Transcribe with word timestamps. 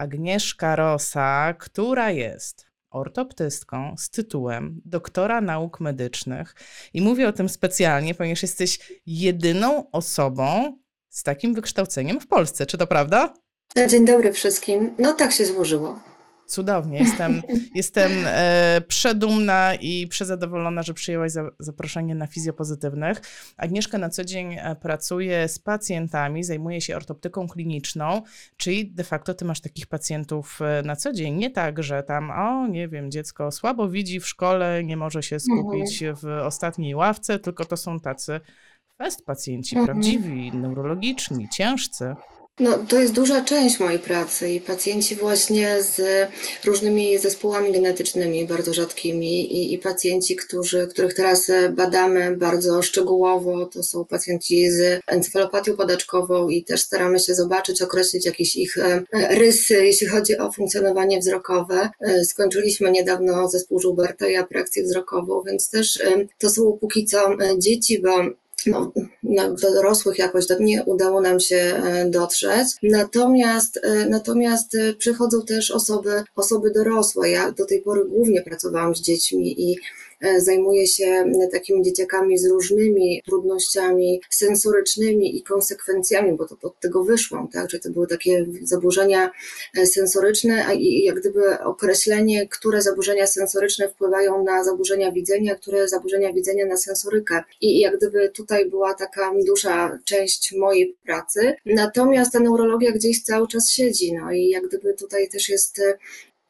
Agnieszka 0.00 0.76
Rosa, 0.76 1.54
która 1.58 2.10
jest 2.10 2.66
ortoptystką 2.90 3.94
z 3.98 4.10
tytułem 4.10 4.80
doktora 4.84 5.40
nauk 5.40 5.80
medycznych. 5.80 6.54
I 6.94 7.02
mówię 7.02 7.28
o 7.28 7.32
tym 7.32 7.48
specjalnie, 7.48 8.14
ponieważ 8.14 8.42
jesteś 8.42 9.00
jedyną 9.06 9.90
osobą 9.90 10.78
z 11.08 11.22
takim 11.22 11.54
wykształceniem 11.54 12.20
w 12.20 12.26
Polsce. 12.26 12.66
Czy 12.66 12.78
to 12.78 12.86
prawda? 12.86 13.34
Dzień 13.88 14.06
dobry 14.06 14.32
wszystkim. 14.32 14.94
No 14.98 15.12
tak 15.12 15.32
się 15.32 15.44
złożyło. 15.44 16.00
Cudownie. 16.50 16.98
Jestem, 16.98 17.42
jestem 17.74 18.12
e, 18.26 18.80
przedumna 18.88 19.74
i 19.74 20.06
przezadowolona, 20.06 20.82
że 20.82 20.94
przyjęłaś 20.94 21.32
za, 21.32 21.50
zaproszenie 21.58 22.14
na 22.14 22.26
fizjopozytywnych. 22.26 23.20
Agnieszka 23.56 23.98
na 23.98 24.08
co 24.08 24.24
dzień 24.24 24.54
e, 24.54 24.76
pracuje 24.76 25.48
z 25.48 25.58
pacjentami, 25.58 26.44
zajmuje 26.44 26.80
się 26.80 26.96
ortoptyką 26.96 27.48
kliniczną, 27.48 28.22
czyli 28.56 28.90
de 28.90 29.04
facto 29.04 29.34
ty 29.34 29.44
masz 29.44 29.60
takich 29.60 29.86
pacjentów 29.86 30.58
e, 30.62 30.82
na 30.82 30.96
co 30.96 31.12
dzień. 31.12 31.34
Nie 31.34 31.50
tak, 31.50 31.82
że 31.82 32.02
tam, 32.02 32.30
o 32.30 32.66
nie 32.66 32.88
wiem, 32.88 33.10
dziecko 33.10 33.50
słabo 33.50 33.88
widzi 33.88 34.20
w 34.20 34.28
szkole, 34.28 34.84
nie 34.84 34.96
może 34.96 35.22
się 35.22 35.40
skupić 35.40 36.04
w 36.22 36.26
ostatniej 36.44 36.94
ławce, 36.94 37.38
tylko 37.38 37.64
to 37.64 37.76
są 37.76 38.00
tacy 38.00 38.40
fest 38.98 39.24
pacjenci, 39.24 39.76
Mhm. 39.78 39.86
prawdziwi, 39.86 40.52
neurologiczni, 40.52 41.48
ciężcy. 41.48 42.14
No, 42.60 42.78
to 42.88 43.00
jest 43.00 43.12
duża 43.12 43.44
część 43.44 43.80
mojej 43.80 43.98
pracy 43.98 44.50
i 44.50 44.60
pacjenci 44.60 45.16
właśnie 45.16 45.82
z 45.82 46.28
różnymi 46.64 47.18
zespołami 47.18 47.72
genetycznymi, 47.72 48.46
bardzo 48.46 48.74
rzadkimi 48.74 49.52
i, 49.56 49.74
i 49.74 49.78
pacjenci, 49.78 50.36
którzy, 50.36 50.86
których 50.86 51.14
teraz 51.14 51.50
badamy 51.70 52.36
bardzo 52.36 52.82
szczegółowo, 52.82 53.66
to 53.66 53.82
są 53.82 54.04
pacjenci 54.04 54.70
z 54.70 55.00
encefalopatią 55.06 55.76
podaczkową 55.76 56.48
i 56.48 56.64
też 56.64 56.80
staramy 56.80 57.18
się 57.18 57.34
zobaczyć, 57.34 57.82
określić 57.82 58.26
jakieś 58.26 58.56
ich 58.56 58.78
e, 58.78 59.04
rysy, 59.38 59.86
jeśli 59.86 60.06
chodzi 60.06 60.38
o 60.38 60.52
funkcjonowanie 60.52 61.18
wzrokowe. 61.18 61.90
E, 62.00 62.24
Skończyliśmy 62.24 62.90
niedawno 62.90 63.48
zespół 63.48 63.80
Żuberta 63.80 64.28
i 64.28 64.36
aprakcję 64.36 64.82
wzrokową, 64.82 65.42
więc 65.46 65.70
też 65.70 66.00
e, 66.00 66.26
to 66.38 66.50
są 66.50 66.78
póki 66.80 67.04
co 67.04 67.36
dzieci, 67.58 68.02
bo 68.02 68.39
no, 68.66 68.92
do 69.62 69.72
dorosłych 69.74 70.18
jakoś 70.18 70.46
tak 70.46 70.60
nie 70.60 70.84
udało 70.84 71.20
nam 71.20 71.40
się 71.40 71.56
e, 71.56 72.10
dotrzeć. 72.10 72.68
Natomiast, 72.82 73.80
e, 73.82 74.06
natomiast 74.08 74.74
e, 74.74 74.94
przychodzą 74.94 75.42
też 75.42 75.70
osoby, 75.70 76.22
osoby 76.36 76.70
dorosłe. 76.70 77.30
Ja 77.30 77.52
do 77.52 77.66
tej 77.66 77.82
pory 77.82 78.04
głównie 78.04 78.42
pracowałam 78.42 78.94
z 78.94 79.00
dziećmi 79.00 79.70
i 79.70 79.76
e, 80.20 80.40
zajmuję 80.40 80.86
się 80.86 81.04
m, 81.04 81.32
takimi 81.52 81.82
dzieciakami 81.82 82.38
z 82.38 82.46
różnymi 82.46 83.22
trudnościami 83.26 84.20
sensorycznymi 84.30 85.36
i 85.36 85.42
konsekwencjami, 85.42 86.32
bo 86.36 86.48
to 86.48 86.56
od 86.62 86.80
tego 86.80 87.04
wyszłam, 87.04 87.48
tak? 87.48 87.70
Że 87.70 87.78
to 87.78 87.90
były 87.90 88.06
takie 88.06 88.46
zaburzenia 88.62 89.30
e, 89.78 89.86
sensoryczne, 89.86 90.66
a 90.66 90.72
i 90.72 91.02
jak 91.02 91.20
gdyby 91.20 91.58
określenie, 91.58 92.48
które 92.48 92.82
zaburzenia 92.82 93.26
sensoryczne 93.26 93.88
wpływają 93.88 94.44
na 94.44 94.64
zaburzenia 94.64 95.12
widzenia, 95.12 95.54
które 95.54 95.88
zaburzenia 95.88 96.32
widzenia 96.32 96.66
na 96.66 96.76
sensorykę. 96.76 97.42
I 97.60 97.80
jak 97.80 97.96
gdyby 97.96 98.28
tutaj 98.28 98.70
była 98.70 98.94
taka 98.94 99.32
duża 99.46 99.98
część 100.04 100.52
mojej 100.52 100.96
pracy. 101.04 101.54
Natomiast 101.66 102.32
ta 102.32 102.40
neurologia 102.40 102.92
gdzieś 102.92 103.22
cały 103.22 103.48
czas 103.48 103.70
siedzi, 103.70 104.12
no 104.12 104.32
i 104.32 104.48
jak 104.48 104.66
gdyby 104.68 104.94
tutaj 104.94 105.28
też 105.28 105.48
jest 105.48 105.78
e, 105.78 105.98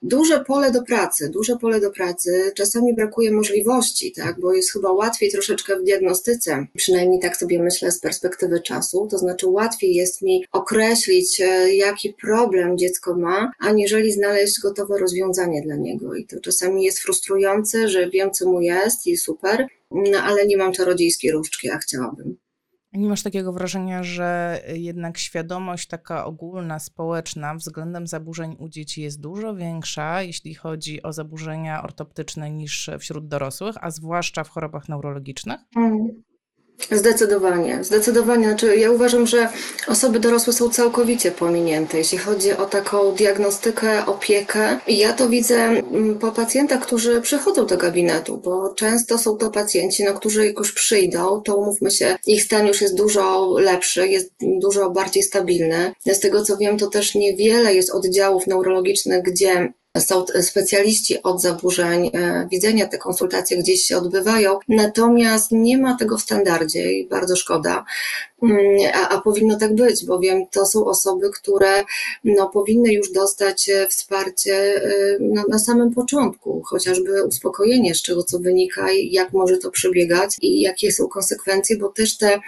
duże 0.02 0.44
pole 0.44 0.70
do 0.70 0.82
pracy, 0.82 1.30
duże 1.30 1.56
pole 1.56 1.80
do 1.80 1.90
pracy. 1.90 2.52
Czasami 2.54 2.94
brakuje 2.94 3.32
możliwości, 3.32 4.12
tak, 4.12 4.40
bo 4.40 4.54
jest 4.54 4.72
chyba 4.72 4.92
łatwiej 4.92 5.30
troszeczkę 5.30 5.76
w 5.76 5.84
diagnostyce, 5.84 6.66
przynajmniej 6.76 7.20
tak 7.20 7.36
sobie 7.36 7.62
myślę 7.62 7.92
z 7.92 8.00
perspektywy 8.00 8.60
czasu, 8.60 9.08
to 9.10 9.18
znaczy 9.18 9.48
łatwiej 9.48 9.94
jest 9.94 10.22
mi 10.22 10.44
określić, 10.52 11.40
e, 11.40 11.74
jaki 11.74 12.14
problem 12.20 12.78
dziecko 12.78 13.14
ma, 13.14 13.52
aniżeli 13.58 14.12
znaleźć 14.12 14.60
gotowe 14.60 14.98
rozwiązanie 14.98 15.62
dla 15.62 15.76
niego. 15.76 16.14
I 16.14 16.26
to 16.26 16.40
czasami 16.40 16.84
jest 16.84 16.98
frustrujące, 16.98 17.88
że 17.88 18.10
wiem, 18.10 18.30
co 18.30 18.50
mu 18.50 18.60
jest 18.60 19.06
i 19.06 19.16
super, 19.16 19.66
no 19.90 20.18
ale 20.18 20.46
nie 20.46 20.56
mam 20.56 20.72
czarodziejskiej 20.72 21.30
różdżki, 21.30 21.70
a 21.70 21.78
chciałabym. 21.78 22.36
Nie 22.92 23.08
masz 23.08 23.22
takiego 23.22 23.52
wrażenia, 23.52 24.02
że 24.02 24.60
jednak 24.74 25.18
świadomość 25.18 25.88
taka 25.88 26.24
ogólna, 26.24 26.78
społeczna 26.78 27.54
względem 27.54 28.06
zaburzeń 28.06 28.56
u 28.58 28.68
dzieci 28.68 29.02
jest 29.02 29.20
dużo 29.20 29.54
większa, 29.54 30.22
jeśli 30.22 30.54
chodzi 30.54 31.02
o 31.02 31.12
zaburzenia 31.12 31.82
ortoptyczne 31.82 32.50
niż 32.50 32.90
wśród 32.98 33.28
dorosłych, 33.28 33.76
a 33.80 33.90
zwłaszcza 33.90 34.44
w 34.44 34.48
chorobach 34.48 34.88
neurologicznych? 34.88 35.60
Zdecydowanie, 36.92 37.84
zdecydowanie. 37.84 38.48
Znaczy, 38.48 38.76
ja 38.76 38.90
uważam, 38.90 39.26
że 39.26 39.48
osoby 39.86 40.20
dorosłe 40.20 40.52
są 40.52 40.70
całkowicie 40.70 41.30
pominięte, 41.30 41.98
jeśli 41.98 42.18
chodzi 42.18 42.52
o 42.52 42.66
taką 42.66 43.12
diagnostykę, 43.12 44.06
opiekę. 44.06 44.78
I 44.86 44.98
ja 44.98 45.12
to 45.12 45.28
widzę 45.28 45.56
mm, 45.56 46.18
po 46.18 46.32
pacjentach, 46.32 46.80
którzy 46.80 47.20
przychodzą 47.20 47.66
do 47.66 47.76
gabinetu, 47.76 48.36
bo 48.36 48.74
często 48.74 49.18
są 49.18 49.36
to 49.36 49.50
pacjenci, 49.50 50.04
no, 50.04 50.14
którzy 50.14 50.46
jak 50.46 50.58
już 50.58 50.72
przyjdą, 50.72 51.42
to 51.42 51.56
umówmy 51.56 51.90
się, 51.90 52.16
ich 52.26 52.42
stan 52.42 52.66
już 52.66 52.80
jest 52.80 52.96
dużo 52.96 53.54
lepszy, 53.58 54.08
jest 54.08 54.32
dużo 54.40 54.90
bardziej 54.90 55.22
stabilny. 55.22 55.92
Z 56.06 56.20
tego 56.20 56.44
co 56.44 56.56
wiem, 56.56 56.78
to 56.78 56.86
też 56.86 57.14
niewiele 57.14 57.74
jest 57.74 57.90
oddziałów 57.90 58.46
neurologicznych, 58.46 59.22
gdzie 59.22 59.72
są 59.98 60.24
specjaliści 60.40 61.22
od 61.22 61.42
zaburzeń 61.42 62.10
e, 62.14 62.48
widzenia, 62.50 62.86
te 62.86 62.98
konsultacje 62.98 63.58
gdzieś 63.58 63.82
się 63.82 63.98
odbywają, 63.98 64.58
natomiast 64.68 65.52
nie 65.52 65.78
ma 65.78 65.96
tego 65.96 66.18
w 66.18 66.22
standardzie 66.22 66.92
i 66.92 67.08
bardzo 67.08 67.36
szkoda. 67.36 67.84
Mm, 68.42 68.60
A, 68.94 69.08
a 69.08 69.20
powinno 69.20 69.58
tak 69.58 69.74
być, 69.74 70.06
bowiem 70.06 70.46
to 70.50 70.66
są 70.66 70.84
osoby, 70.84 71.30
które 71.30 71.84
no, 72.24 72.48
powinny 72.48 72.92
już 72.92 73.12
dostać 73.12 73.68
e, 73.68 73.88
wsparcie 73.88 74.54
e, 74.54 74.90
no, 75.20 75.44
na 75.48 75.58
samym 75.58 75.94
początku, 75.94 76.62
chociażby 76.66 77.24
uspokojenie, 77.24 77.94
z 77.94 78.02
czego 78.02 78.22
co 78.22 78.38
wynika 78.38 78.92
i 78.92 79.12
jak 79.12 79.32
może 79.32 79.58
to 79.58 79.70
przebiegać 79.70 80.36
i 80.42 80.60
jakie 80.60 80.92
są 80.92 81.08
konsekwencje, 81.08 81.76
bo 81.78 81.88
też 81.88 82.18
te 82.18 82.40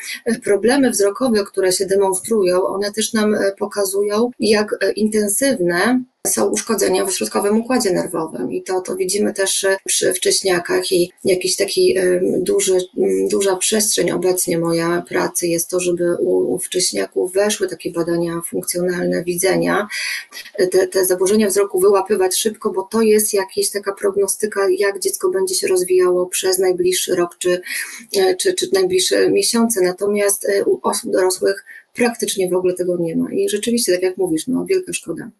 problemy 0.45 0.91
wzrokowe, 0.91 1.45
które 1.45 1.73
się 1.73 1.87
demonstrują, 1.87 2.67
one 2.67 2.93
też 2.93 3.13
nam 3.13 3.37
pokazują, 3.59 4.31
jak 4.41 4.77
intensywne 4.97 6.03
są 6.27 6.49
uszkodzenia 6.49 7.07
w 7.07 7.13
środkowym 7.13 7.61
układzie 7.61 7.93
nerwowym 7.93 8.53
i 8.53 8.63
to, 8.63 8.81
to 8.81 8.97
widzimy 8.97 9.35
też 9.35 9.65
e, 9.65 9.77
przy 9.85 10.15
wcześniakach 10.15 10.93
i 10.93 11.13
jakiś 11.25 11.57
taki 11.57 11.99
e, 11.99 12.21
duży, 12.39 12.79
duża 13.31 13.57
przestrzeń 13.57 14.11
obecnie 14.11 14.59
moja 14.59 15.05
pracy 15.09 15.47
jest 15.47 15.71
to, 15.71 15.81
żeby 15.81 16.17
u, 16.17 16.59
wcześniaków 16.59 17.33
weszły 17.33 17.69
takie 17.69 17.91
badania 17.91 18.41
funkcjonalne 18.47 19.25
widzenia, 19.25 19.89
e, 20.59 20.67
te, 20.67 20.87
te 20.87 21.05
zaburzenia 21.05 21.49
wzroku 21.49 21.81
wyłapywać 21.81 22.37
szybko, 22.37 22.73
bo 22.73 22.83
to 22.83 23.03
jest 23.03 23.35
jakaś 23.35 23.71
taka 23.71 23.93
prognostyka, 23.93 24.61
jak 24.79 24.99
dziecko 24.99 25.31
będzie 25.31 25.55
się 25.55 25.67
rozwijało 25.67 26.27
przez 26.27 26.59
najbliższy 26.59 27.15
rok 27.15 27.37
czy, 27.39 27.61
czy, 28.39 28.55
czy 28.55 28.69
najbliższe 28.73 29.31
miesiące. 29.31 29.81
Natomiast 29.81 30.47
u 30.67 30.79
osób 30.83 31.13
dorosłych 31.13 31.65
praktycznie 31.95 32.49
w 32.49 32.55
ogóle 32.55 32.75
tego 32.75 32.97
nie 32.97 33.17
ma. 33.17 33.33
I 33.33 33.49
rzeczywiście, 33.49 33.93
tak 33.93 34.03
jak 34.03 34.17
mówisz, 34.17 34.47
no 34.47 34.65
wielka 34.65 34.93
szkoda. 34.93 35.31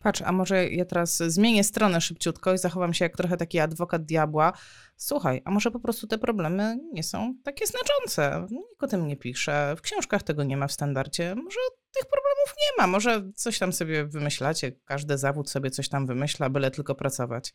Patrz, 0.00 0.22
a 0.22 0.32
może 0.32 0.68
ja 0.68 0.84
teraz 0.84 1.16
zmienię 1.16 1.64
stronę 1.64 2.00
szybciutko 2.00 2.54
i 2.54 2.58
zachowam 2.58 2.94
się 2.94 3.04
jak 3.04 3.16
trochę 3.16 3.36
taki 3.36 3.58
adwokat 3.58 4.04
diabła. 4.04 4.52
Słuchaj, 4.96 5.42
a 5.44 5.50
może 5.50 5.70
po 5.70 5.80
prostu 5.80 6.06
te 6.06 6.18
problemy 6.18 6.78
nie 6.92 7.02
są 7.02 7.34
takie 7.44 7.66
znaczące? 7.66 8.46
Nikt 8.50 8.82
o 8.82 8.86
tym 8.86 9.06
nie 9.06 9.16
pisze, 9.16 9.74
w 9.78 9.80
książkach 9.80 10.22
tego 10.22 10.44
nie 10.44 10.56
ma 10.56 10.66
w 10.66 10.72
standardzie. 10.72 11.34
Może 11.34 11.58
tych 11.94 12.06
problemów 12.10 12.54
nie 12.56 12.82
ma, 12.82 12.86
może 12.86 13.30
coś 13.34 13.58
tam 13.58 13.72
sobie 13.72 14.04
wymyślacie, 14.04 14.72
każdy 14.72 15.18
zawód 15.18 15.50
sobie 15.50 15.70
coś 15.70 15.88
tam 15.88 16.06
wymyśla, 16.06 16.50
byle 16.50 16.70
tylko 16.70 16.94
pracować. 16.94 17.54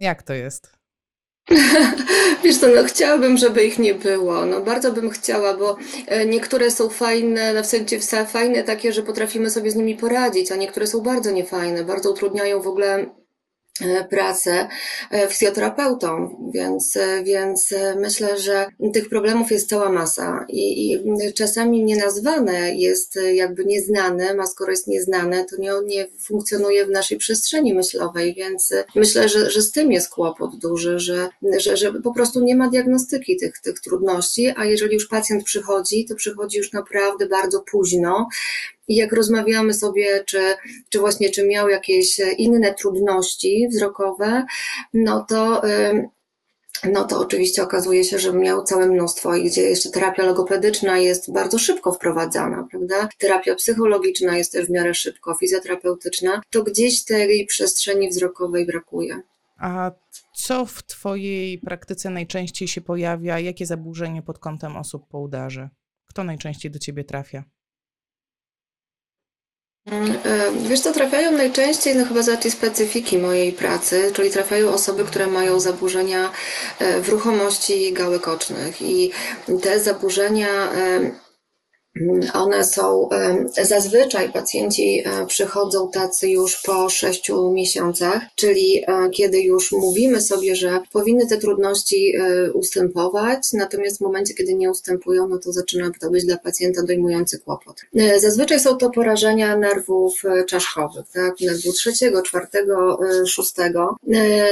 Jak 0.00 0.22
to 0.22 0.32
jest? 0.32 0.75
Wiesz 2.44 2.58
co, 2.58 2.66
no 2.68 2.84
chciałabym, 2.84 3.36
żeby 3.36 3.64
ich 3.64 3.78
nie 3.78 3.94
było. 3.94 4.46
No 4.46 4.60
bardzo 4.60 4.92
bym 4.92 5.10
chciała, 5.10 5.54
bo 5.54 5.76
e, 6.06 6.26
niektóre 6.26 6.70
są 6.70 6.88
fajne, 6.88 7.52
no 7.54 7.62
w 7.62 7.66
sensie 7.66 7.98
wsa- 7.98 8.26
fajne 8.26 8.62
takie, 8.64 8.92
że 8.92 9.02
potrafimy 9.02 9.50
sobie 9.50 9.70
z 9.70 9.76
nimi 9.76 9.96
poradzić, 9.96 10.52
a 10.52 10.56
niektóre 10.56 10.86
są 10.86 11.00
bardzo 11.00 11.30
niefajne, 11.30 11.84
bardzo 11.84 12.10
utrudniają 12.10 12.62
w 12.62 12.66
ogóle 12.66 13.06
pracę 14.10 14.68
e, 15.10 15.28
fizjoterapeutą, 15.28 16.36
więc, 16.54 16.96
e, 16.96 17.24
więc 17.24 17.72
e, 17.72 17.94
myślę, 17.94 18.38
że 18.38 18.66
tych 18.92 19.08
problemów 19.08 19.50
jest 19.50 19.68
cała 19.68 19.92
masa 19.92 20.46
i, 20.48 20.92
i 20.92 21.32
czasami 21.34 21.84
nienazwane 21.84 22.74
jest 22.74 23.16
e, 23.16 23.34
jakby 23.34 23.64
nieznane, 23.64 24.36
a 24.42 24.46
skoro 24.46 24.70
jest 24.70 24.86
nieznane, 24.86 25.44
to 25.44 25.56
nie, 25.56 25.72
nie 25.84 26.06
funkcjonuje 26.20 26.86
w 26.86 26.90
naszej 26.90 27.18
przestrzeni 27.18 27.74
myślowej, 27.74 28.34
więc 28.34 28.72
e, 28.72 28.84
myślę, 28.94 29.28
że, 29.28 29.50
że 29.50 29.62
z 29.62 29.72
tym 29.72 29.92
jest 29.92 30.08
kłopot 30.08 30.58
duży, 30.58 30.98
że, 30.98 31.28
że, 31.58 31.76
że 31.76 31.92
po 31.92 32.14
prostu 32.14 32.40
nie 32.40 32.56
ma 32.56 32.68
diagnostyki 32.68 33.36
tych, 33.36 33.58
tych 33.58 33.80
trudności, 33.80 34.52
a 34.56 34.64
jeżeli 34.64 34.94
już 34.94 35.08
pacjent 35.08 35.44
przychodzi, 35.44 36.04
to 36.04 36.14
przychodzi 36.14 36.58
już 36.58 36.72
naprawdę 36.72 37.26
bardzo 37.26 37.60
późno, 37.60 38.28
i 38.88 38.96
jak 38.96 39.12
rozmawiamy 39.12 39.74
sobie, 39.74 40.24
czy, 40.24 40.54
czy 40.88 40.98
właśnie 40.98 41.30
czy 41.30 41.46
miał 41.46 41.68
jakieś 41.68 42.20
inne 42.38 42.74
trudności 42.74 43.68
wzrokowe, 43.68 44.44
no 44.94 45.24
to 45.28 45.62
no 46.84 47.04
to 47.04 47.20
oczywiście 47.20 47.62
okazuje 47.62 48.04
się, 48.04 48.18
że 48.18 48.32
miał 48.32 48.64
całe 48.64 48.86
mnóstwo 48.86 49.34
i 49.34 49.44
gdzie 49.44 49.62
jeszcze 49.62 49.90
terapia 49.90 50.24
logopedyczna 50.24 50.98
jest 50.98 51.32
bardzo 51.32 51.58
szybko 51.58 51.92
wprowadzana, 51.92 52.66
prawda? 52.70 53.08
Terapia 53.18 53.54
psychologiczna 53.54 54.36
jest 54.36 54.52
też 54.52 54.66
w 54.66 54.70
miarę 54.70 54.94
szybko, 54.94 55.34
fizjoterapeutyczna, 55.34 56.40
to 56.50 56.62
gdzieś 56.62 57.04
tej 57.04 57.46
przestrzeni 57.46 58.08
wzrokowej 58.08 58.66
brakuje. 58.66 59.20
A 59.58 59.90
co 60.34 60.66
w 60.66 60.82
Twojej 60.82 61.58
praktyce 61.58 62.10
najczęściej 62.10 62.68
się 62.68 62.80
pojawia? 62.80 63.40
Jakie 63.40 63.66
zaburzenie 63.66 64.22
pod 64.22 64.38
kątem 64.38 64.76
osób 64.76 65.08
po 65.08 65.20
udarze? 65.20 65.68
Kto 66.06 66.24
najczęściej 66.24 66.70
do 66.70 66.78
Ciebie 66.78 67.04
trafia? 67.04 67.44
E, 69.92 70.50
wiesz 70.68 70.80
co, 70.80 70.92
trafiają 70.92 71.32
najczęściej, 71.32 71.96
no 71.96 72.04
chyba 72.04 72.22
z 72.22 72.28
racji 72.28 72.50
specyfiki 72.50 73.18
mojej 73.18 73.52
pracy, 73.52 74.12
czyli 74.14 74.30
trafiają 74.30 74.72
osoby, 74.72 75.04
które 75.04 75.26
mają 75.26 75.60
zaburzenia 75.60 76.32
e, 76.78 77.00
w 77.00 77.08
ruchomości 77.08 77.92
gałek 77.92 78.28
ocznych. 78.28 78.82
I 78.82 79.10
te 79.62 79.80
zaburzenia 79.80 80.48
one 82.34 82.64
są, 82.64 83.08
zazwyczaj 83.62 84.32
pacjenci 84.32 85.02
e, 85.04 85.26
przychodzą 85.26 85.90
tacy 85.90 86.28
już 86.28 86.62
po 86.62 86.88
sześciu 86.88 87.52
miesiącach, 87.52 88.22
czyli 88.34 88.82
e, 88.86 89.10
kiedy 89.10 89.40
już 89.40 89.72
mówimy 89.72 90.20
sobie, 90.20 90.56
że 90.56 90.80
powinny 90.92 91.26
te 91.26 91.38
trudności 91.38 92.16
e, 92.16 92.52
ustępować, 92.52 93.52
natomiast 93.52 93.98
w 93.98 94.00
momencie, 94.00 94.34
kiedy 94.34 94.54
nie 94.54 94.70
ustępują, 94.70 95.28
no 95.28 95.38
to 95.38 95.52
zaczyna 95.52 95.90
to 96.00 96.10
być 96.10 96.24
dla 96.24 96.38
pacjenta 96.38 96.82
dojmujący 96.82 97.38
kłopot. 97.38 97.80
Zazwyczaj 98.20 98.60
są 98.60 98.76
to 98.76 98.90
porażenia 98.90 99.56
nerwów 99.56 100.22
czaszkowych, 100.48 101.04
tak, 101.14 101.40
nerwu 101.40 101.72
trzeciego, 101.72 102.22
czwartego, 102.22 102.98
szóstego. 103.26 103.96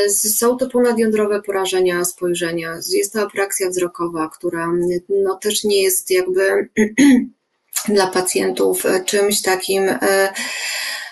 Są 0.09 0.57
to 0.57 0.69
ponadjądrowe 0.69 1.43
porażenia 1.43 2.05
spojrzenia. 2.05 2.79
Jest 2.93 3.13
to 3.13 3.21
apraksja 3.23 3.71
wzrokowa, 3.71 4.29
która 4.29 4.73
no 5.25 5.35
też 5.35 5.65
nie 5.65 5.83
jest 5.83 6.11
jakby 6.11 6.69
dla 7.89 8.07
pacjentów 8.07 8.87
e, 8.87 9.05
czymś 9.05 9.43
takim 9.43 9.89
e, 9.89 10.33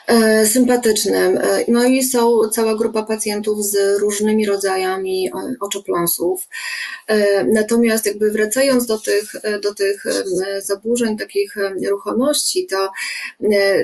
e, 0.06 0.46
sympatycznym. 0.46 1.38
No 1.68 1.84
i 1.84 2.04
są 2.04 2.40
cała 2.52 2.74
grupa 2.74 3.02
pacjentów 3.02 3.64
z 3.64 4.00
różnymi 4.00 4.46
rodzajami 4.46 5.30
oczopląsów. 5.60 6.48
Natomiast 7.52 8.06
jakby 8.06 8.30
wracając 8.30 8.86
do 8.86 8.98
tych, 8.98 9.32
do 9.62 9.74
tych 9.74 10.04
zaburzeń, 10.62 11.18
takich 11.18 11.54
ruchomości, 11.90 12.66
to, 12.66 12.90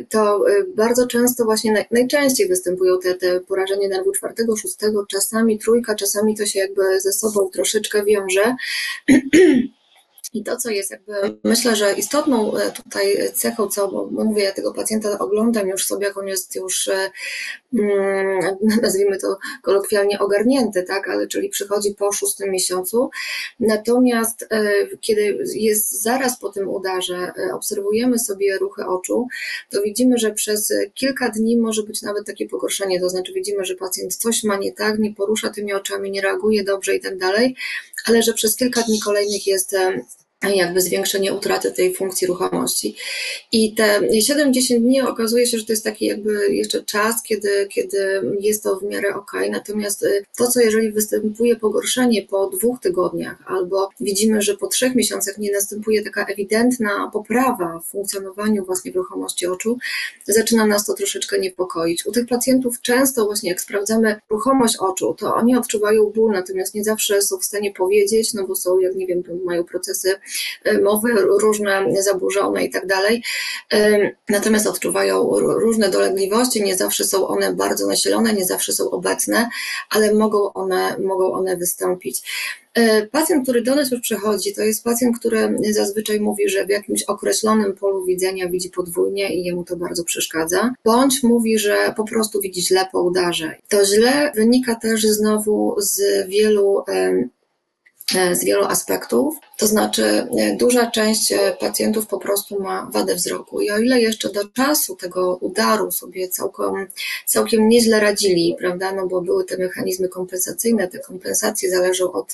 to 0.09 0.45
bardzo 0.77 1.07
często 1.07 1.45
właśnie 1.45 1.87
najczęściej 1.91 2.49
występują 2.49 2.99
te, 2.99 3.15
te 3.15 3.41
porażenie 3.41 3.89
nerwu 3.89 4.13
czwartego, 4.13 4.57
szóstego, 4.57 5.07
czasami 5.07 5.59
trójka, 5.59 5.95
czasami 5.95 6.37
to 6.37 6.47
się 6.47 6.59
jakby 6.59 7.01
ze 7.01 7.13
sobą 7.13 7.51
troszeczkę 7.53 8.05
wiąże. 8.05 8.57
I 10.33 10.45
to, 10.45 10.57
co 10.57 10.71
jest 10.71 10.91
jakby, 10.91 11.13
myślę, 11.45 11.77
że 11.77 11.93
istotną 11.93 12.57
e, 12.57 12.71
tutaj 12.71 13.17
cechą, 13.35 13.69
co, 13.69 14.09
mówię, 14.11 14.43
ja 14.43 14.53
tego 14.53 14.75
pacjenta 14.75 15.19
oglądam 15.19 15.69
już 15.69 15.87
sobie, 15.87 16.07
jak 16.07 16.17
on 16.19 16.29
jest 16.29 16.57
już, 16.57 16.89
e, 16.89 17.11
mm, 17.75 18.57
nazwijmy 18.83 19.19
to 19.19 19.39
kolokwialnie 19.63 20.19
ogarnięty, 20.19 20.83
tak, 20.83 21.09
ale 21.09 21.27
czyli 21.27 21.49
przychodzi 21.49 21.95
po 21.95 22.13
szóstym 22.13 22.51
miesiącu. 22.51 23.11
Natomiast 23.61 24.47
e, 24.51 24.73
kiedy 25.01 25.39
jest 25.55 26.03
zaraz 26.03 26.39
po 26.39 26.49
tym 26.49 26.69
udarze, 26.69 27.33
obserwujemy 27.55 28.19
sobie 28.19 28.59
ruchy 28.59 28.87
oczu, 28.87 29.27
to 29.71 29.83
widzimy, 29.83 30.19
że 30.19 30.33
przez 30.33 30.73
kilka 30.95 31.29
dni 31.29 31.57
może 31.57 31.83
być 31.83 32.03
nawet 32.03 32.27
takie 32.27 32.49
pogorszenie, 32.49 33.01
to 33.01 33.09
znaczy 33.09 33.33
widzimy, 33.33 33.65
że 33.65 33.75
pacjent 33.75 34.17
coś 34.17 34.45
ma 34.45 34.57
nie 34.57 34.73
tak, 34.73 34.99
nie 34.99 35.15
porusza 35.15 35.51
tymi 35.51 35.73
oczami, 35.73 36.11
nie 36.11 36.21
reaguje 36.21 36.65
dobrze 36.65 36.97
i 36.97 37.01
tak 37.01 37.19
dalej, 37.19 37.57
ale 38.09 38.23
że 38.23 38.33
przez 38.33 38.57
kilka 38.57 38.83
dni 38.83 39.01
kolejnych 39.01 39.47
jest 39.47 39.77
jakby 40.43 40.81
zwiększenie 40.81 41.35
utraty 41.35 41.73
tej 41.73 41.95
funkcji 41.95 42.27
ruchomości. 42.27 42.97
I 43.53 43.75
te 43.75 44.01
7-10 44.01 44.81
dni 44.81 45.01
okazuje 45.01 45.47
się, 45.47 45.59
że 45.59 45.65
to 45.65 45.73
jest 45.73 45.85
taki 45.85 46.07
jakby 46.07 46.55
jeszcze 46.55 46.83
czas, 46.83 47.23
kiedy, 47.23 47.67
kiedy 47.71 48.23
jest 48.41 48.63
to 48.63 48.77
w 48.77 48.83
miarę 48.83 49.15
ok. 49.15 49.33
Natomiast 49.51 50.03
y, 50.03 50.25
to, 50.37 50.47
co 50.47 50.61
jeżeli 50.61 50.93
występuje 50.93 51.57
pogorszenie 51.57 52.23
po 52.23 52.47
dwóch 52.47 52.81
tygodniach, 52.81 53.43
albo 53.47 53.91
widzimy, 54.01 54.43
że 54.43 54.57
po 54.57 54.69
trzech 54.69 54.95
miesiącach 54.95 55.39
nie 55.39 55.53
następuje 55.53 56.05
taka 56.05 56.25
ewidentna 56.25 57.11
poprawa 57.13 57.81
w 57.81 57.91
funkcjonowaniu 57.91 58.65
właśnie 58.65 58.93
w 58.93 58.97
ruchomości 58.97 59.47
oczu, 59.47 59.79
zaczyna 60.27 60.67
nas 60.67 60.87
to 60.87 60.95
troszeczkę 60.95 61.39
niepokoić. 61.39 62.07
U 62.07 62.13
tych 62.13 62.27
pacjentów 62.27 62.81
często 62.81 63.25
właśnie 63.25 63.51
jak 63.51 63.61
sprawdzamy 63.61 64.21
ruchomość 64.31 64.77
oczu, 64.77 65.15
to 65.19 65.35
oni 65.35 65.57
odczuwają 65.57 66.05
ból, 66.05 66.33
natomiast 66.33 66.75
nie 66.75 66.85
zawsze 66.85 67.23
są 67.23 67.39
w 67.39 67.45
stanie 67.45 67.73
powiedzieć, 67.73 68.35
no 68.35 68.47
bo 68.47 68.57
są, 68.57 68.79
jak 68.79 68.95
nie 68.95 69.07
wiem, 69.07 69.23
mają 69.45 69.65
procesy 69.65 70.15
mowy 70.83 71.09
różne 71.41 71.85
zaburzone 72.03 72.65
i 72.65 72.71
tak 72.71 72.87
dalej. 72.87 73.23
E, 73.73 74.11
natomiast 74.29 74.67
odczuwają 74.67 75.31
różne 75.39 75.89
dolegliwości, 75.91 76.63
nie 76.63 76.77
zawsze 76.77 77.05
są 77.05 77.29
one 77.29 77.53
bardzo 77.55 77.87
nasilone, 77.87 78.33
nie 78.33 78.45
zawsze 78.45 78.73
są 78.73 78.91
obecne, 78.91 79.49
ale 79.91 80.15
mogą 80.15 80.53
one, 80.53 80.99
mogą 80.99 81.33
one 81.33 81.57
wystąpić. 81.57 82.23
E, 82.75 83.07
pacjent, 83.07 83.43
który 83.43 83.63
do 83.63 83.75
nas 83.75 83.91
już 83.91 84.01
przychodzi, 84.01 84.55
to 84.55 84.63
jest 84.63 84.85
pacjent, 84.85 85.19
który 85.19 85.57
zazwyczaj 85.71 86.21
mówi, 86.21 86.49
że 86.49 86.67
w 86.67 86.69
jakimś 86.69 87.03
określonym 87.03 87.75
polu 87.75 88.05
widzenia 88.05 88.49
widzi 88.49 88.71
podwójnie 88.71 89.35
i 89.35 89.45
jemu 89.45 89.65
to 89.65 89.77
bardzo 89.77 90.05
przeszkadza, 90.05 90.73
bądź 90.85 91.23
mówi, 91.23 91.59
że 91.59 91.95
po 91.97 92.05
prostu 92.05 92.41
widzi 92.41 92.63
źle 92.63 92.87
po 92.93 93.03
udarze. 93.03 93.55
To 93.69 93.85
źle 93.85 94.33
wynika 94.35 94.75
też 94.75 95.03
znowu 95.03 95.75
z 95.79 96.29
wielu 96.29 96.85
E, 96.89 97.29
z 98.33 98.45
wielu 98.45 98.65
aspektów. 98.65 99.37
To 99.57 99.67
znaczy, 99.67 100.05
e, 100.39 100.57
duża 100.57 100.91
część 100.91 101.33
e, 101.33 101.57
pacjentów 101.61 102.07
po 102.07 102.19
prostu 102.19 102.63
ma 102.63 102.91
wadę 102.93 103.15
wzroku. 103.15 103.61
I 103.61 103.71
o 103.71 103.79
ile 103.79 104.01
jeszcze 104.01 104.33
do 104.33 104.49
czasu 104.49 104.97
tego 104.97 105.37
udaru 105.37 105.91
sobie 105.91 106.29
całkiem, 106.29 106.87
całkiem 107.27 107.69
nieźle 107.69 108.01
radzili, 108.01 108.57
prawda, 108.59 108.93
no 108.93 109.07
bo 109.07 109.21
były 109.21 109.45
te 109.45 109.59
mechanizmy 109.59 110.09
kompensacyjne, 110.09 110.89
te 110.89 110.99
kompensacje 110.99 111.71
zależą 111.71 112.13
od 112.13 112.33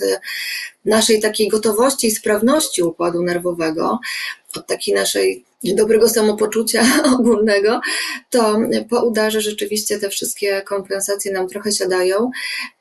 naszej 0.84 1.20
takiej 1.20 1.48
gotowości 1.48 2.06
i 2.06 2.10
sprawności 2.10 2.82
układu 2.82 3.22
nerwowego, 3.22 3.98
od 4.56 4.66
takiej 4.66 4.94
naszej 4.94 5.44
dobrego 5.64 6.08
samopoczucia 6.08 6.82
ogólnego, 7.18 7.80
to 8.30 8.58
po 8.90 9.04
udarze 9.04 9.40
rzeczywiście 9.40 9.98
te 9.98 10.08
wszystkie 10.08 10.62
kompensacje 10.62 11.32
nam 11.32 11.48
trochę 11.48 11.72
siadają. 11.72 12.30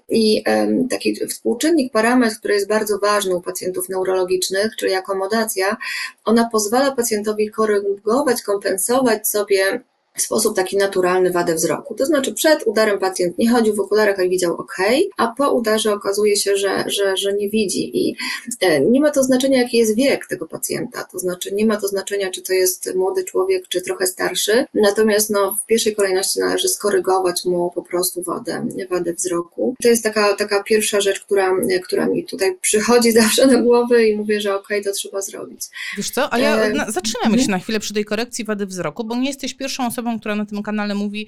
I 0.10 0.44
taki 0.90 1.28
współczynnik, 1.28 1.94
parametr, 1.94 2.36
który 2.36 2.54
jest 2.54 2.68
bardzo 2.68 3.00
ważny 3.00 3.36
u 3.36 3.42
pacjentów 3.42 3.90
neurologicznych, 3.90 4.76
czyli 4.76 4.94
akomodacja, 4.94 5.78
ona 6.26 6.50
pozwala 6.52 6.92
pacjentowi 6.92 7.50
korygować, 7.50 8.42
kompensować 8.42 9.28
sobie 9.28 9.84
w 10.14 10.22
sposób 10.22 10.56
taki 10.56 10.78
naturalny 10.78 11.32
wadę 11.32 11.56
wzroku. 11.56 11.96
To 11.96 12.06
znaczy 12.06 12.34
przed 12.34 12.68
udarem 12.68 13.00
pacjent 13.00 13.38
nie 13.38 13.50
chodził 13.50 13.76
w 13.76 13.80
okularach, 13.80 14.20
ale 14.20 14.30
widział 14.30 14.56
ok, 14.56 14.78
a 15.18 15.28
po 15.28 15.54
udarze 15.54 15.94
okazuje 15.94 16.36
się, 16.36 16.58
że, 16.58 16.84
że, 16.88 17.18
że 17.18 17.34
nie 17.34 17.50
widzi 17.50 18.08
i 18.08 18.16
e, 18.62 18.80
nie 18.80 19.02
ma 19.02 19.12
to 19.12 19.24
znaczenia, 19.24 19.62
jaki 19.62 19.78
jest 19.78 19.96
wiek 19.96 20.28
tego 20.28 20.48
pacjenta, 20.48 21.04
to 21.12 21.20
znaczy 21.20 21.54
nie 21.54 21.66
ma 21.66 21.78
to 21.78 21.88
znaczenia, 21.88 22.32
czy 22.32 22.42
to 22.42 22.54
jest 22.54 22.96
młody 22.96 23.24
człowiek, 23.24 23.68
czy 23.68 23.82
trochę 23.82 24.08
starszy, 24.08 24.66
natomiast 24.74 25.30
no, 25.30 25.56
w 25.64 25.66
pierwszej 25.66 25.96
kolejności 25.96 26.40
należy 26.40 26.68
skorygować 26.68 27.46
mu 27.46 27.72
po 27.76 27.82
prostu 27.82 28.24
wadę, 28.24 28.68
wadę 28.90 29.14
wzroku. 29.14 29.76
To 29.82 29.88
jest 29.88 30.04
taka, 30.04 30.36
taka 30.36 30.64
pierwsza 30.64 31.02
rzecz, 31.02 31.20
która, 31.20 31.52
która 31.84 32.06
mi 32.06 32.26
tutaj 32.26 32.58
przychodzi 32.62 33.12
zawsze 33.22 33.48
na 33.48 33.62
głowę 33.62 34.08
i 34.08 34.18
mówię, 34.18 34.42
że 34.42 34.56
ok, 34.56 34.68
to 34.86 34.92
trzeba 34.92 35.22
zrobić. 35.22 35.62
Wiesz 35.98 36.10
co, 36.10 36.34
a 36.34 36.40
ja 36.40 36.66
e, 36.66 36.92
zatrzymamy 36.92 37.40
się 37.40 37.52
na 37.52 37.60
chwilę 37.60 37.80
przy 37.80 37.94
tej 37.94 38.06
korekcji 38.06 38.46
wady 38.46 38.66
wzroku, 38.66 39.04
bo 39.04 39.16
nie 39.16 39.28
jesteś 39.28 39.54
pierwszą 39.54 39.88
osobą, 39.88 40.03
osobą, 40.04 40.20
która 40.20 40.36
na 40.36 40.46
tym 40.46 40.64
kanale 40.64 40.96
mówi: 40.96 41.28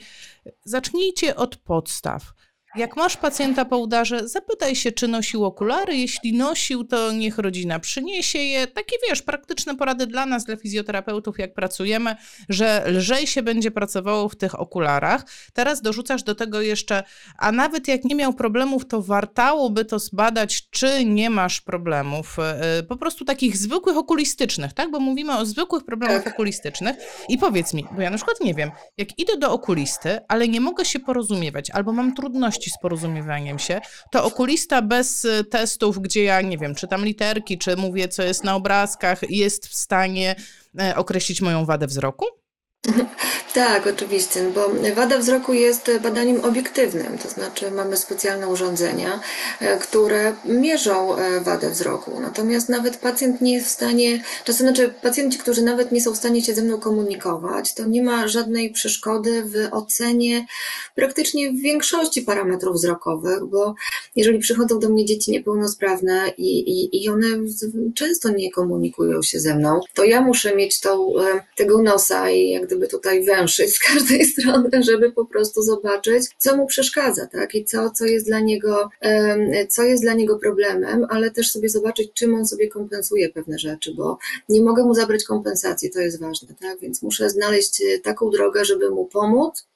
zacznijcie 0.63 1.35
od 1.35 1.55
podstaw. 1.57 2.33
Jak 2.77 2.97
masz 2.97 3.17
pacjenta 3.17 3.65
po 3.65 3.77
udarze, 3.77 4.27
zapytaj 4.27 4.75
się, 4.75 4.91
czy 4.91 5.07
nosił 5.07 5.45
okulary. 5.45 5.95
Jeśli 5.95 6.33
nosił, 6.33 6.83
to 6.83 7.11
niech 7.11 7.37
rodzina 7.37 7.79
przyniesie 7.79 8.39
je. 8.39 8.67
Takie 8.67 8.95
wiesz, 9.09 9.21
praktyczne 9.21 9.75
porady 9.77 10.07
dla 10.07 10.25
nas, 10.25 10.45
dla 10.45 10.55
fizjoterapeutów, 10.55 11.39
jak 11.39 11.53
pracujemy, 11.53 12.15
że 12.49 12.83
lżej 12.87 13.27
się 13.27 13.43
będzie 13.43 13.71
pracowało 13.71 14.29
w 14.29 14.35
tych 14.35 14.59
okularach. 14.59 15.25
Teraz 15.53 15.81
dorzucasz 15.81 16.23
do 16.23 16.35
tego 16.35 16.61
jeszcze, 16.61 17.03
a 17.37 17.51
nawet 17.51 17.87
jak 17.87 18.03
nie 18.03 18.15
miał 18.15 18.33
problemów, 18.33 18.87
to 18.87 19.01
wartałoby 19.01 19.85
to 19.85 19.99
zbadać, 19.99 20.69
czy 20.69 21.05
nie 21.05 21.29
masz 21.29 21.61
problemów. 21.61 22.37
E, 22.39 22.83
po 22.83 22.97
prostu 22.97 23.25
takich 23.25 23.57
zwykłych 23.57 23.97
okulistycznych, 23.97 24.73
tak? 24.73 24.91
Bo 24.91 24.99
mówimy 24.99 25.37
o 25.37 25.45
zwykłych 25.45 25.83
problemach 25.83 26.23
tak. 26.23 26.33
okulistycznych. 26.33 26.95
I 27.29 27.37
powiedz 27.37 27.73
mi, 27.73 27.85
bo 27.95 28.01
ja 28.01 28.09
na 28.09 28.17
przykład 28.17 28.41
nie 28.41 28.53
wiem, 28.53 28.71
jak 28.97 29.19
idę 29.19 29.37
do 29.37 29.51
okulisty, 29.51 30.19
ale 30.27 30.47
nie 30.47 30.61
mogę 30.61 30.85
się 30.85 30.99
porozumiewać, 30.99 31.69
albo 31.69 31.93
mam 31.93 32.15
trudności 32.15 32.64
z 32.69 32.77
porozumiewaniem 32.81 33.59
się, 33.59 33.81
to 34.11 34.25
okulista 34.25 34.81
bez 34.81 35.25
y, 35.25 35.43
testów, 35.43 35.99
gdzie 35.99 36.23
ja 36.23 36.41
nie 36.41 36.57
wiem, 36.57 36.75
czytam 36.75 37.05
literki, 37.05 37.57
czy 37.57 37.75
mówię, 37.75 38.07
co 38.07 38.23
jest 38.23 38.43
na 38.43 38.55
obrazkach, 38.55 39.29
jest 39.29 39.67
w 39.67 39.75
stanie 39.75 40.35
e, 40.79 40.95
określić 40.95 41.41
moją 41.41 41.65
wadę 41.65 41.87
wzroku? 41.87 42.25
Tak, 43.55 43.87
oczywiście, 43.87 44.49
bo 44.55 44.69
wada 44.95 45.17
wzroku 45.17 45.53
jest 45.53 45.91
badaniem 46.03 46.45
obiektywnym, 46.45 47.17
to 47.17 47.29
znaczy 47.29 47.71
mamy 47.71 47.97
specjalne 47.97 48.47
urządzenia, 48.47 49.19
e, 49.59 49.77
które 49.77 50.35
mierzą 50.45 51.15
e, 51.15 51.41
wadę 51.41 51.69
wzroku. 51.69 52.19
Natomiast 52.19 52.69
nawet 52.69 52.97
pacjent 52.97 53.41
nie 53.41 53.53
jest 53.53 53.67
w 53.67 53.71
stanie, 53.71 54.23
czasem 54.43 54.67
znaczy 54.67 54.93
pacjenci, 55.01 55.37
którzy 55.37 55.61
nawet 55.61 55.91
nie 55.91 56.01
są 56.01 56.11
w 56.11 56.17
stanie 56.17 56.43
się 56.43 56.53
ze 56.53 56.61
mną 56.61 56.79
komunikować, 56.79 57.73
to 57.73 57.85
nie 57.85 58.03
ma 58.03 58.27
żadnej 58.27 58.71
przeszkody 58.71 59.43
w 59.43 59.67
ocenie 59.71 60.45
praktycznie 60.95 61.53
większości 61.53 62.21
parametrów 62.21 62.75
wzrokowych, 62.75 63.45
bo 63.45 63.75
jeżeli 64.15 64.39
przychodzą 64.39 64.79
do 64.79 64.89
mnie 64.89 65.05
dzieci 65.05 65.31
niepełnosprawne 65.31 66.33
i, 66.37 66.59
i, 66.59 67.03
i 67.03 67.09
one 67.09 67.27
często 67.95 68.29
nie 68.29 68.51
komunikują 68.51 69.21
się 69.21 69.39
ze 69.39 69.55
mną, 69.55 69.79
to 69.93 70.03
ja 70.03 70.21
muszę 70.21 70.55
mieć 70.55 70.79
tą, 70.79 71.19
e, 71.19 71.43
tego 71.55 71.81
nosa 71.81 72.29
i 72.29 72.49
jak 72.49 72.67
gdyby 72.75 72.87
tutaj 72.87 73.25
węszyć 73.25 73.75
z 73.75 73.79
każdej 73.79 74.25
strony, 74.33 74.83
żeby 74.83 75.11
po 75.11 75.25
prostu 75.25 75.61
zobaczyć, 75.61 76.23
co 76.37 76.57
mu 76.57 76.67
przeszkadza, 76.67 77.27
tak? 77.27 77.55
I 77.55 77.65
co, 77.65 77.89
co 77.89 78.05
jest 78.05 78.25
dla 78.25 78.39
niego, 78.39 78.89
co 79.69 79.83
jest 79.83 80.03
dla 80.03 80.13
niego 80.13 80.39
problemem, 80.39 81.05
ale 81.09 81.31
też 81.31 81.51
sobie 81.51 81.69
zobaczyć, 81.69 82.13
czym 82.13 82.35
on 82.35 82.45
sobie 82.47 82.67
kompensuje 82.67 83.29
pewne 83.29 83.59
rzeczy, 83.59 83.93
bo 83.93 84.17
nie 84.49 84.61
mogę 84.61 84.83
mu 84.83 84.93
zabrać 84.93 85.23
kompensacji, 85.23 85.91
to 85.91 85.99
jest 85.99 86.19
ważne, 86.19 86.55
tak? 86.61 86.79
Więc 86.79 87.01
muszę 87.01 87.29
znaleźć 87.29 87.81
e, 87.81 87.99
taką 87.99 88.29
drogę, 88.29 88.65
żeby 88.65 88.89
mu 88.89 89.05
pomóc, 89.05 89.67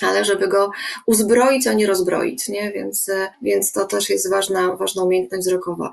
ale 0.00 0.24
żeby 0.24 0.48
go 0.48 0.70
uzbroić, 1.06 1.66
a 1.66 1.72
nie 1.72 1.86
rozbroić, 1.86 2.48
nie? 2.48 2.72
Więc, 2.72 3.08
e, 3.08 3.28
więc 3.42 3.72
to 3.72 3.84
też 3.84 4.10
jest 4.10 4.30
ważna, 4.30 4.76
ważna 4.76 5.02
umiejętność 5.02 5.46
wzrokowa. 5.46 5.90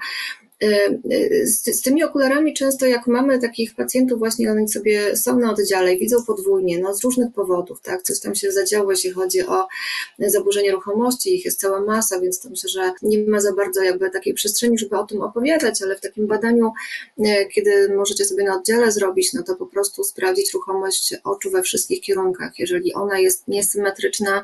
Y, 0.63 0.99
y, 1.11 1.47
z, 1.47 1.63
z, 1.65 1.81
tymi 1.81 2.03
okularami 2.03 2.53
często 2.53 2.85
jak 2.85 3.07
mamy 3.07 3.39
takich 3.39 3.75
pacjentów 3.75 4.19
właśnie, 4.19 4.51
oni 4.51 4.69
sobie 4.69 5.17
są 5.17 5.39
na 5.39 5.51
oddziale 5.51 5.93
i 5.93 5.99
widzą 5.99 6.23
podwójnie, 6.23 6.79
no 6.79 6.93
z 6.93 7.03
różnych 7.03 7.33
powodów, 7.33 7.81
tak, 7.81 8.01
coś 8.01 8.19
tam 8.19 8.35
się 8.35 8.51
zadziało, 8.51 8.91
jeśli 8.91 9.11
chodzi 9.11 9.47
o 9.47 9.67
zaburzenie 10.19 10.71
ruchomości, 10.71 11.35
ich 11.35 11.45
jest 11.45 11.59
cała 11.59 11.81
masa, 11.81 12.19
więc 12.19 12.39
to 12.39 12.49
myślę, 12.49 12.69
że 12.69 12.91
nie 13.01 13.27
ma 13.27 13.39
za 13.39 13.53
bardzo 13.53 13.83
jakby 13.83 14.09
takiej 14.09 14.33
przestrzeni, 14.33 14.77
żeby 14.77 14.97
o 14.97 15.03
tym 15.03 15.21
opowiadać, 15.21 15.81
ale 15.81 15.95
w 15.95 16.01
takim 16.01 16.27
badaniu, 16.27 16.71
y, 17.19 17.23
kiedy 17.53 17.95
możecie 17.95 18.25
sobie 18.25 18.43
na 18.43 18.55
oddziale 18.55 18.91
zrobić, 18.91 19.33
no 19.33 19.43
to 19.43 19.55
po 19.55 19.65
prostu 19.65 20.03
sprawdzić 20.03 20.53
ruchomość 20.53 21.13
oczu 21.23 21.51
we 21.51 21.61
wszystkich 21.63 22.01
kierunkach, 22.01 22.59
jeżeli 22.59 22.93
ona 22.93 23.19
jest 23.19 23.47
niesymetryczna, 23.47 24.43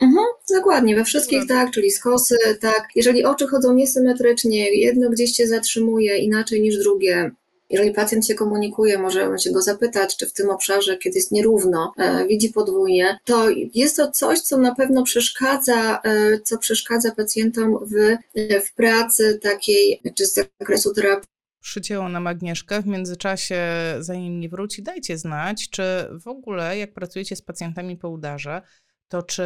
Mhm, 0.00 0.26
dokładnie, 0.50 0.96
we 0.96 1.04
wszystkich 1.04 1.46
tak, 1.48 1.70
czyli 1.70 1.90
skosy, 1.90 2.36
tak. 2.60 2.88
Jeżeli 2.94 3.24
oczy 3.24 3.46
chodzą 3.46 3.74
niesymetrycznie, 3.74 4.70
jedno 4.70 5.10
gdzieś 5.10 5.36
się 5.36 5.46
zatrzymuje 5.46 6.18
inaczej 6.18 6.62
niż 6.62 6.78
drugie, 6.78 7.30
jeżeli 7.70 7.92
pacjent 7.92 8.26
się 8.26 8.34
komunikuje, 8.34 8.98
możemy 8.98 9.38
się 9.38 9.52
go 9.52 9.62
zapytać, 9.62 10.16
czy 10.16 10.26
w 10.26 10.32
tym 10.32 10.50
obszarze, 10.50 10.96
kiedy 10.96 11.18
jest 11.18 11.32
nierówno, 11.32 11.92
e, 11.98 12.26
widzi 12.26 12.48
podwójnie, 12.48 13.18
to 13.24 13.46
jest 13.74 13.96
to 13.96 14.10
coś, 14.10 14.40
co 14.40 14.58
na 14.58 14.74
pewno 14.74 15.02
przeszkadza, 15.02 16.00
e, 16.04 16.40
co 16.40 16.58
przeszkadza 16.58 17.14
pacjentom 17.14 17.78
w, 17.86 17.94
e, 18.34 18.60
w 18.60 18.74
pracy 18.74 19.38
takiej, 19.42 20.02
czy 20.14 20.26
z 20.26 20.34
zakresu 20.34 20.94
terapii 20.94 21.28
przycięło 21.60 22.08
nam 22.08 22.26
Agnieszkę. 22.26 22.82
W 22.82 22.86
międzyczasie, 22.86 23.60
zanim 23.98 24.40
nie 24.40 24.48
wróci, 24.48 24.82
dajcie 24.82 25.18
znać, 25.18 25.70
czy 25.70 25.82
w 26.24 26.28
ogóle, 26.28 26.78
jak 26.78 26.94
pracujecie 26.94 27.36
z 27.36 27.42
pacjentami 27.42 27.96
po 27.96 28.08
udarze, 28.08 28.62
to 29.08 29.22
czy 29.22 29.42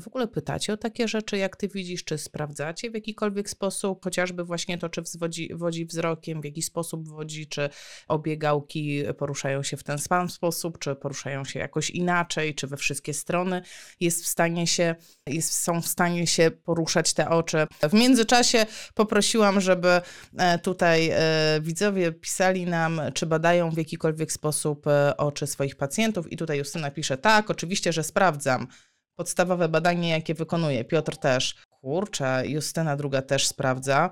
w 0.00 0.06
ogóle 0.06 0.28
pytacie 0.28 0.72
o 0.72 0.76
takie 0.76 1.08
rzeczy, 1.08 1.36
jak 1.36 1.56
ty 1.56 1.68
widzisz, 1.68 2.04
czy 2.04 2.18
sprawdzacie 2.18 2.90
w 2.90 2.94
jakikolwiek 2.94 3.50
sposób, 3.50 4.04
chociażby 4.04 4.44
właśnie 4.44 4.78
to, 4.78 4.88
czy 4.88 5.02
wzwodzi, 5.02 5.54
wodzi 5.54 5.86
wzrokiem, 5.86 6.40
w 6.40 6.44
jaki 6.44 6.62
sposób 6.62 7.08
wodzi, 7.08 7.46
czy 7.46 7.68
obie 8.08 8.36
gałki 8.36 9.02
poruszają 9.18 9.62
się 9.62 9.76
w 9.76 9.82
ten 9.82 9.98
sam 9.98 10.30
sposób, 10.30 10.78
czy 10.78 10.94
poruszają 10.94 11.44
się 11.44 11.58
jakoś 11.58 11.90
inaczej, 11.90 12.54
czy 12.54 12.66
we 12.66 12.76
wszystkie 12.76 13.14
strony 13.14 13.62
jest 14.00 14.24
w 14.24 14.26
stanie 14.26 14.66
się, 14.66 14.94
jest, 15.26 15.52
są 15.52 15.82
w 15.82 15.86
stanie 15.86 16.26
się 16.26 16.50
poruszać 16.50 17.14
te 17.14 17.28
oczy. 17.28 17.66
W 17.82 17.92
międzyczasie 17.92 18.66
poprosiłam, 18.94 19.60
żeby 19.60 20.00
e, 20.38 20.58
tutaj 20.58 21.10
e, 21.12 21.60
widzowie 21.60 22.12
pisali 22.12 22.66
nam, 22.66 23.00
czy 23.14 23.26
badają 23.26 23.70
w 23.70 23.76
jakikolwiek 23.76 24.32
sposób 24.32 24.86
e, 24.86 25.16
oczy 25.16 25.46
swoich 25.46 25.76
pacjentów 25.76 26.32
i 26.32 26.36
tutaj 26.36 26.58
Justyna 26.58 26.90
pisze, 26.90 27.18
tak, 27.18 27.50
oczywiście, 27.50 27.92
że 27.92 28.02
sprawdzam 28.02 28.66
podstawowe 29.16 29.68
badanie, 29.68 30.08
jakie 30.10 30.34
wykonuje. 30.34 30.84
Piotr 30.84 31.16
też. 31.16 31.54
Kurczę, 31.80 32.42
Justyna 32.46 32.96
druga 32.96 33.22
też 33.22 33.46
sprawdza. 33.46 34.10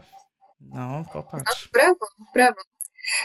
No, 0.60 1.04
popatrz. 1.12 1.68
Brawo, 1.72 2.06
brawo. 2.34 2.60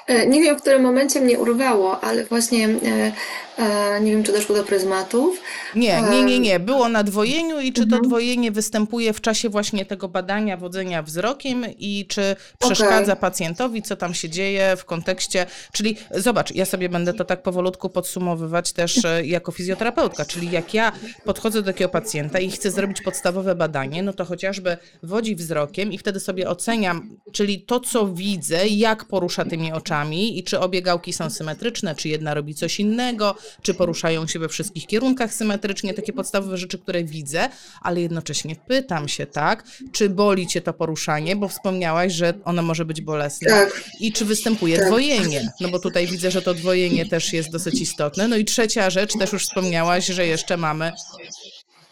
E, 0.07 0.27
nie 0.27 0.41
wiem, 0.41 0.57
w 0.57 0.61
którym 0.61 0.81
momencie 0.81 1.21
mnie 1.21 1.39
urwało, 1.39 2.01
ale 2.03 2.25
właśnie 2.25 2.69
e, 2.69 3.11
e, 3.57 4.01
nie 4.01 4.11
wiem, 4.11 4.23
czy 4.23 4.31
doszło 4.31 4.55
do 4.55 4.63
pryzmatów. 4.63 5.41
Nie, 5.75 6.01
nie, 6.01 6.23
nie, 6.23 6.39
nie. 6.39 6.59
Było 6.59 6.89
na 6.89 7.03
dwojeniu 7.03 7.59
i 7.59 7.73
czy 7.73 7.81
to 7.81 7.95
mhm. 7.95 8.03
dwojenie 8.03 8.51
występuje 8.51 9.13
w 9.13 9.21
czasie 9.21 9.49
właśnie 9.49 9.85
tego 9.85 10.07
badania 10.07 10.57
wodzenia 10.57 11.03
wzrokiem 11.03 11.65
i 11.77 12.05
czy 12.09 12.35
przeszkadza 12.59 13.13
okay. 13.13 13.15
pacjentowi, 13.15 13.81
co 13.81 13.95
tam 13.95 14.13
się 14.13 14.29
dzieje 14.29 14.75
w 14.77 14.85
kontekście, 14.85 15.45
czyli 15.71 15.97
zobacz, 16.11 16.55
ja 16.55 16.65
sobie 16.65 16.89
będę 16.89 17.13
to 17.13 17.25
tak 17.25 17.43
powolutku 17.43 17.89
podsumowywać 17.89 18.73
też 18.73 19.01
jako 19.23 19.51
fizjoterapeutka, 19.51 20.25
czyli 20.25 20.51
jak 20.51 20.73
ja 20.73 20.91
podchodzę 21.23 21.61
do 21.61 21.71
takiego 21.71 21.89
pacjenta 21.89 22.39
i 22.39 22.51
chcę 22.51 22.71
zrobić 22.71 23.01
podstawowe 23.01 23.55
badanie, 23.55 24.03
no 24.03 24.13
to 24.13 24.25
chociażby 24.25 24.77
wodzi 25.03 25.35
wzrokiem 25.35 25.91
i 25.91 25.97
wtedy 25.97 26.19
sobie 26.19 26.49
oceniam, 26.49 27.17
czyli 27.31 27.61
to, 27.61 27.79
co 27.79 28.07
widzę, 28.07 28.67
jak 28.67 29.05
porusza 29.05 29.45
tymi 29.45 29.64
oczami 29.73 30.39
i 30.39 30.43
czy 30.43 30.59
obie 30.59 30.81
gałki 30.81 31.13
są 31.13 31.29
symetryczne, 31.29 31.95
czy 31.95 32.09
jedna 32.09 32.33
robi 32.33 32.55
coś 32.55 32.79
innego, 32.79 33.35
czy 33.61 33.73
poruszają 33.73 34.27
się 34.27 34.39
we 34.39 34.49
wszystkich 34.49 34.87
kierunkach 34.87 35.33
symetrycznie, 35.33 35.93
takie 35.93 36.13
podstawowe 36.13 36.57
rzeczy, 36.57 36.79
które 36.79 37.03
widzę, 37.03 37.49
ale 37.81 38.01
jednocześnie 38.01 38.55
pytam 38.67 39.07
się, 39.07 39.25
tak, 39.25 39.63
czy 39.91 40.09
boli 40.09 40.47
cię 40.47 40.61
to 40.61 40.73
poruszanie, 40.73 41.35
bo 41.35 41.47
wspomniałaś, 41.47 42.13
że 42.13 42.33
ono 42.45 42.61
może 42.61 42.85
być 42.85 43.01
bolesne 43.01 43.49
tak. 43.49 43.83
i 43.99 44.13
czy 44.13 44.25
występuje 44.25 44.77
tak. 44.77 44.87
dwojenie, 44.87 45.51
no 45.61 45.69
bo 45.69 45.79
tutaj 45.79 46.07
widzę, 46.07 46.31
że 46.31 46.41
to 46.41 46.53
dwojenie 46.53 47.05
też 47.05 47.33
jest 47.33 47.51
dosyć 47.51 47.81
istotne. 47.81 48.27
No 48.27 48.37
i 48.37 48.45
trzecia 48.45 48.89
rzecz, 48.89 49.13
też 49.19 49.33
już 49.33 49.43
wspomniałaś, 49.45 50.05
że 50.05 50.27
jeszcze 50.27 50.57
mamy 50.57 50.91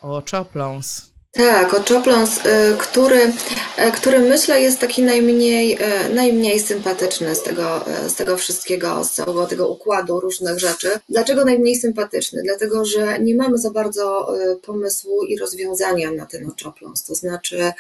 oczopląs. 0.02 1.13
Tak, 1.38 1.74
oczopląs, 1.74 2.38
y, 2.38 2.42
który, 2.78 3.20
y, 3.20 3.92
który 3.98 4.20
myślę 4.20 4.62
jest 4.62 4.80
taki 4.80 5.04
najmniej, 5.04 5.74
y, 5.74 6.14
najmniej 6.14 6.60
sympatyczny 6.60 7.36
z 7.36 7.44
tego, 7.44 7.86
z 8.08 8.16
tego 8.16 8.38
wszystkiego, 8.38 9.04
z 9.04 9.12
całego 9.12 9.46
tego 9.46 9.70
układu 9.70 10.20
różnych 10.20 10.60
rzeczy. 10.60 10.90
Dlaczego 11.10 11.46
najmniej 11.46 11.76
sympatyczny? 11.76 12.42
Dlatego, 12.44 12.86
że 12.86 13.20
nie 13.20 13.36
mamy 13.36 13.58
za 13.58 13.72
bardzo 13.72 14.28
pomysłu 14.62 15.24
i 15.24 15.38
rozwiązania 15.38 16.12
na 16.12 16.26
ten 16.26 16.50
oczopląs. 16.50 17.04
To 17.04 17.16
znaczy, 17.16 17.72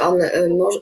on, 0.00 0.18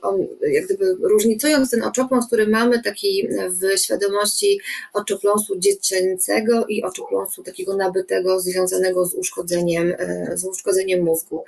on 0.01 0.27
jak 0.41 0.65
gdyby 0.65 0.97
różnicując 1.01 1.71
ten 1.71 1.83
oczopląs, 1.83 2.27
który 2.27 2.47
mamy 2.47 2.83
taki 2.83 3.27
w 3.49 3.79
świadomości 3.79 4.59
oczopląsu 4.93 5.59
dziecięcego 5.59 6.65
i 6.65 6.83
oczopląsu 6.83 7.43
takiego 7.43 7.75
nabytego, 7.75 8.39
związanego 8.39 9.05
z 9.05 9.13
uszkodzeniem, 9.13 9.93
z 10.33 10.45
uszkodzeniem 10.45 11.03
mózgu. 11.03 11.43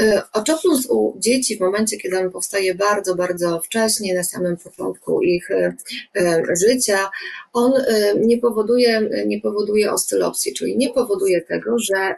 E, 0.00 0.22
Oczoplus 0.32 0.86
u 0.90 1.14
dzieci 1.18 1.56
w 1.56 1.60
momencie, 1.60 1.96
kiedy 1.96 2.18
on 2.18 2.30
powstaje 2.30 2.74
bardzo, 2.74 3.14
bardzo 3.14 3.60
wcześnie, 3.60 4.14
na 4.14 4.24
samym 4.24 4.56
początku 4.56 5.22
ich 5.22 5.50
e, 5.50 5.76
e, 6.16 6.42
życia, 6.66 7.10
on 7.52 7.72
nie 8.16 8.38
powoduje, 8.38 9.00
nie 9.26 9.40
powoduje 9.40 9.92
oscylopsji, 9.92 10.54
czyli 10.54 10.76
nie 10.78 10.92
powoduje 10.92 11.42
tego, 11.42 11.78
że 11.78 12.14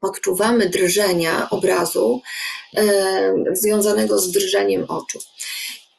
odczuwamy 0.00 0.68
drżenia 0.68 1.50
obrazu 1.50 2.20
związanego 3.52 4.18
z 4.18 4.30
drżeniem 4.30 4.84
oczu. 4.88 5.18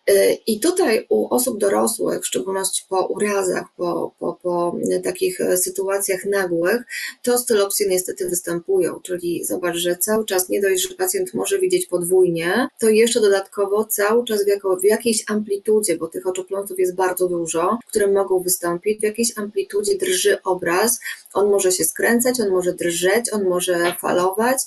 Y, 0.09 0.37
I 0.47 0.59
tutaj 0.59 1.05
u 1.09 1.33
osób 1.33 1.59
dorosłych, 1.59 2.21
w 2.21 2.27
szczególności 2.27 2.85
po 2.89 3.05
urazach, 3.05 3.65
po, 3.77 4.13
po, 4.19 4.33
po 4.33 4.75
takich 5.03 5.41
e, 5.41 5.57
sytuacjach 5.57 6.25
nagłych, 6.25 6.81
to 7.23 7.37
stylopsje 7.37 7.87
niestety 7.87 8.29
występują. 8.29 8.99
Czyli 9.03 9.45
zobacz, 9.45 9.75
że 9.75 9.95
cały 9.95 10.25
czas 10.25 10.49
nie 10.49 10.61
dość, 10.61 10.87
że 10.87 10.95
pacjent 10.95 11.33
może 11.33 11.59
widzieć 11.59 11.85
podwójnie, 11.85 12.67
to 12.79 12.89
jeszcze 12.89 13.21
dodatkowo 13.21 13.85
cały 13.85 14.25
czas 14.25 14.43
w, 14.45 14.47
jako, 14.47 14.77
w 14.77 14.83
jakiejś 14.83 15.23
amplitudzie, 15.27 15.97
bo 15.97 16.07
tych 16.07 16.27
oczopląsów 16.27 16.79
jest 16.79 16.95
bardzo 16.95 17.27
dużo, 17.27 17.79
które 17.87 18.07
mogą 18.07 18.39
wystąpić, 18.39 18.99
w 18.99 19.03
jakiejś 19.03 19.37
amplitudzie 19.37 19.97
drży 19.97 20.41
obraz, 20.43 20.99
on 21.33 21.49
może 21.49 21.71
się 21.71 21.85
skręcać, 21.85 22.39
on 22.39 22.49
może 22.49 22.73
drżeć, 22.73 23.33
on 23.33 23.43
może 23.43 23.95
falować, 23.99 24.57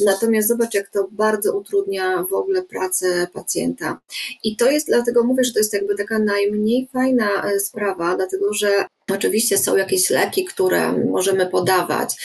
natomiast 0.00 0.48
zobacz, 0.48 0.74
jak 0.74 0.90
to 0.90 1.08
bardzo 1.10 1.58
utrudnia 1.58 2.24
w 2.30 2.32
ogóle 2.32 2.62
pracę 2.62 3.26
pacjenta. 3.32 4.00
I 4.44 4.56
to 4.56 4.70
jest, 4.70 4.81
dlatego 4.86 5.24
mówię, 5.24 5.44
że 5.44 5.52
to 5.52 5.58
jest 5.58 5.72
jakby 5.72 5.94
taka 5.94 6.18
najmniej 6.18 6.88
fajna 6.92 7.28
e, 7.44 7.60
sprawa, 7.60 8.16
dlatego 8.16 8.52
że 8.52 8.84
Oczywiście 9.14 9.58
są 9.58 9.76
jakieś 9.76 10.10
leki, 10.10 10.44
które 10.44 10.92
możemy 10.92 11.46
podawać. 11.46 12.16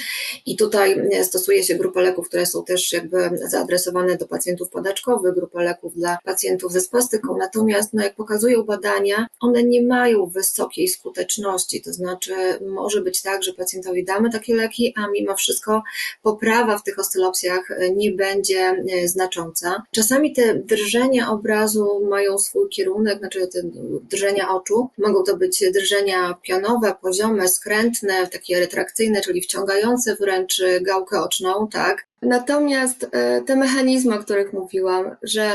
I 0.46 0.58
tutaj 0.58 1.10
stosuje 1.24 1.64
się 1.64 1.76
grupę 1.76 2.02
leków, 2.02 2.28
które 2.28 2.46
są 2.46 2.64
też 2.64 2.94
jakby 2.94 3.30
zaadresowane 3.44 4.18
do 4.18 4.28
pacjentów 4.28 4.70
podaczkowych, 4.70 5.34
grupę 5.34 5.64
leków 5.64 5.96
dla 5.96 6.18
pacjentów 6.24 6.72
ze 6.72 6.82
spastyką, 6.82 7.38
natomiast 7.38 7.94
no, 7.94 8.04
jak 8.04 8.16
pokazują 8.16 8.64
badania, 8.64 9.28
one 9.40 9.64
nie 9.64 9.82
mają 9.82 10.26
wysokiej 10.26 10.88
skuteczności, 10.88 11.82
to 11.82 11.94
znaczy 11.94 12.34
może 12.68 13.02
być 13.02 13.22
tak, 13.22 13.44
że 13.44 13.54
pacjentowi 13.54 14.06
damy 14.06 14.32
takie 14.32 14.56
leki, 14.56 14.94
a 14.98 15.08
mimo 15.08 15.36
wszystko 15.36 15.84
poprawa 16.22 16.78
w 16.78 16.84
tych 16.84 17.00
oscylopsjach 17.00 17.70
nie 17.96 18.12
będzie 18.12 18.84
znacząca. 19.06 19.84
Czasami 19.92 20.34
te 20.34 20.56
drżenia 20.56 21.32
obrazu 21.32 22.08
mają 22.10 22.38
swój 22.38 22.70
kierunek, 22.70 23.20
znaczy 23.20 23.48
te 23.48 23.62
drżenia 24.10 24.50
oczu, 24.50 24.90
mogą 24.98 25.24
to 25.24 25.38
być 25.38 25.64
drżenia 25.74 26.38
pionowe, 26.42 26.77
poziome, 26.94 27.48
skrętne, 27.48 28.28
takie 28.28 28.60
retrakcyjne, 28.60 29.22
czyli 29.22 29.42
wciągające 29.42 30.16
wręcz 30.16 30.62
gałkę 30.82 31.22
oczną, 31.22 31.68
tak? 31.68 32.07
Natomiast 32.22 33.08
e, 33.12 33.42
te 33.42 33.56
mechanizmy, 33.56 34.16
o 34.16 34.20
których 34.20 34.54
mówiłam, 34.54 35.16
że 35.24 35.54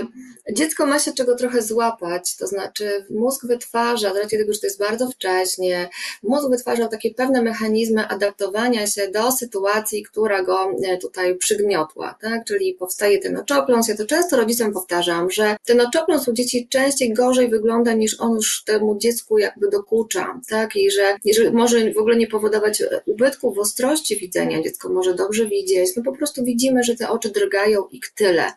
dziecko 0.52 0.86
ma 0.86 0.98
się 0.98 1.12
czego 1.12 1.36
trochę 1.36 1.62
złapać, 1.62 2.36
to 2.36 2.46
znaczy 2.46 3.06
mózg 3.10 3.46
wytwarza, 3.46 4.14
z 4.14 4.16
racji 4.16 4.38
tego, 4.38 4.52
że 4.52 4.60
to 4.60 4.66
jest 4.66 4.78
bardzo 4.78 5.10
wcześnie, 5.10 5.88
mózg 6.22 6.50
wytwarza 6.50 6.88
takie 6.88 7.14
pewne 7.14 7.42
mechanizmy 7.42 8.08
adaptowania 8.08 8.86
się 8.86 9.08
do 9.08 9.32
sytuacji, 9.32 10.02
która 10.02 10.42
go 10.42 10.70
e, 10.84 10.98
tutaj 10.98 11.36
przygniotła, 11.36 12.14
tak? 12.20 12.44
Czyli 12.44 12.74
powstaje 12.74 13.18
ten 13.18 13.36
oczopląs. 13.36 13.88
Ja 13.88 13.96
to 13.96 14.06
często 14.06 14.36
rodzicom 14.36 14.72
powtarzam, 14.72 15.30
że 15.30 15.56
ten 15.64 15.80
oczopląs 15.80 16.28
u 16.28 16.32
dzieci 16.32 16.68
częściej 16.68 17.14
gorzej 17.14 17.48
wygląda 17.48 17.92
niż 17.92 18.20
on 18.20 18.34
już 18.34 18.64
temu 18.64 18.98
dziecku 18.98 19.38
jakby 19.38 19.68
dokucza, 19.68 20.40
tak? 20.48 20.76
I 20.76 20.90
że 20.90 21.16
jeżeli 21.24 21.50
może 21.50 21.92
w 21.92 21.98
ogóle 21.98 22.16
nie 22.16 22.26
powodować 22.26 22.82
ubytku 23.06 23.54
w 23.54 23.58
ostrości 23.58 24.16
widzenia, 24.16 24.62
dziecko 24.62 24.88
może 24.88 25.14
dobrze 25.14 25.46
widzieć, 25.46 25.96
no 25.96 26.02
po 26.02 26.12
prostu 26.12 26.44
widzimy, 26.52 26.82
że 26.82 26.96
te 26.96 27.08
oczy 27.08 27.30
drgają 27.30 27.86
i 27.92 28.00
tyle. 28.16 28.52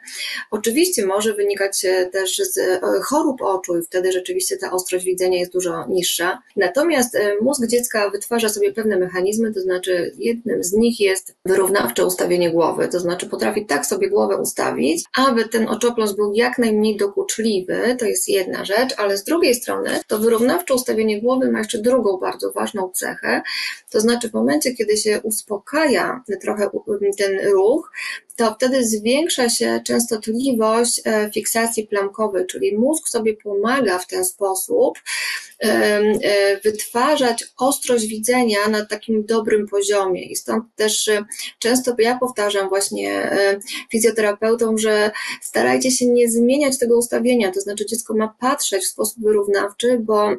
Oczywiście 0.52 1.06
może 1.06 1.34
wynikać 1.34 1.86
e, 1.86 2.06
też 2.06 2.38
z 2.38 2.58
e, 2.58 2.80
chorób 3.04 3.42
oczu 3.42 3.78
i 3.78 3.82
wtedy 3.82 4.12
rzeczywiście 4.12 4.58
ta 4.58 4.72
ostrość 4.72 5.06
widzenia 5.06 5.40
jest 5.40 5.54
dużo 5.54 5.88
niższa. 5.88 6.40
Natomiast 6.56 7.16
e, 7.16 7.36
mózg 7.42 7.68
dziecka 7.68 8.10
wytwarza 8.10 8.50
sobie 8.50 8.74
pewne 8.74 8.98
mechanizmy, 8.98 9.54
to 9.54 9.62
znaczy 9.62 10.12
jednym 10.18 10.64
z 10.64 10.74
nich 10.74 11.00
jest 11.00 11.36
wyrównawcze 11.46 12.06
ustawienie 12.06 12.52
głowy, 12.52 12.88
to 12.88 13.00
znaczy 13.00 13.30
potrafi 13.30 13.66
tak 13.66 13.86
sobie 13.86 14.10
głowę 14.10 14.38
ustawić, 14.38 15.04
aby 15.18 15.50
ten 15.50 15.68
oczopląs 15.68 16.16
był 16.16 16.34
jak 16.34 16.58
najmniej 16.58 16.98
dokuczliwy, 16.98 17.96
to 18.00 18.06
jest 18.06 18.30
jedna 18.30 18.66
rzecz, 18.66 18.94
ale 18.98 19.18
z 19.18 19.24
drugiej 19.24 19.56
strony 19.56 19.90
to 20.08 20.20
wyrównawcze 20.20 20.74
ustawienie 20.74 21.22
głowy 21.22 21.52
ma 21.52 21.60
jeszcze 21.60 21.78
drugą 21.78 22.18
bardzo 22.18 22.52
ważną 22.52 22.92
cechę, 22.94 23.42
to 23.92 24.00
znaczy 24.00 24.30
w 24.30 24.34
momencie, 24.34 24.74
kiedy 24.74 24.98
się 24.98 25.22
uspokaja 25.24 26.24
trochę 26.42 26.70
ten 27.18 27.40
ruch, 27.54 27.85
to 28.36 28.56
wtedy 28.56 28.88
zwiększa 28.88 29.50
się 29.50 29.82
częstotliwość 29.86 31.02
e, 31.06 31.32
fiksacji 31.34 31.88
plamkowej, 31.88 32.46
czyli 32.46 32.78
mózg 32.78 33.08
sobie 33.08 33.38
pomaga 33.38 34.00
w 34.00 34.08
ten 34.08 34.26
sposób 34.26 35.00
e, 35.64 36.60
wytwarzać 36.64 37.46
ostrość 37.58 38.08
widzenia 38.08 38.68
na 38.70 38.86
takim 38.86 39.26
dobrym 39.26 39.68
poziomie. 39.68 40.24
I 40.24 40.36
stąd 40.36 40.64
też 40.76 41.08
e, 41.08 41.26
często 41.60 41.96
ja 42.00 42.18
powtarzam 42.18 42.70
właśnie 42.70 43.32
fizjoterapeutom, 43.92 44.78
że 44.78 45.12
starajcie 45.42 45.92
się 45.92 46.06
nie 46.06 46.32
zmieniać 46.32 46.80
tego 46.80 46.98
ustawienia, 46.98 47.52
to 47.52 47.62
znaczy 47.62 47.86
dziecko 47.86 48.14
ma 48.14 48.36
patrzeć 48.40 48.84
w 48.84 48.90
sposób 48.90 49.24
wyrównawczy, 49.24 50.00
bo 50.00 50.36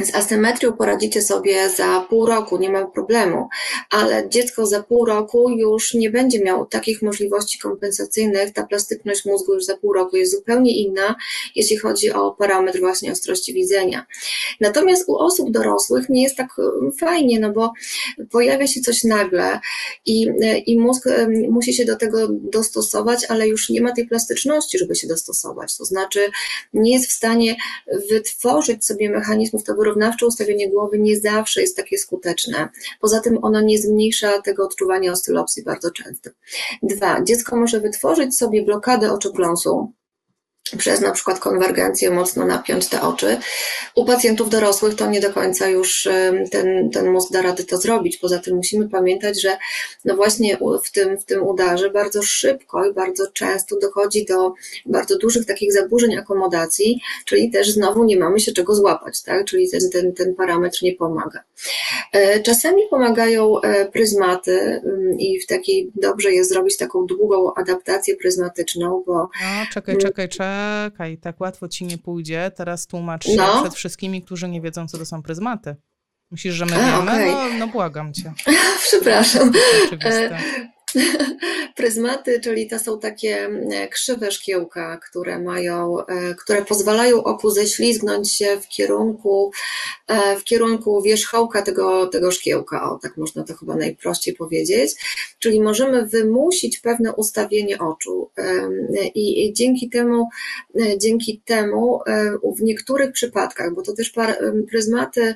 z 0.00 0.14
asymetrią 0.14 0.72
poradzicie 0.72 1.22
sobie 1.22 1.70
za 1.70 2.06
pół 2.08 2.26
roku, 2.26 2.58
nie 2.58 2.70
ma 2.70 2.86
problemu, 2.86 3.48
ale 3.90 4.28
dziecko 4.28 4.66
za 4.66 4.82
pół 4.82 5.04
roku 5.04 5.50
już 5.50 5.94
nie 5.94 6.10
będzie 6.10 6.40
miało 6.40 6.66
takich 6.66 7.02
możliwości 7.02 7.58
kompensacyjnych. 7.58 8.52
Ta 8.52 8.66
plastyczność 8.66 9.24
mózgu 9.24 9.54
już 9.54 9.64
za 9.64 9.76
pół 9.76 9.92
roku 9.92 10.16
jest 10.16 10.32
zupełnie 10.32 10.76
inna, 10.76 11.14
jeśli 11.54 11.76
chodzi 11.76 12.12
o 12.12 12.30
parametr 12.30 12.80
właśnie 12.80 13.12
ostrości 13.12 13.54
widzenia. 13.54 14.06
Natomiast 14.60 15.08
u 15.08 15.16
osób 15.16 15.50
dorosłych 15.50 16.08
nie 16.08 16.22
jest 16.22 16.36
tak 16.36 16.58
um, 16.58 16.92
fajnie, 16.92 17.40
no 17.40 17.52
bo 17.52 17.72
pojawia 18.30 18.66
się 18.66 18.80
coś 18.80 19.04
nagle 19.04 19.60
i, 20.06 20.26
i 20.66 20.78
mózg 20.78 21.06
um, 21.06 21.32
musi 21.50 21.74
się 21.74 21.84
do 21.84 21.96
tego 21.96 22.28
dostosować, 22.30 23.24
ale 23.28 23.48
już 23.48 23.68
nie 23.68 23.80
ma 23.80 23.92
tej 23.92 24.06
plastyczności, 24.06 24.78
żeby 24.78 24.94
się 24.94 25.06
dostosować. 25.06 25.76
To 25.76 25.84
znaczy 25.84 26.30
nie 26.74 26.92
jest 26.92 27.10
w 27.10 27.12
stanie 27.12 27.56
wytworzyć 28.10 28.84
sobie 28.84 29.10
mechanizmów, 29.10 29.64
to 29.64 29.74
wyrównawcze 29.82 30.26
ustawienie 30.26 30.70
głowy 30.70 30.98
nie 30.98 31.20
zawsze 31.20 31.60
jest 31.60 31.76
takie 31.76 31.98
skuteczne. 31.98 32.68
Poza 33.00 33.20
tym 33.20 33.38
ono 33.44 33.60
nie 33.60 33.78
zmniejsza 33.78 34.42
tego 34.42 34.64
odczuwania 34.64 35.12
oscylopsji 35.12 35.62
bardzo 35.62 35.90
często. 35.90 36.30
Dwa, 36.82 37.22
dziecko 37.22 37.56
może 37.56 37.80
wytworzyć 37.80 38.36
sobie 38.36 38.62
blokadę 38.64 39.12
oczopląsu, 39.12 39.92
przez 40.78 41.00
na 41.00 41.10
przykład 41.10 41.38
konwergencję 41.38 42.10
mocno 42.10 42.46
napiąć 42.46 42.88
te 42.88 43.02
oczy. 43.02 43.36
U 43.94 44.04
pacjentów 44.04 44.50
dorosłych 44.50 44.94
to 44.94 45.06
nie 45.06 45.20
do 45.20 45.32
końca 45.32 45.68
już 45.68 46.08
ten, 46.50 46.90
ten 46.90 47.10
mózg 47.10 47.32
da 47.32 47.42
rady 47.42 47.64
to 47.64 47.76
zrobić. 47.76 48.16
Poza 48.16 48.38
tym 48.38 48.56
musimy 48.56 48.88
pamiętać, 48.88 49.42
że 49.42 49.56
no 50.04 50.16
właśnie 50.16 50.58
w 50.84 50.90
tym, 50.90 51.18
w 51.18 51.24
tym 51.24 51.46
udarze 51.46 51.90
bardzo 51.90 52.22
szybko 52.22 52.86
i 52.86 52.94
bardzo 52.94 53.30
często 53.32 53.78
dochodzi 53.78 54.24
do 54.24 54.54
bardzo 54.86 55.18
dużych 55.18 55.46
takich 55.46 55.72
zaburzeń 55.72 56.16
akomodacji, 56.16 57.00
czyli 57.24 57.50
też 57.50 57.70
znowu 57.70 58.04
nie 58.04 58.16
mamy 58.16 58.40
się 58.40 58.52
czego 58.52 58.74
złapać, 58.74 59.22
tak? 59.22 59.44
czyli 59.44 59.70
ten, 59.70 59.90
ten, 59.90 60.12
ten 60.12 60.34
parametr 60.34 60.82
nie 60.82 60.92
pomaga. 60.92 61.40
E, 62.12 62.40
czasami 62.40 62.82
pomagają 62.90 63.60
e, 63.60 63.86
pryzmaty 63.86 64.80
i 65.18 65.40
w 65.40 65.46
takiej 65.46 65.90
dobrze 65.94 66.32
jest 66.32 66.50
zrobić 66.50 66.76
taką 66.76 67.06
długą 67.06 67.54
adaptację 67.54 68.16
pryzmatyczną, 68.16 69.02
bo... 69.06 69.12
No, 69.14 69.28
czekaj, 69.72 69.96
czekaj, 69.96 70.28
czekaj 70.28 70.51
czekaj, 70.84 71.18
tak 71.18 71.40
łatwo 71.40 71.68
ci 71.68 71.84
nie 71.84 71.98
pójdzie. 71.98 72.50
Teraz 72.56 72.86
tłumacz 72.86 73.26
się 73.26 73.36
no. 73.36 73.60
przed 73.62 73.74
wszystkimi, 73.74 74.22
którzy 74.22 74.48
nie 74.48 74.60
wiedzą, 74.60 74.88
co 74.88 74.98
to 74.98 75.06
są 75.06 75.22
pryzmaty. 75.22 75.76
Myślisz, 76.30 76.54
że 76.54 76.66
my 76.66 76.76
A, 76.76 76.78
wiemy? 76.78 77.12
Okay. 77.12 77.26
No, 77.26 77.58
no 77.58 77.68
błagam 77.68 78.12
cię. 78.12 78.32
Przepraszam. 78.88 79.52
Oczywiste. 79.86 80.38
Pryzmaty, 81.76 82.40
czyli 82.40 82.68
to 82.68 82.78
są 82.78 82.98
takie 82.98 83.44
mm, 83.44 83.88
krzywe 83.88 84.30
szkiełka, 84.30 85.00
które 85.10 85.38
mają, 85.38 86.06
e, 86.06 86.34
które 86.34 86.64
pozwalają 86.64 87.24
oku 87.24 87.50
ześlizgnąć 87.50 88.32
się 88.32 88.60
w 88.60 88.68
kierunku, 88.68 89.52
e, 90.08 90.36
w 90.36 90.44
kierunku 90.44 91.02
wierzchołka 91.02 91.62
tego, 91.62 92.06
tego 92.06 92.30
szkiełka. 92.30 92.90
O, 92.90 92.98
tak 92.98 93.16
można 93.16 93.44
to 93.44 93.54
chyba 93.54 93.76
najprościej 93.76 94.34
powiedzieć. 94.34 94.94
Czyli 95.38 95.60
możemy 95.60 96.06
wymusić 96.06 96.78
pewne 96.78 97.12
ustawienie 97.12 97.78
oczu 97.78 98.30
i 99.14 99.52
dzięki 99.52 99.90
temu, 99.90 100.28
e, 100.80 100.98
dzięki 100.98 101.42
temu 101.44 102.00
w 102.56 102.62
niektórych 102.62 103.12
przypadkach, 103.12 103.74
bo 103.74 103.82
to 103.82 103.92
też 103.92 104.12
pryzmaty 104.70 105.34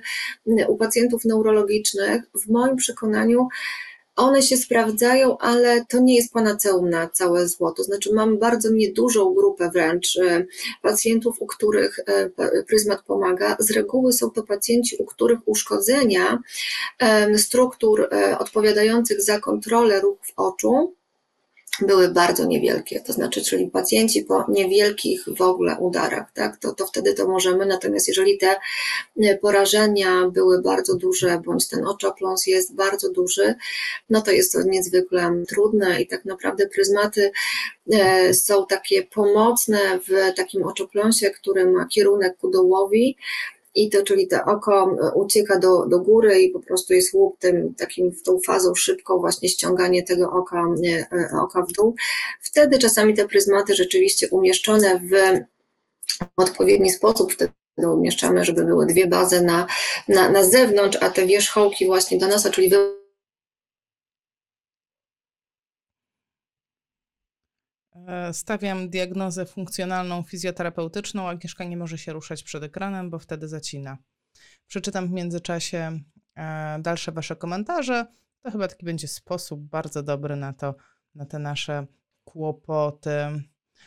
u 0.68 0.76
pacjentów 0.76 1.24
neurologicznych, 1.24 2.22
w 2.44 2.50
moim 2.50 2.76
przekonaniu 2.76 3.48
one 4.16 4.42
się 4.42 4.56
sprawdzają, 4.56 5.38
ale 5.38 5.84
to 5.84 6.00
nie 6.00 6.16
jest 6.16 6.32
panaceum 6.32 6.90
na 6.90 7.08
całe 7.08 7.48
zło. 7.48 7.72
To 7.72 7.82
znaczy, 7.82 8.14
mam 8.14 8.38
bardzo 8.38 8.70
niedużą 8.70 9.34
grupę 9.34 9.70
wręcz 9.70 10.16
e, 10.16 10.44
pacjentów, 10.82 11.36
u 11.40 11.46
których 11.46 11.98
e, 11.98 12.62
pryzmat 12.62 13.02
pomaga. 13.02 13.56
Z 13.58 13.70
reguły 13.70 14.12
są 14.12 14.30
to 14.30 14.42
pacjenci, 14.42 14.96
u 14.96 15.04
których 15.04 15.38
uszkodzenia 15.46 16.38
struktur 17.36 18.08
e, 18.12 18.38
odpowiadających 18.38 19.22
za 19.22 19.40
kontrolę 19.40 20.00
ruchów 20.00 20.32
oczu 20.36 20.95
były 21.80 22.08
bardzo 22.08 22.44
niewielkie, 22.44 23.00
to 23.00 23.12
znaczy, 23.12 23.42
czyli 23.42 23.70
pacjenci 23.70 24.22
po 24.22 24.44
niewielkich 24.48 25.24
w 25.36 25.42
ogóle 25.42 25.76
udarach, 25.80 26.32
tak, 26.32 26.56
to, 26.56 26.72
to 26.72 26.86
wtedy 26.86 27.14
to 27.14 27.28
możemy, 27.28 27.66
natomiast 27.66 28.08
jeżeli 28.08 28.38
te 28.38 28.56
e, 29.22 29.38
porażenia 29.38 30.28
były 30.28 30.62
bardzo 30.62 30.94
duże, 30.94 31.40
bądź 31.44 31.68
ten 31.68 31.86
oczopląs 31.86 32.46
jest 32.46 32.74
bardzo 32.74 33.12
duży, 33.12 33.54
no 34.10 34.20
to 34.20 34.30
jest 34.30 34.52
to 34.52 34.62
niezwykle 34.62 35.42
trudne 35.48 36.02
i 36.02 36.06
tak 36.06 36.24
naprawdę 36.24 36.68
pryzmaty 36.68 37.30
e, 37.92 38.34
są 38.34 38.66
takie 38.66 39.02
pomocne 39.02 39.78
w 40.08 40.36
takim 40.36 40.62
oczopląsie, 40.62 41.30
który 41.30 41.72
ma 41.72 41.86
kierunek 41.86 42.36
ku 42.36 42.50
dołowi, 42.50 43.16
i 43.76 43.90
to, 43.90 44.02
czyli 44.02 44.28
to 44.28 44.44
oko 44.44 44.96
e, 45.02 45.14
ucieka 45.14 45.58
do, 45.58 45.86
do 45.86 46.00
góry 46.00 46.42
i 46.42 46.50
po 46.50 46.60
prostu 46.60 46.94
jest 46.94 47.14
łup 47.14 47.38
tym, 47.38 47.74
takim 47.74 48.12
tą 48.24 48.38
fazą 48.46 48.74
szybką 48.74 49.18
właśnie 49.18 49.48
ściąganie 49.48 50.02
tego 50.02 50.30
oka, 50.30 50.64
e, 51.12 51.40
oka 51.40 51.62
w 51.62 51.72
dół. 51.72 51.94
Wtedy 52.42 52.78
czasami 52.78 53.14
te 53.14 53.28
pryzmaty 53.28 53.74
rzeczywiście 53.74 54.28
umieszczone 54.30 55.00
w 55.10 55.40
odpowiedni 56.36 56.90
sposób, 56.90 57.32
wtedy 57.32 57.52
umieszczamy, 57.78 58.44
żeby 58.44 58.64
były 58.64 58.86
dwie 58.86 59.06
bazy 59.06 59.42
na, 59.42 59.66
na, 60.08 60.30
na 60.30 60.44
zewnątrz, 60.44 60.98
a 61.00 61.10
te 61.10 61.26
wierzchołki 61.26 61.86
właśnie 61.86 62.18
do 62.18 62.28
nosa, 62.28 62.50
czyli 62.50 62.70
E, 62.74 63.05
stawiam 68.32 68.90
diagnozę 68.90 69.46
funkcjonalną 69.46 70.22
fizjoterapeutyczną. 70.22 71.28
Agnieszka 71.28 71.64
nie 71.64 71.76
może 71.76 71.98
się 71.98 72.12
ruszać 72.12 72.42
przed 72.42 72.62
ekranem, 72.62 73.10
bo 73.10 73.18
wtedy 73.18 73.48
zacina. 73.48 73.98
Przeczytam 74.66 75.08
w 75.08 75.10
międzyczasie 75.10 76.00
e, 76.36 76.78
dalsze 76.80 77.12
Wasze 77.12 77.36
komentarze. 77.36 78.06
To 78.42 78.50
chyba 78.50 78.68
taki 78.68 78.86
będzie 78.86 79.08
sposób 79.08 79.60
bardzo 79.60 80.02
dobry 80.02 80.36
na 80.36 80.52
to, 80.52 80.74
na 81.14 81.26
te 81.26 81.38
nasze 81.38 81.86
kłopoty. 82.24 83.42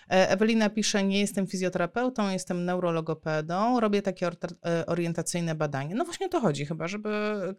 E, 0.10 0.30
Ewelina 0.30 0.70
pisze, 0.70 1.04
nie 1.04 1.20
jestem 1.20 1.48
fizjoterapeutą, 1.48 2.30
jestem 2.30 2.66
neurologopedą, 2.66 3.80
robię 3.80 4.02
takie 4.02 4.28
e, 4.28 4.86
orientacyjne 4.86 5.56
badanie. 5.56 5.96
No 5.96 6.06
właśnie 6.06 6.26
o 6.26 6.30
to 6.30 6.40
chodzi 6.40 6.66
chyba, 6.66 6.88
żeby 6.88 7.10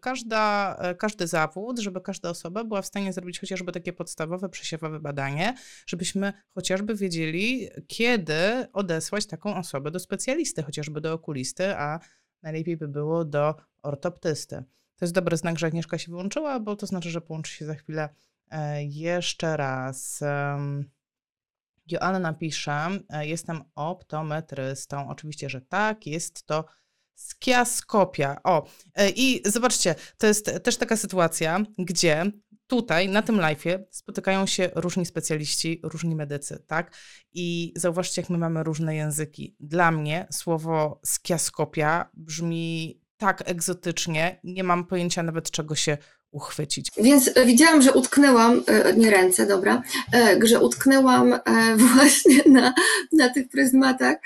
każda, 0.01 0.75
e, 0.79 0.95
każdy 0.95 1.27
zawód, 1.27 1.79
żeby 1.79 2.01
każda 2.01 2.29
osoba 2.29 2.63
była 2.63 2.81
w 2.81 2.85
stanie 2.85 3.13
zrobić 3.13 3.39
chociażby 3.39 3.71
takie 3.71 3.93
podstawowe, 3.93 4.49
przesiewowe 4.49 4.99
badanie, 4.99 5.55
żebyśmy 5.85 6.33
chociażby 6.53 6.95
wiedzieli, 6.95 7.69
kiedy 7.87 8.67
odesłać 8.73 9.25
taką 9.25 9.55
osobę 9.55 9.91
do 9.91 9.99
specjalisty, 9.99 10.63
chociażby 10.63 11.01
do 11.01 11.13
okulisty, 11.13 11.75
a 11.75 11.99
najlepiej 12.43 12.77
by 12.77 12.87
było 12.87 13.25
do 13.25 13.55
ortoptysty. 13.83 14.63
To 14.95 15.05
jest 15.05 15.13
dobry 15.13 15.37
znak, 15.37 15.59
że 15.59 15.67
Agnieszka 15.67 15.97
się 15.97 16.11
wyłączyła, 16.11 16.59
bo 16.59 16.75
to 16.75 16.85
znaczy, 16.85 17.09
że 17.09 17.21
połączy 17.21 17.51
się 17.51 17.65
za 17.65 17.75
chwilę 17.75 18.09
jeszcze 18.89 19.57
raz. 19.57 20.21
Em, 20.21 20.89
Joanna 21.87 22.33
pisze, 22.33 22.87
e, 23.09 23.27
jestem 23.27 23.63
optometrystą. 23.75 25.09
Oczywiście, 25.09 25.49
że 25.49 25.61
tak, 25.61 26.07
jest 26.07 26.45
to 26.45 26.65
skiaskopia. 27.15 28.37
O, 28.43 28.67
e, 28.95 29.09
i 29.09 29.41
zobaczcie, 29.45 29.95
to 30.17 30.27
jest 30.27 30.63
też 30.63 30.77
taka 30.77 30.97
sytuacja, 30.97 31.59
gdzie 31.77 32.25
tutaj 32.67 33.09
na 33.09 33.21
tym 33.21 33.37
live'ie 33.37 33.79
spotykają 33.91 34.45
się 34.45 34.69
różni 34.75 35.05
specjaliści, 35.05 35.79
różni 35.83 36.15
medycy, 36.15 36.63
tak? 36.67 36.95
I 37.33 37.73
zauważcie, 37.75 38.21
jak 38.21 38.29
my 38.29 38.37
mamy 38.37 38.63
różne 38.63 38.95
języki. 38.95 39.55
Dla 39.59 39.91
mnie 39.91 40.27
słowo 40.31 40.99
skiaskopia 41.05 42.09
brzmi 42.13 43.01
tak 43.17 43.49
egzotycznie, 43.49 44.39
nie 44.43 44.63
mam 44.63 44.85
pojęcia 44.85 45.23
nawet 45.23 45.51
czego 45.51 45.75
się 45.75 45.97
uchwycić. 46.31 46.91
Więc 46.97 47.29
e, 47.35 47.45
widziałam, 47.45 47.81
że 47.81 47.93
utknęłam, 47.93 48.63
e, 48.67 48.93
nie 48.93 49.11
ręce, 49.11 49.47
dobra, 49.47 49.83
e, 50.13 50.39
że 50.43 50.59
utknęłam 50.59 51.39
właśnie 51.95 52.43
na, 52.45 52.73
na 53.11 53.29
tych 53.29 53.49
pryzmatach 53.49 54.17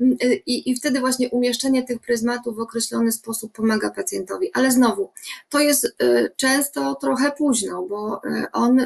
Mm, 0.00 0.16
i, 0.46 0.70
i 0.70 0.76
wtedy 0.76 1.00
właśnie 1.00 1.30
umieszczenie 1.30 1.82
tych 1.82 2.00
pryzmatów 2.00 2.56
w 2.56 2.60
określony 2.60 3.12
sposób 3.12 3.52
pomaga 3.52 3.90
pacjentowi. 3.90 4.50
Ale 4.52 4.70
znowu, 4.70 5.10
to 5.48 5.60
jest 5.60 5.96
często 6.36 6.94
trochę 6.94 7.32
późno, 7.32 7.82
bo 7.82 8.20
on, 8.52 8.80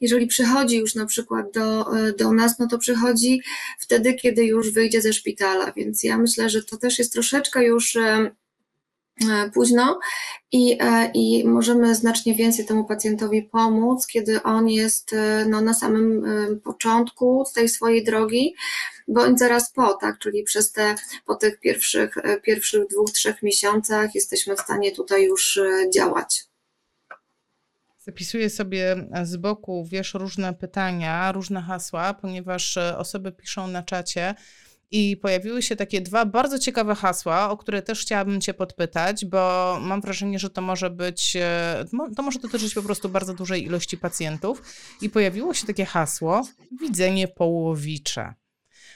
jeżeli 0.00 0.26
przychodzi 0.26 0.76
już 0.76 0.94
na 0.94 1.06
przykład 1.06 1.52
do, 1.54 1.86
do 2.18 2.32
nas, 2.32 2.58
no 2.58 2.66
to 2.66 2.78
przychodzi 2.78 3.42
wtedy, 3.78 4.14
kiedy 4.14 4.44
już 4.44 4.70
wyjdzie 4.70 5.02
ze 5.02 5.12
szpitala, 5.12 5.72
więc 5.76 6.04
ja 6.04 6.18
myślę, 6.18 6.50
że 6.50 6.64
to 6.64 6.76
też 6.76 6.98
jest 6.98 7.12
troszeczkę 7.12 7.64
już 7.64 7.96
późno 9.54 9.98
i, 10.52 10.78
e, 10.80 11.10
i 11.14 11.44
możemy 11.44 11.94
znacznie 11.94 12.34
więcej 12.34 12.66
temu 12.66 12.84
pacjentowi 12.84 13.42
pomóc, 13.42 14.06
kiedy 14.06 14.42
on 14.42 14.68
jest 14.68 15.12
e, 15.12 15.46
no, 15.48 15.60
na 15.60 15.74
samym 15.74 16.24
e, 16.24 16.56
początku 16.56 17.44
tej 17.54 17.68
swojej 17.68 18.04
drogi, 18.04 18.54
bądź 19.08 19.38
zaraz 19.38 19.72
po, 19.72 19.94
tak, 19.94 20.18
czyli 20.18 20.42
przez 20.42 20.72
te, 20.72 20.94
po 21.26 21.34
tych 21.34 21.60
pierwszych, 21.60 22.16
e, 22.16 22.40
pierwszych 22.40 22.86
dwóch, 22.86 23.10
trzech 23.10 23.42
miesiącach 23.42 24.14
jesteśmy 24.14 24.56
w 24.56 24.60
stanie 24.60 24.92
tutaj 24.92 25.24
już 25.24 25.56
e, 25.56 25.90
działać. 25.94 26.44
Zapisuję 27.98 28.50
sobie 28.50 28.96
z 29.22 29.36
boku, 29.36 29.86
wiesz, 29.90 30.14
różne 30.14 30.54
pytania, 30.54 31.32
różne 31.32 31.62
hasła, 31.62 32.14
ponieważ 32.14 32.76
e, 32.76 32.98
osoby 32.98 33.32
piszą 33.32 33.66
na 33.66 33.82
czacie 33.82 34.34
i 34.92 35.16
pojawiły 35.16 35.62
się 35.62 35.76
takie 35.76 36.00
dwa 36.00 36.26
bardzo 36.26 36.58
ciekawe 36.58 36.94
hasła, 36.94 37.50
o 37.50 37.56
które 37.56 37.82
też 37.82 38.00
chciałabym 38.02 38.40
Cię 38.40 38.54
podpytać, 38.54 39.24
bo 39.24 39.78
mam 39.82 40.00
wrażenie, 40.00 40.38
że 40.38 40.50
to 40.50 40.62
może 40.62 40.90
być, 40.90 41.36
e, 41.36 41.84
to 42.16 42.22
może 42.22 42.38
dotyczyć 42.38 42.74
po 42.74 42.82
prostu 42.82 43.08
bardzo 43.08 43.34
dużej 43.34 43.64
ilości 43.64 43.98
pacjentów. 43.98 44.62
I 45.02 45.10
pojawiło 45.10 45.54
się 45.54 45.66
takie 45.66 45.84
hasło 45.84 46.46
widzenie 46.80 47.28
połowicze. 47.28 48.34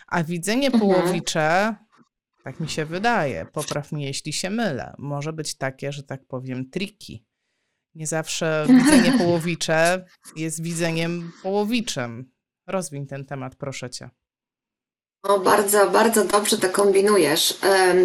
A 0.07 0.25
widzenie 0.25 0.67
Mhm. 0.67 0.81
połowicze, 0.81 1.77
tak 2.45 2.61
mi 2.61 2.69
się 2.69 2.85
wydaje, 2.85 3.47
popraw 3.53 3.93
mnie, 3.93 4.07
jeśli 4.07 4.33
się 4.33 4.51
mylę, 4.51 4.95
może 4.99 5.33
być 5.33 5.55
takie, 5.55 5.93
że 5.93 6.03
tak 6.03 6.27
powiem, 6.27 6.71
triki. 6.71 7.27
Nie 7.95 8.07
zawsze 8.07 8.67
widzenie 8.79 9.19
połowicze 9.19 10.05
jest 10.37 10.63
widzeniem 10.63 11.33
połowiczym. 11.43 12.31
Rozwiń 12.67 13.07
ten 13.07 13.25
temat, 13.25 13.57
proszę 13.57 13.91
cię. 13.91 14.11
No, 15.29 15.39
bardzo, 15.39 15.91
bardzo 15.91 16.25
dobrze 16.25 16.59
to 16.59 16.69
kombinujesz. 16.69 17.59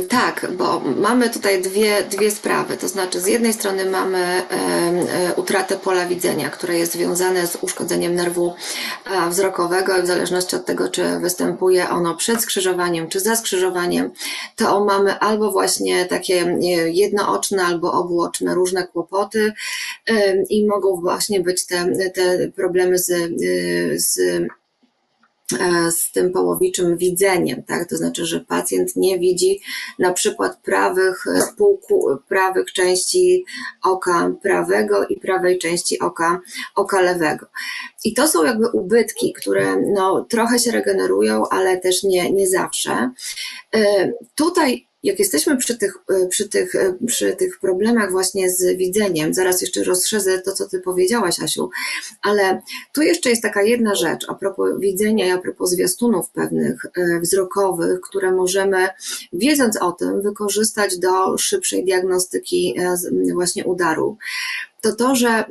Tak, 0.10 0.48
bo 0.58 0.80
mamy 0.80 1.30
tutaj 1.30 1.62
dwie, 1.62 2.04
dwie 2.04 2.32
sprawy. 2.32 2.78
To 2.78 2.88
znaczy, 2.88 3.22
z 3.22 3.28
jednej 3.28 3.54
strony 3.54 3.86
mamy 3.86 4.18
e, 4.18 4.44
utratę 5.36 5.78
pola 5.78 6.06
widzenia, 6.06 6.50
które 6.50 6.78
jest 6.78 6.94
związane 6.94 7.48
z 7.48 7.56
uszkodzeniem 7.56 8.16
nerwu 8.16 8.54
e, 9.06 9.30
wzrokowego 9.30 9.98
i 9.98 10.02
w 10.02 10.06
zależności 10.06 10.56
od 10.56 10.66
tego, 10.66 10.90
czy 10.90 11.20
występuje 11.20 11.90
ono 11.90 12.16
przed 12.16 12.42
skrzyżowaniem, 12.42 13.08
czy 13.08 13.20
za 13.20 13.36
skrzyżowaniem, 13.36 14.12
to 14.56 14.86
mamy 14.86 15.20
albo 15.20 15.52
właśnie 15.52 16.06
takie 16.06 16.42
e, 16.42 16.58
jednooczne, 16.90 17.64
albo 17.64 17.94
obuoczne 17.94 18.56
różne 18.56 18.88
kłopoty 18.88 19.54
i 20.50 20.68
mogą 20.68 21.02
właśnie 21.02 21.40
być 21.40 21.66
te, 21.66 21.86
te 22.14 22.48
problemy 22.48 22.98
z, 22.98 23.12
z 23.96 24.20
z 25.92 26.12
tym 26.12 26.32
połowiczym 26.32 26.98
widzeniem, 26.98 27.64
tak? 27.64 27.90
To 27.90 27.98
znaczy, 27.98 28.26
że 28.26 28.40
pacjent 28.40 28.96
nie 28.96 29.20
widzi 29.20 29.60
na 30.00 30.14
przykład 30.14 30.58
prawych 30.58 31.28
e, 31.28 31.42
półku, 31.58 32.18
prawych 32.28 32.74
części 32.74 33.46
oka 33.84 34.32
prawego 34.42 35.08
i 35.08 35.20
prawej 35.20 35.58
części 35.60 36.00
oka, 36.00 36.40
oka 36.76 37.02
lewego. 37.02 37.46
I 38.06 38.14
to 38.14 38.28
są 38.28 38.44
jakby 38.44 38.70
ubytki, 38.70 39.34
które 39.34 39.78
no, 39.94 40.26
trochę 40.30 40.60
się 40.60 40.72
regenerują, 40.72 41.44
ale 41.50 41.78
też 41.78 42.04
nie, 42.04 42.32
nie 42.32 42.48
zawsze. 42.48 43.12
E, 43.76 44.12
Tutaj 44.36 44.91
jak 45.04 45.20
jesteśmy 45.20 45.58
przy 45.58 45.78
tych, 45.78 45.98
e, 46.10 46.28
przy, 46.28 46.50
tych, 46.50 46.76
e, 46.76 46.94
przy 47.08 47.36
tych 47.36 47.60
problemach 47.60 48.12
właśnie 48.12 48.50
z 48.50 48.78
widzeniem, 48.78 49.34
zaraz 49.34 49.62
jeszcze 49.62 49.84
rozszerzę 49.84 50.40
to, 50.40 50.52
co 50.52 50.70
Ty 50.70 50.80
powiedziałaś, 50.80 51.40
Asiu, 51.40 51.70
ale 52.22 52.62
tu 52.94 53.02
jeszcze 53.02 53.30
jest 53.30 53.42
taka 53.42 53.64
jedna 53.64 53.96
rzecz 53.96 54.26
a 54.30 54.36
propos 54.36 54.80
widzenia 54.80 55.28
i 55.28 55.32
a 55.32 55.38
propos 55.38 55.70
zwiastunów 55.70 56.30
pewnych 56.30 56.86
e, 56.86 57.20
wzrokowych, 57.20 58.02
które 58.02 58.32
możemy, 58.32 58.88
wiedząc 59.34 59.78
o 59.78 59.92
tym, 59.92 60.22
wykorzystać 60.22 60.98
do 60.98 61.38
szybszej 61.38 61.86
diagnostyki 61.86 62.76
właśnie 63.34 63.66
udaru. 63.66 64.18
To 64.82 64.96
to, 64.96 65.16
że 65.16 65.30
e, 65.30 65.46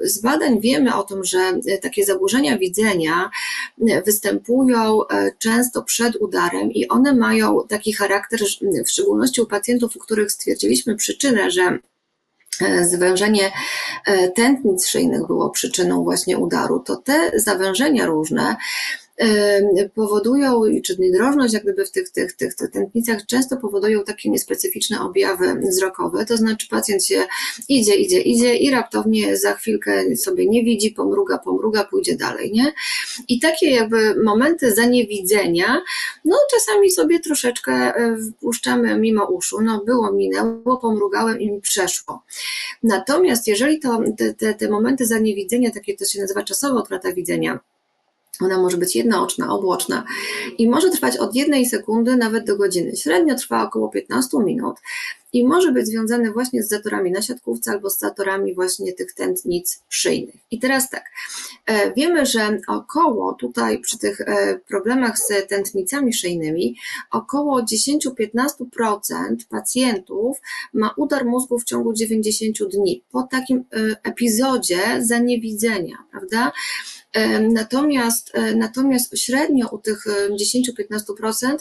z 0.00 0.20
badań 0.20 0.60
wiemy 0.60 0.94
o 0.94 1.02
tym, 1.02 1.24
że 1.24 1.38
e, 1.38 1.78
takie 1.78 2.04
zaburzenia 2.04 2.58
widzenia 2.58 3.30
e, 3.88 4.02
występują 4.02 5.00
często 5.38 5.82
przed 5.82 6.16
udarem 6.16 6.70
i 6.72 6.88
one 6.88 7.14
mają 7.14 7.66
taki 7.68 7.92
charakter, 7.92 8.40
w 8.84 8.90
szczególności 8.90 9.40
u 9.40 9.46
pacjentów, 9.46 9.96
u 9.96 9.98
których 9.98 10.32
stwierdziliśmy 10.32 10.96
przyczynę, 10.96 11.50
że 11.50 11.78
zwężenie 12.82 13.52
tętnic 14.34 14.86
szyjnych 14.86 15.26
było 15.26 15.50
przyczyną 15.50 16.04
właśnie 16.04 16.38
udaru, 16.38 16.80
to 16.80 16.96
te 16.96 17.30
zawężenia 17.34 18.06
różne 18.06 18.56
powodują, 19.94 20.62
czyli 20.84 21.12
drożność 21.12 21.54
jak 21.54 21.62
gdyby 21.62 21.86
w 21.86 21.90
tych, 21.90 22.10
tych, 22.10 22.32
tych, 22.32 22.54
tych 22.54 22.70
tętnicach 22.70 23.26
często 23.26 23.56
powodują 23.56 24.04
takie 24.04 24.30
niespecyficzne 24.30 25.00
objawy 25.00 25.60
wzrokowe, 25.70 26.24
to 26.24 26.36
znaczy 26.36 26.68
pacjent 26.68 27.04
się 27.04 27.22
idzie, 27.68 27.96
idzie, 27.96 28.20
idzie 28.20 28.56
i 28.56 28.70
raptownie 28.70 29.36
za 29.36 29.54
chwilkę 29.54 30.16
sobie 30.16 30.46
nie 30.46 30.64
widzi, 30.64 30.90
pomruga, 30.90 31.38
pomruga, 31.38 31.84
pójdzie 31.84 32.16
dalej, 32.16 32.52
nie? 32.52 32.72
I 33.28 33.40
takie 33.40 33.70
jakby 33.70 34.22
momenty 34.24 34.74
zaniewidzenia, 34.74 35.82
no 36.24 36.36
czasami 36.50 36.90
sobie 36.90 37.20
troszeczkę 37.20 37.72
e, 37.72 38.16
wpuszczamy 38.16 38.98
mimo 38.98 39.24
uszu, 39.24 39.60
no 39.60 39.84
było, 39.84 40.12
minęło, 40.12 40.76
pomrugałem 40.76 41.40
i 41.40 41.52
mi 41.52 41.60
przeszło. 41.60 42.22
Natomiast 42.82 43.46
jeżeli 43.46 43.78
to 43.78 44.00
te, 44.16 44.34
te, 44.34 44.54
te 44.54 44.68
momenty 44.68 45.06
zaniewidzenia, 45.06 45.70
takie 45.70 45.96
to 45.96 46.04
się 46.04 46.20
nazywa 46.20 46.42
czasowa 46.42 46.80
utrata 46.80 47.12
widzenia, 47.12 47.58
ona 48.40 48.58
może 48.58 48.76
być 48.76 48.96
jednooczna, 48.96 49.52
obłoczna 49.54 50.04
i 50.58 50.68
może 50.68 50.90
trwać 50.90 51.16
od 51.16 51.34
jednej 51.34 51.66
sekundy 51.66 52.16
nawet 52.16 52.46
do 52.46 52.56
godziny. 52.56 52.96
Średnio 52.96 53.34
trwa 53.34 53.62
około 53.62 53.88
15 53.88 54.38
minut 54.38 54.76
i 55.36 55.46
może 55.46 55.72
być 55.72 55.86
związane 55.86 56.32
właśnie 56.32 56.62
z 56.62 56.68
zatorami 56.68 57.10
na 57.10 57.22
siatkówce 57.22 57.70
albo 57.70 57.90
z 57.90 57.98
zatorami 57.98 58.54
właśnie 58.54 58.92
tych 58.92 59.14
tętnic 59.14 59.82
szyjnych. 59.88 60.34
I 60.50 60.58
teraz 60.58 60.90
tak, 60.90 61.04
e, 61.66 61.92
wiemy, 61.94 62.26
że 62.26 62.58
około 62.68 63.32
tutaj 63.32 63.78
przy 63.78 63.98
tych 63.98 64.20
e, 64.20 64.58
problemach 64.68 65.18
z 65.18 65.48
tętnicami 65.48 66.14
szyjnymi 66.14 66.76
około 67.10 67.62
10-15% 67.62 69.36
pacjentów 69.50 70.38
ma 70.72 70.94
udar 70.96 71.24
mózgu 71.24 71.58
w 71.58 71.64
ciągu 71.64 71.92
90 71.92 72.56
dni 72.72 73.02
po 73.10 73.22
takim 73.22 73.58
e, 73.58 73.96
epizodzie 74.02 74.80
zaniewidzenia, 75.00 75.96
prawda? 76.10 76.52
E, 77.16 77.40
Natomiast, 77.40 78.30
e, 78.34 78.54
natomiast 78.54 79.18
średnio 79.18 79.68
u 79.68 79.78
tych 79.78 80.06
e, 80.06 80.28
10-15% 80.30 81.56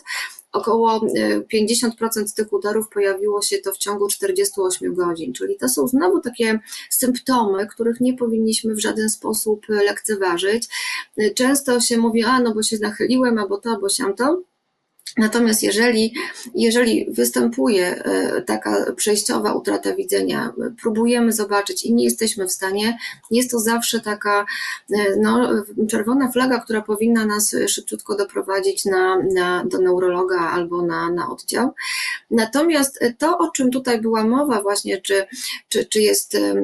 około 0.52 0.96
e, 0.96 1.40
50% 1.40 2.34
tych 2.36 2.54
udarów 2.54 2.90
pojawiło 2.90 3.42
się 3.42 3.58
to 3.58 3.72
w 3.72 3.78
ciągu 3.78 4.08
48 4.08 4.96
godzin, 4.96 5.34
czyli 5.34 5.58
to 5.58 5.70
są 5.70 5.88
znowu 5.88 6.22
takie 6.22 6.60
symptomy, 6.90 7.68
których 7.68 8.02
nie 8.02 8.14
powinniśmy 8.14 8.76
w 8.76 8.80
żaden 8.80 9.10
sposób 9.10 9.66
lekceważyć. 9.70 10.68
E, 11.18 11.30
Często 11.30 11.80
się 11.80 11.98
mówi, 11.98 12.24
a 12.24 12.40
no 12.40 12.54
bo 12.54 12.64
się 12.64 12.78
nachyliłem, 12.82 13.38
albo 13.38 13.58
to, 13.58 13.70
albo 13.70 13.90
siamto. 13.90 14.42
Natomiast 15.18 15.64
jeżeli, 15.64 16.14
jeżeli 16.56 17.06
występuje 17.12 18.04
e, 18.04 18.42
taka 18.42 18.92
przejściowa 18.96 19.54
utrata 19.54 19.96
widzenia, 19.96 20.54
próbujemy 20.82 21.34
zobaczyć 21.34 21.86
i 21.86 21.94
nie 21.94 22.04
jesteśmy 22.04 22.48
w 22.48 22.52
stanie, 22.52 22.98
jest 23.32 23.52
to 23.52 23.60
zawsze 23.60 24.00
taka 24.00 24.46
e, 24.94 25.16
no, 25.20 25.50
czerwona 25.90 26.32
flaga, 26.32 26.60
która 26.60 26.82
powinna 26.82 27.26
nas 27.26 27.56
szybciutko 27.68 28.16
doprowadzić 28.16 28.86
na, 28.86 29.24
na, 29.34 29.66
do 29.66 29.82
neurologa 29.82 30.40
albo 30.40 30.82
na, 30.82 31.12
na 31.12 31.30
oddział. 31.30 31.74
Natomiast 32.32 33.00
to, 33.18 33.38
o 33.38 33.52
czym 33.52 33.72
tutaj 33.72 34.02
była 34.02 34.24
mowa, 34.24 34.62
właśnie, 34.62 35.02
czy, 35.02 35.26
czy, 35.70 35.86
czy, 35.86 36.02
jest, 36.02 36.36
e, 36.36 36.56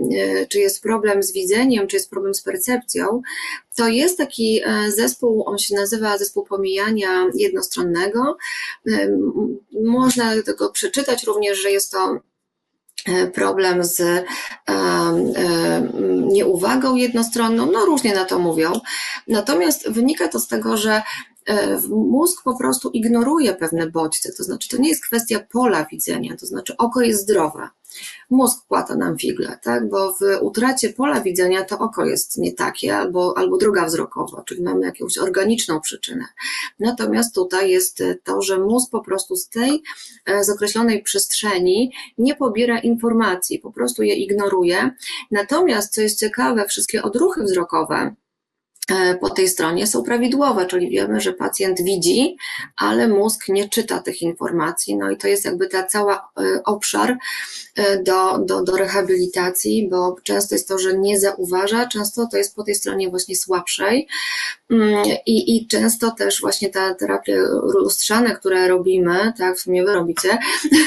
czy 0.50 0.60
jest 0.60 0.84
problem 0.84 1.24
z 1.24 1.34
widzeniem, 1.34 1.88
czy 1.88 1.96
jest 1.96 2.10
problem 2.10 2.34
z 2.34 2.42
percepcją, 2.42 3.22
to 3.76 3.88
jest 3.88 4.18
taki 4.18 4.62
e, 4.66 4.92
zespół, 4.92 5.44
on 5.46 5.58
się 5.58 5.76
nazywa 5.76 6.18
zespół 6.18 6.46
pomijania 6.46 7.28
jednostronnego. 7.34 8.38
E, 8.88 9.18
Można 9.84 10.42
tego 10.44 10.70
przeczytać 10.70 11.24
również, 11.24 11.62
że 11.62 11.72
jest 11.72 11.92
to 11.92 12.20
e, 13.06 13.28
problem 13.28 13.84
z 13.84 14.26
nieuwagą 16.34 16.96
jednostronną, 16.96 17.72
no 17.72 17.86
różnie 17.86 18.16
na 18.16 18.26
to 18.26 18.40
mówią. 18.40 18.74
Natomiast 19.28 19.90
wynika 19.90 20.28
to 20.28 20.40
z 20.40 20.48
tego, 20.48 20.78
że 20.78 21.02
mózg 21.90 22.44
po 22.44 22.58
prostu 22.58 22.90
ignoruje 22.90 23.54
pewne 23.56 23.88
bodźce, 23.88 24.32
to 24.38 24.44
znaczy 24.44 24.70
to 24.70 24.78
nie 24.78 24.90
jest 24.90 25.06
kwestia 25.06 25.40
pola 25.52 25.86
widzenia, 25.92 26.36
to 26.40 26.46
znaczy 26.46 26.78
oko 26.78 27.02
jest 27.02 27.22
zdrowe. 27.22 27.70
Mózg 28.30 28.66
płata 28.68 28.96
nam 28.96 29.18
figle, 29.18 29.58
tak? 29.64 29.90
bo 29.90 30.14
w 30.14 30.20
utracie 30.42 30.90
pola 30.90 31.22
widzenia 31.22 31.66
to 31.66 31.80
oko 31.80 32.06
jest 32.06 32.38
nie 32.38 32.54
takie, 32.54 32.98
albo, 32.98 33.38
albo 33.38 33.58
droga 33.58 33.86
wzrokowa, 33.86 34.44
czyli 34.46 34.62
mamy 34.62 34.86
jakąś 34.86 35.18
organiczną 35.18 35.82
przyczynę. 35.82 36.26
Natomiast 36.80 37.36
tutaj 37.36 37.72
jest 37.72 38.04
to, 38.24 38.42
że 38.42 38.60
mózg 38.60 38.92
po 38.92 39.02
prostu 39.02 39.36
z 39.36 39.50
tej 39.50 39.84
e, 40.26 40.44
z 40.44 40.50
określonej 40.50 41.04
przestrzeni 41.04 41.92
nie 42.18 42.36
pobiera 42.36 42.80
informacji, 42.80 43.60
po 43.60 43.72
prostu 43.72 44.04
je 44.04 44.16
ignoruje. 44.16 44.92
Natomiast, 45.32 45.94
co 45.94 46.02
jest 46.02 46.20
ciekawe, 46.20 46.66
wszystkie 46.66 47.04
odruchy 47.04 47.44
wzrokowe, 47.44 48.16
po 49.22 49.30
tej 49.30 49.48
stronie 49.48 49.88
są 49.88 50.04
prawidłowe, 50.04 50.66
czyli 50.66 50.90
wiemy, 50.90 51.22
że 51.22 51.34
pacjent 51.34 51.82
widzi, 51.82 52.38
ale 52.78 53.08
mózg 53.08 53.48
nie 53.50 53.70
czyta 53.70 54.00
tych 54.00 54.22
informacji. 54.22 54.96
No 54.98 55.12
i 55.12 55.18
to 55.18 55.28
jest 55.28 55.46
jakby 55.46 55.68
ta 55.68 55.84
cała 55.84 56.16
e, 56.16 56.64
obszar 56.64 57.18
e, 57.76 58.04
do, 58.04 58.38
do, 58.38 58.64
do 58.64 58.78
rehabilitacji, 58.78 59.88
bo 59.90 60.16
często 60.24 60.56
jest 60.56 60.68
to, 60.68 60.80
że 60.80 60.98
nie 60.98 61.20
zauważa, 61.20 61.88
często 61.88 62.28
to 62.32 62.38
jest 62.38 62.56
po 62.56 62.64
tej 62.64 62.76
stronie 62.76 63.10
właśnie 63.10 63.36
słabszej. 63.36 64.08
Mm, 64.72 65.04
I, 65.26 65.56
I 65.58 65.68
często 65.68 66.12
też 66.12 66.42
właśnie 66.42 66.70
ta 66.70 66.96
terapie 66.96 67.38
lustrzane, 67.74 68.36
które 68.36 68.68
robimy, 68.68 69.34
tak, 69.38 69.58
w 69.58 69.62
sumie 69.62 69.86
wy 69.86 69.94
robicie, 69.94 70.38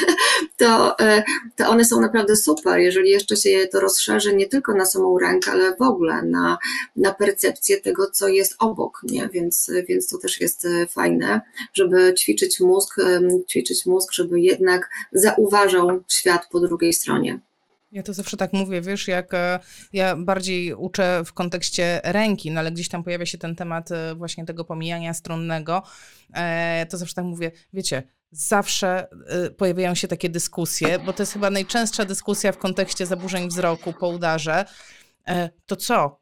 to, 0.57 0.99
e, 0.99 1.23
to 1.55 1.69
one 1.69 1.85
są 1.85 2.01
naprawdę 2.01 2.35
super, 2.35 2.79
jeżeli 2.79 3.09
jeszcze 3.09 3.35
się 3.35 3.49
je 3.49 3.67
to 3.67 3.79
rozszerzy 3.79 4.35
nie 4.35 4.47
tylko 4.47 4.75
na 4.75 4.85
samą 4.85 5.19
rękę, 5.19 5.51
ale 5.51 5.75
w 5.75 5.81
ogóle 5.81 6.21
na, 6.21 6.57
na 6.95 7.13
percepcję 7.13 7.81
tego, 7.81 8.11
co 8.11 8.27
jest 8.27 8.55
obok, 8.59 9.01
nie? 9.03 9.29
Więc, 9.33 9.71
więc 9.87 10.09
to 10.09 10.17
też 10.17 10.41
jest 10.41 10.65
e, 10.65 10.87
fajne, 10.87 11.41
żeby 11.73 12.13
ćwiczyć 12.13 12.59
mózg, 12.59 12.95
ćwiczyć 13.51 13.85
mózg, 13.85 14.13
żeby 14.13 14.39
jednak 14.41 14.89
zauważał 15.11 16.03
świat 16.07 16.41
po 16.51 16.59
drugiej 16.59 16.93
stronie. 16.93 17.39
Ja 17.95 18.03
to 18.03 18.13
zawsze 18.13 18.37
tak 18.37 18.53
mówię, 18.53 18.81
wiesz, 18.81 19.07
jak 19.07 19.33
e, 19.33 19.59
ja 19.93 20.15
bardziej 20.15 20.73
uczę 20.73 21.21
w 21.25 21.33
kontekście 21.33 22.01
ręki, 22.03 22.51
no 22.51 22.59
ale 22.59 22.71
gdzieś 22.71 22.89
tam 22.89 23.03
pojawia 23.03 23.25
się 23.25 23.37
ten 23.37 23.55
temat 23.55 23.91
e, 23.91 24.15
właśnie 24.15 24.45
tego 24.45 24.65
pomijania 24.65 25.13
stronnego, 25.13 25.83
e, 26.33 26.85
to 26.89 26.97
zawsze 26.97 27.15
tak 27.15 27.25
mówię, 27.25 27.51
wiecie, 27.73 28.03
zawsze 28.31 29.07
pojawiają 29.57 29.95
się 29.95 30.07
takie 30.07 30.29
dyskusje, 30.29 30.99
bo 30.99 31.13
to 31.13 31.23
jest 31.23 31.33
chyba 31.33 31.49
najczęstsza 31.49 32.05
dyskusja 32.05 32.51
w 32.51 32.57
kontekście 32.57 33.05
zaburzeń 33.05 33.49
wzroku 33.49 33.93
po 33.93 34.07
udarze. 34.07 34.65
To 35.65 35.75
co? 35.75 36.19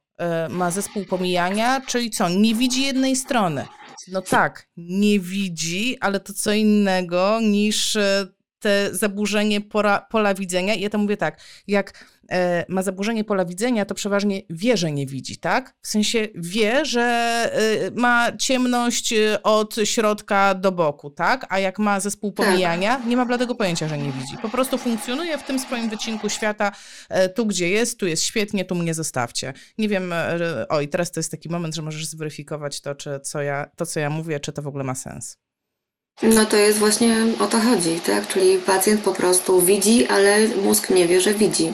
Ma 0.49 0.71
zespół 0.71 1.05
pomijania, 1.05 1.81
czyli 1.81 2.09
co? 2.09 2.29
Nie 2.29 2.55
widzi 2.55 2.83
jednej 2.83 3.15
strony. 3.15 3.65
No 4.07 4.21
tak, 4.21 4.67
nie 4.77 5.19
widzi, 5.19 5.97
ale 5.99 6.19
to 6.19 6.33
co 6.33 6.51
innego 6.51 7.39
niż 7.41 7.97
te 8.63 8.95
zaburzenie 8.95 9.61
pora, 9.61 10.07
pola 10.09 10.33
widzenia. 10.33 10.73
I 10.73 10.81
ja 10.81 10.89
to 10.89 10.97
mówię 10.97 11.17
tak, 11.17 11.39
jak 11.67 12.05
e, 12.31 12.65
ma 12.69 12.83
zaburzenie 12.83 13.23
pola 13.23 13.45
widzenia, 13.45 13.85
to 13.85 13.95
przeważnie 13.95 14.41
wie, 14.49 14.77
że 14.77 14.91
nie 14.91 15.05
widzi, 15.05 15.37
tak? 15.37 15.75
W 15.81 15.87
sensie 15.87 16.27
wie, 16.35 16.85
że 16.85 17.01
e, 17.01 17.91
ma 18.01 18.37
ciemność 18.37 19.13
e, 19.13 19.43
od 19.43 19.75
środka 19.83 20.55
do 20.55 20.71
boku, 20.71 21.09
tak? 21.09 21.45
A 21.49 21.59
jak 21.59 21.79
ma 21.79 21.99
zespół 21.99 22.31
Tak. 22.31 22.45
pomijania, 22.45 23.01
nie 23.07 23.17
ma 23.17 23.25
bladego 23.25 23.55
pojęcia, 23.55 23.87
że 23.87 23.97
nie 23.97 24.11
widzi. 24.11 24.37
Po 24.41 24.49
prostu 24.49 24.77
funkcjonuje 24.77 25.37
w 25.37 25.43
tym 25.43 25.59
swoim 25.59 25.89
wycinku 25.89 26.29
świata, 26.29 26.71
e, 27.09 27.29
tu 27.29 27.45
gdzie 27.45 27.69
jest, 27.69 27.99
tu 27.99 28.07
jest 28.07 28.23
świetnie, 28.23 28.65
tu 28.65 28.75
mnie 28.75 28.93
zostawcie. 28.93 29.53
Nie 29.77 29.89
wiem, 29.89 30.13
e, 30.13 30.65
oj, 30.69 30.87
teraz 30.87 31.11
to 31.11 31.19
jest 31.19 31.31
taki 31.31 31.49
moment, 31.49 31.75
że 31.75 31.81
możesz 31.81 32.05
zweryfikować 32.05 32.81
to, 32.81 32.95
czy 32.95 33.19
co 33.19 33.41
ja, 33.41 33.65
to, 33.75 33.85
co 33.85 33.99
ja 33.99 34.09
mówię, 34.09 34.39
czy 34.39 34.53
to 34.53 34.61
w 34.61 34.67
ogóle 34.67 34.83
ma 34.83 34.95
sens. 34.95 35.42
No 36.21 36.45
to 36.45 36.57
jest 36.57 36.79
właśnie 36.79 37.15
o 37.39 37.47
to 37.47 37.59
chodzi, 37.59 37.99
tak? 37.99 38.27
Czyli 38.27 38.57
pacjent 38.57 39.01
po 39.01 39.13
prostu 39.13 39.61
widzi, 39.61 40.07
ale 40.07 40.47
mózg 40.47 40.89
nie 40.89 41.07
wie, 41.07 41.21
że 41.21 41.33
widzi. 41.33 41.73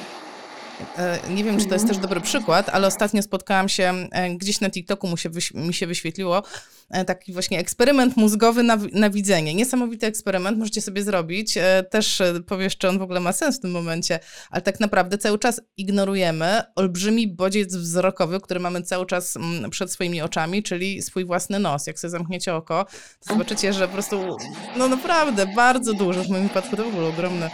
E, 0.98 1.20
Nie 1.30 1.44
wiem, 1.44 1.60
czy 1.60 1.66
to 1.66 1.74
jest 1.74 1.88
też 1.88 1.98
dobry 1.98 2.22
przykład, 2.22 2.70
ale 2.70 2.88
ostatnio 2.88 3.22
spotkałam 3.22 3.70
się 3.70 4.08
e, 4.12 4.30
gdzieś 4.36 4.62
na 4.62 4.70
TikToku, 4.70 5.08
mu 5.08 5.18
się 5.18 5.30
mi 5.54 5.74
się 5.74 5.88
wyświetliło 5.88 6.44
e, 6.90 7.06
taki 7.06 7.34
właśnie 7.34 7.60
eksperyment 7.60 8.18
mózgowy 8.18 8.64
na, 8.64 8.78
na 8.94 9.10
widzenie. 9.10 9.54
Niesamowity 9.54 10.06
eksperyment, 10.06 10.58
możecie 10.58 10.82
sobie 10.82 11.04
zrobić. 11.04 11.58
Też 11.90 12.22
powiesz, 12.48 12.78
czy 12.78 12.90
on 12.90 13.00
w 13.00 13.02
ogóle 13.02 13.20
ma 13.20 13.34
sens 13.34 13.58
w 13.58 13.62
tym 13.62 13.72
momencie, 13.72 14.20
ale 14.52 14.62
tak 14.62 14.80
naprawdę 14.80 15.18
cały 15.18 15.40
czas 15.40 15.62
ignorujemy 15.78 16.62
olbrzymi 16.76 17.28
bodziec 17.28 17.76
wzrokowy, 17.76 18.40
który 18.40 18.60
mamy 18.60 18.82
cały 18.82 19.06
czas 19.06 19.38
mm, 19.38 19.70
przed 19.70 19.92
swoimi 19.92 20.22
oczami, 20.22 20.64
czyli 20.64 21.02
swój 21.02 21.26
własny 21.26 21.60
nos. 21.60 21.88
Jak 21.88 22.00
sobie 22.00 22.12
zamkniecie 22.12 22.56
oko, 22.56 22.86
to 23.20 23.34
zobaczycie, 23.34 23.74
że 23.74 23.88
po 23.88 23.94
prostu, 23.94 24.38
no 24.78 24.88
naprawdę, 24.88 25.48
bardzo 25.56 25.94
dużo, 25.94 26.24
w 26.24 26.30
moim 26.30 26.44
wypadku 26.44 26.76
to 26.76 26.84
w 26.84 26.88
ogóle 26.88 27.08
ogromne 27.08 27.50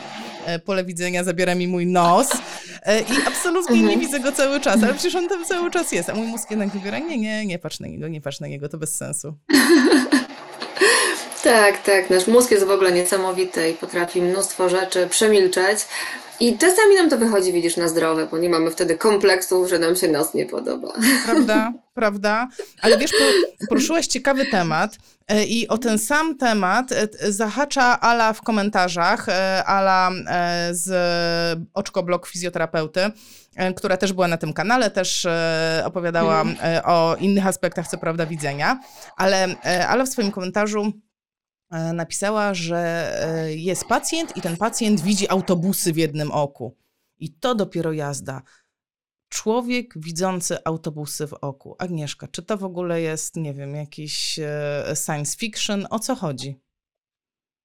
pole 0.65 0.83
widzenia 0.83 1.23
zabiera 1.23 1.55
mi 1.55 1.67
mój 1.67 1.85
nos 1.85 2.27
e, 2.83 2.99
i 3.01 3.05
absolutnie 3.27 3.75
nie 3.77 3.81
Mhm. 3.83 3.99
widzę 3.99 4.19
go 4.19 4.31
cały 4.31 4.59
czas, 4.59 4.83
ale 4.83 4.93
przecież 4.93 5.15
on 5.15 5.29
tam 5.29 5.45
cały 5.45 5.71
czas 5.71 5.91
jest, 5.91 6.09
a 6.09 6.15
mój 6.15 6.27
mózg 6.27 6.51
jednak 6.51 6.69
wybiera, 6.69 6.99
nie, 6.99 7.17
nie, 7.17 7.45
nie 7.45 7.59
patrz 7.59 7.79
na 7.79 7.87
niego, 7.87 8.07
nie 8.07 8.21
patrz 8.21 8.39
na 8.39 8.47
niego, 8.47 8.69
to 8.69 8.77
bez 8.77 8.95
sensu. 8.95 9.33
Tak, 11.43 11.83
tak. 11.83 12.09
Nasz 12.09 12.27
mózg 12.27 12.51
jest 12.51 12.65
w 12.65 12.71
ogóle 12.71 12.91
niesamowity 12.91 13.69
i 13.69 13.73
potrafi 13.73 14.21
mnóstwo 14.21 14.69
rzeczy 14.69 15.07
przemilczeć. 15.09 15.79
I 16.39 16.57
czasami 16.57 16.95
nam 16.95 17.09
to 17.09 17.17
wychodzi, 17.17 17.53
widzisz, 17.53 17.77
na 17.77 17.87
zdrowe, 17.87 18.27
bo 18.31 18.37
nie 18.37 18.49
mamy 18.49 18.71
wtedy 18.71 18.97
kompleksów, 18.97 19.69
że 19.69 19.79
nam 19.79 19.95
się 19.95 20.07
nos 20.07 20.33
nie 20.33 20.45
podoba. 20.45 20.93
Prawda, 21.25 21.73
prawda? 21.93 22.47
Ale 22.81 22.97
wiesz, 22.97 23.11
po- 23.11 23.65
poruszyłaś 23.67 24.07
ciekawy 24.07 24.45
temat 24.45 24.97
e, 25.27 25.45
i 25.45 25.67
o 25.67 25.77
ten 25.77 25.99
sam 25.99 26.37
temat 26.37 26.91
e, 26.91 27.07
zahacza 27.31 27.99
Ala 27.99 28.33
w 28.33 28.41
komentarzach, 28.41 29.29
e, 29.29 29.63
Ala 29.65 30.11
z 30.71 30.89
Oczkoblog 31.73 32.27
Fizjoterapeuty, 32.27 33.11
która 33.75 33.97
też 33.97 34.13
była 34.13 34.27
na 34.27 34.37
tym 34.37 34.53
kanale, 34.53 34.91
też 34.91 35.27
opowiadała 35.85 36.43
e, 36.63 36.83
o 36.83 37.15
innych 37.19 37.47
aspektach, 37.47 37.87
co 37.87 37.97
prawda, 37.97 38.25
widzenia, 38.25 38.79
ale 39.17 39.55
Ala 39.87 40.05
w 40.05 40.09
swoim 40.09 40.31
komentarzu 40.31 40.91
napisała, 41.93 42.53
że 42.53 43.11
e, 43.23 43.55
jest 43.55 43.85
pacjent 43.85 44.37
i 44.37 44.41
ten 44.41 44.57
pacjent 44.57 45.01
widzi 45.01 45.29
autobusy 45.29 45.93
w 45.93 45.97
jednym 45.97 46.31
oku. 46.31 46.75
I 47.19 47.33
to 47.33 47.55
dopiero 47.55 47.93
jazda. 47.93 48.41
Człowiek 49.29 49.93
widzący 49.95 50.57
autobusy 50.65 51.27
w 51.27 51.33
oku. 51.33 51.75
Agnieszka, 51.79 52.27
czy 52.27 52.43
to 52.43 52.57
w 52.57 52.63
ogóle 52.63 53.01
jest, 53.01 53.35
nie 53.35 53.53
wiem, 53.53 53.75
jakiś 53.75 54.39
e, 54.39 54.93
science 55.05 55.37
fiction? 55.37 55.87
O 55.89 55.99
co 55.99 56.15
chodzi? 56.15 56.64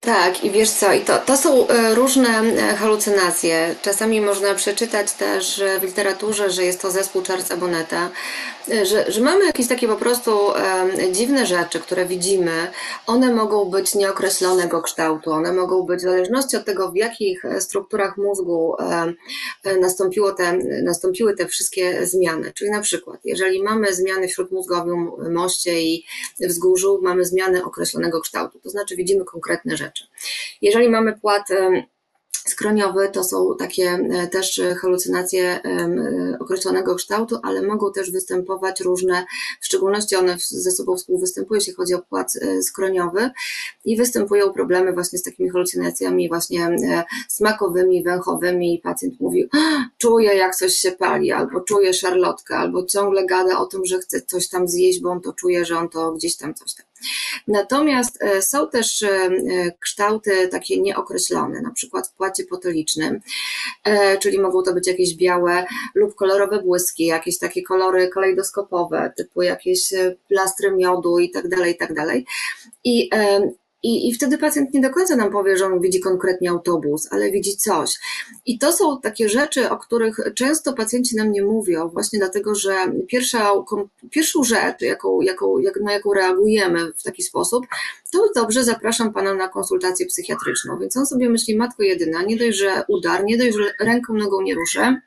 Tak, 0.01 0.43
i 0.43 0.51
wiesz 0.51 0.69
co, 0.69 0.93
i 0.93 1.01
to, 1.01 1.17
to 1.17 1.37
są 1.37 1.67
e, 1.67 1.95
różne 1.95 2.29
e, 2.29 2.75
halucynacje. 2.75 3.75
Czasami 3.81 4.21
można 4.21 4.55
przeczytać 4.55 5.11
też 5.11 5.59
e, 5.59 5.79
w 5.79 5.83
literaturze, 5.83 6.51
że 6.51 6.63
jest 6.63 6.81
to 6.81 6.91
zespół 6.91 7.23
Charlesa 7.23 7.57
Bonneta, 7.57 8.09
że, 8.83 9.11
że 9.11 9.21
mamy 9.21 9.45
jakieś 9.45 9.67
takie 9.67 9.87
po 9.87 9.95
prostu 9.95 10.31
dziwne 11.11 11.45
rzeczy, 11.45 11.79
które 11.79 12.05
widzimy. 12.05 12.71
One 13.07 13.33
mogą 13.33 13.65
być 13.65 13.95
nieokreślonego 13.95 14.81
kształtu, 14.81 15.31
one 15.31 15.53
mogą 15.53 15.83
być 15.83 15.99
w 15.99 16.03
zależności 16.03 16.57
od 16.57 16.65
tego, 16.65 16.91
w 16.91 16.95
jakich 16.95 17.43
strukturach 17.59 18.17
mózgu 18.17 18.75
nastąpiło 19.81 20.31
te, 20.31 20.57
nastąpiły 20.83 21.35
te 21.35 21.47
wszystkie 21.47 22.05
zmiany. 22.07 22.51
Czyli 22.53 22.71
na 22.71 22.81
przykład, 22.81 23.19
jeżeli 23.23 23.63
mamy 23.63 23.93
zmiany 23.93 24.27
w 24.27 24.31
śródmózgowym 24.31 25.11
moście 25.31 25.81
i 25.81 26.05
wzgórzu, 26.39 26.99
mamy 27.03 27.25
zmiany 27.25 27.63
określonego 27.63 28.21
kształtu, 28.21 28.59
to 28.59 28.69
znaczy 28.69 28.95
widzimy 28.95 29.25
konkretne 29.25 29.77
rzeczy 29.77 29.90
rzeczy. 29.91 30.07
Jeżeli 30.61 30.89
mamy 30.89 31.19
płat 31.19 31.47
skroniowy 32.47 33.09
to 33.13 33.23
są 33.23 33.55
takie 33.59 33.83
e, 33.83 34.27
też 34.27 34.61
halucynacje 34.81 35.59
określonego 36.39 36.95
kształtu, 36.95 37.37
ale 37.43 37.61
mogą 37.61 37.91
też 37.91 38.11
występować 38.11 38.81
różne, 38.81 39.25
w 39.61 39.65
szczególności 39.65 40.15
one 40.15 40.37
ze 40.39 40.71
sobą 40.71 40.97
współwystępują, 40.97 41.57
jeśli 41.57 41.73
chodzi 41.73 41.93
o 41.93 42.01
płat 42.01 42.33
e, 42.41 42.61
skroniowy 42.61 43.29
i 43.85 43.97
występują 43.97 44.53
problemy 44.53 44.93
właśnie 44.93 45.19
z 45.19 45.23
takimi 45.23 45.49
halucynacjami 45.49 46.29
właśnie 46.29 46.65
e, 46.65 47.03
smakowymi, 47.29 48.03
węchowymi 48.03 48.75
i 48.75 48.79
pacjent 48.79 49.19
mówi, 49.19 49.49
czuję 49.97 50.35
jak 50.35 50.55
coś 50.55 50.73
się 50.73 50.91
pali, 50.91 51.31
albo 51.31 51.61
czuję 51.61 51.93
szarlotkę, 51.93 52.57
albo 52.57 52.85
ciągle 52.85 53.25
gada 53.25 53.59
o 53.59 53.65
tym, 53.65 53.85
że 53.85 53.99
chce 53.99 54.21
coś 54.21 54.49
tam 54.49 54.67
zjeść, 54.67 55.01
bo 55.01 55.09
on 55.09 55.21
to 55.21 55.33
czuje, 55.33 55.65
że 55.65 55.77
on 55.77 55.89
to 55.89 56.11
gdzieś 56.11 56.37
tam 56.37 56.53
coś 56.53 56.73
tam. 56.73 56.90
Natomiast 57.47 58.23
e, 58.23 58.41
są 58.41 58.69
też 58.69 59.03
e, 59.03 59.09
e, 59.09 59.29
kształty 59.79 60.47
takie 60.47 60.81
nieokreślone, 60.81 61.61
na 61.61 61.71
przykład 61.71 62.07
w 62.07 62.13
płacie 62.13 62.43
potolicznym, 62.43 63.21
czyli 64.21 64.39
mogą 64.39 64.63
to 64.63 64.73
być 64.73 64.87
jakieś 64.87 65.15
białe 65.15 65.65
lub 65.95 66.15
kolorowe 66.15 66.61
błyski, 66.61 67.05
jakieś 67.05 67.39
takie 67.39 67.63
kolory 67.63 68.07
kalejdoskopowe, 68.07 69.13
typu 69.17 69.41
jakieś 69.41 69.93
plastry 70.27 70.71
miodu 70.71 71.19
i 71.19 71.29
tak 71.29 71.47
dalej, 71.49 71.73
i 71.73 71.77
tak 71.77 71.93
dalej. 71.93 72.25
I 72.83 73.09
i, 73.83 74.09
I 74.09 74.13
wtedy 74.13 74.37
pacjent 74.37 74.73
nie 74.73 74.81
do 74.81 74.89
końca 74.89 75.15
nam 75.15 75.31
powie, 75.31 75.57
że 75.57 75.65
on 75.65 75.81
widzi 75.81 75.99
konkretnie 75.99 76.49
autobus, 76.49 77.07
ale 77.11 77.31
widzi 77.31 77.57
coś. 77.57 77.99
I 78.45 78.59
to 78.59 78.71
są 78.71 79.01
takie 79.01 79.29
rzeczy, 79.29 79.69
o 79.69 79.77
których 79.77 80.17
często 80.35 80.73
pacjenci 80.73 81.15
nam 81.15 81.31
nie 81.31 81.43
mówią, 81.43 81.89
właśnie 81.89 82.19
dlatego, 82.19 82.55
że 82.55 82.75
pierwsza, 83.07 83.51
pierwszą 84.11 84.43
rzecz, 84.43 84.81
jaką, 84.81 85.21
jaką, 85.21 85.59
jak, 85.59 85.81
na 85.81 85.93
jaką 85.93 86.13
reagujemy 86.13 86.91
w 86.97 87.03
taki 87.03 87.23
sposób, 87.23 87.65
to 88.11 88.31
dobrze, 88.35 88.63
zapraszam 88.63 89.13
pana 89.13 89.33
na 89.33 89.47
konsultację 89.47 90.05
psychiatryczną. 90.05 90.79
Więc 90.79 90.97
on 90.97 91.05
sobie 91.05 91.29
myśli, 91.29 91.55
matko 91.55 91.83
jedyna, 91.83 92.23
nie 92.23 92.37
dość, 92.37 92.57
że 92.57 92.83
udar, 92.87 93.23
nie 93.23 93.37
dość, 93.37 93.57
że 93.57 93.73
ręką, 93.79 94.13
nogą 94.13 94.41
nie 94.41 94.55
ruszę, 94.55 95.01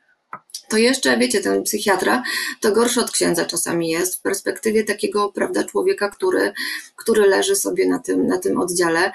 to 0.69 0.77
jeszcze, 0.77 1.19
wiecie, 1.19 1.41
ten 1.41 1.63
psychiatra 1.63 2.23
to 2.61 2.73
gorszy 2.73 3.01
od 3.01 3.11
księdza 3.11 3.45
czasami 3.45 3.91
jest 3.91 4.17
w 4.17 4.21
perspektywie 4.23 4.85
takiego, 4.85 5.33
prawda, 5.35 5.65
człowieka, 5.65 6.09
który, 6.09 6.53
który 6.97 7.27
leży 7.27 7.57
sobie 7.57 7.89
na 7.89 7.99
tym, 7.99 8.27
na 8.27 8.39
tym 8.39 8.61
oddziale. 8.61 9.13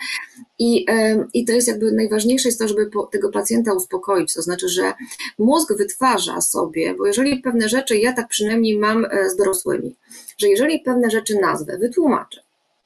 I, 0.60 0.86
I 1.34 1.46
to 1.46 1.52
jest 1.52 1.68
jakby 1.68 1.92
najważniejsze 1.92 2.50
jest 2.50 2.60
to, 2.60 2.68
żeby 2.68 2.90
tego 3.12 3.32
pacjenta 3.32 3.74
uspokoić, 3.74 4.34
to 4.34 4.42
znaczy, 4.42 4.70
że 4.70 4.94
mózg 5.40 5.74
wytwarza 5.78 6.42
sobie, 6.42 6.94
bo 6.94 7.08
jeżeli 7.08 7.40
pewne 7.42 7.70
rzeczy, 7.70 7.98
ja 7.98 8.14
tak 8.14 8.28
przynajmniej 8.28 8.78
mam 8.78 9.06
e, 9.06 9.30
z 9.30 9.36
dorosłymi, 9.36 9.96
że 10.38 10.48
jeżeli 10.48 10.80
pewne 10.80 11.10
rzeczy 11.10 11.40
nazwę, 11.42 11.78
wytłumaczę, 11.78 12.42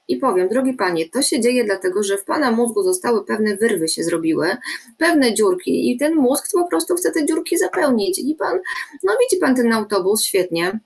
i 0.08 0.18
powiem, 0.18 0.50
drogi 0.50 0.74
panie, 0.74 1.10
to 1.10 1.22
się 1.22 1.40
dzieje 1.42 1.64
dlatego, 1.64 2.04
że 2.04 2.18
w 2.18 2.26
pana 2.26 2.52
mózgu 2.52 2.84
zostały 2.84 3.26
pewne 3.26 3.58
wyrwy 3.58 3.88
się 3.88 4.04
zrobiły, 4.04 4.58
pewne 4.98 5.34
dziurki 5.34 5.92
i 5.92 5.98
ten 5.98 6.16
mózg 6.16 6.46
po 6.54 6.68
prostu 6.68 6.96
chce 6.96 7.12
te 7.12 7.26
dziurki 7.26 7.58
zapełnić. 7.58 8.20
I 8.20 8.36
pan, 8.36 8.60
no 9.04 9.14
widzi 9.20 9.42
pan 9.42 9.56
ten 9.56 9.74
autobus, 9.74 10.24
świetnie, 10.24 10.80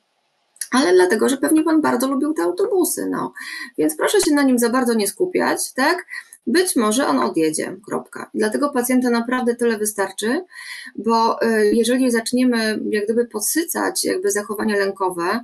ale 0.72 0.94
dlatego, 0.94 1.30
że 1.30 1.38
pewnie 1.38 1.64
pan 1.64 1.82
bardzo 1.82 2.08
lubił 2.08 2.34
te 2.34 2.44
autobusy, 2.44 3.08
no. 3.10 3.34
Więc 3.78 3.98
proszę 3.98 4.22
się 4.22 4.32
na 4.32 4.44
nim 4.44 4.60
za 4.60 4.70
bardzo 4.70 4.94
nie 4.94 5.08
skupiać, 5.08 5.74
tak? 5.74 6.06
Być 6.48 6.76
może 6.76 7.08
on 7.08 7.20
odjedzie, 7.20 7.78
kropka. 7.86 8.30
Dlatego 8.34 8.70
pacjenta 8.70 9.10
naprawdę 9.10 9.56
tyle 9.56 9.78
wystarczy, 9.78 10.42
bo 10.96 11.42
y, 11.42 11.72
jeżeli 11.74 12.12
zaczniemy 12.12 12.80
jak 12.90 13.06
gdyby 13.06 13.26
podsycać 13.26 14.06
jakby 14.06 14.32
zachowania 14.32 14.76
lękowe 14.76 15.40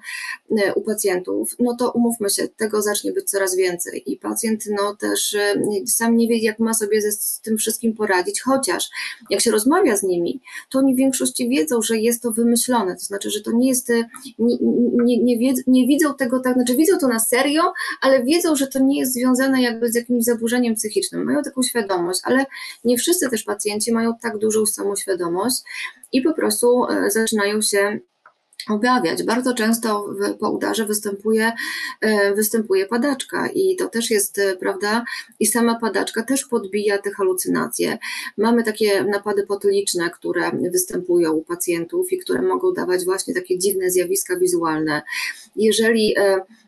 y, 0.52 0.74
u 0.76 0.82
pacjentów, 0.82 1.56
no 1.60 1.76
to 1.76 1.92
umówmy 1.92 2.30
się, 2.30 2.48
tego 2.48 2.82
zacznie 2.82 3.12
być 3.12 3.30
coraz 3.30 3.56
więcej. 3.56 4.04
I 4.12 4.18
pacjent 4.18 4.63
no 4.80 4.96
też 4.96 5.34
y, 5.34 5.62
sam 5.88 6.18
nie 6.18 6.28
wie, 6.28 6.38
jak 6.38 6.60
ma 6.60 6.74
sobie 6.74 7.12
z 7.12 7.42
tym 7.42 7.58
wszystkim 7.58 7.94
poradzić, 7.94 8.42
chociaż 8.42 8.89
jak 9.30 9.42
się 9.42 9.52
rozmawia 9.52 9.98
z 9.98 10.04
nimi, 10.04 10.42
to 10.70 10.80
oni 10.80 10.94
w 10.94 10.98
większości 10.98 11.50
wiedzą, 11.50 11.82
że 11.82 11.98
jest 11.98 12.22
to 12.22 12.32
wymyślone, 12.32 12.96
to 12.96 13.02
znaczy, 13.02 13.30
że 13.30 13.42
to 13.42 13.52
nie 13.52 13.70
jest, 13.70 13.89
nie, 14.39 14.58
nie, 15.02 15.24
nie, 15.24 15.54
nie 15.68 15.88
widzą 15.88 16.13
tego 16.13 16.39
tak, 16.39 16.54
znaczy 16.54 16.76
widzą 16.76 16.98
to 16.98 17.08
na 17.08 17.20
serio, 17.20 17.74
ale 18.02 18.24
wiedzą, 18.24 18.56
że 18.56 18.68
to 18.68 18.80
nie 18.80 19.00
jest 19.00 19.13
związane 19.13 19.62
jakby 19.62 19.92
z 19.92 19.96
jakimś 19.96 20.24
zaburzeniem 20.24 20.76
psychicznym, 20.76 20.92
psychicznym, 20.93 21.23
mają 21.23 21.43
taką 21.43 21.63
świadomość, 21.63 22.21
ale 22.23 22.45
nie 22.84 22.97
wszyscy 22.97 23.29
też 23.29 23.43
pacjenci 23.43 23.91
mają 23.91 24.13
tak 24.21 24.38
dużą 24.38 24.65
samoświadomość 24.65 25.62
i 26.12 26.21
po 26.21 26.34
prostu 26.34 26.86
e, 26.86 27.12
zaczynają 27.12 27.62
się 27.62 27.99
objawiać. 28.69 29.23
Bardzo 29.23 29.53
często 29.53 30.08
w, 30.08 30.38
po 30.38 30.49
udarze 30.49 30.86
występuje, 30.86 31.51
e, 32.01 32.36
występuje 32.36 32.86
padaczka 32.86 33.49
i 33.53 33.75
to 33.75 33.88
też 33.88 34.12
jest, 34.12 34.39
e, 34.39 34.56
prawda, 34.58 35.03
i 35.39 35.45
sama 35.45 35.79
padaczka 35.79 36.23
też 36.23 36.45
podbija 36.45 36.97
te 36.97 37.12
halucynacje. 37.12 37.97
Mamy 38.38 38.63
takie 38.63 39.03
napady 39.03 39.47
potyliczne, 39.47 40.10
które 40.10 40.51
występują 40.71 41.32
u 41.32 41.43
pacjentów 41.43 42.12
i 42.12 42.17
które 42.17 42.41
mogą 42.41 42.73
dawać 42.73 43.06
właśnie 43.06 43.34
takie 43.34 43.58
dziwne 43.58 43.91
zjawiska 43.91 44.38
wizualne. 44.38 45.01
Jeżeli 45.56 46.16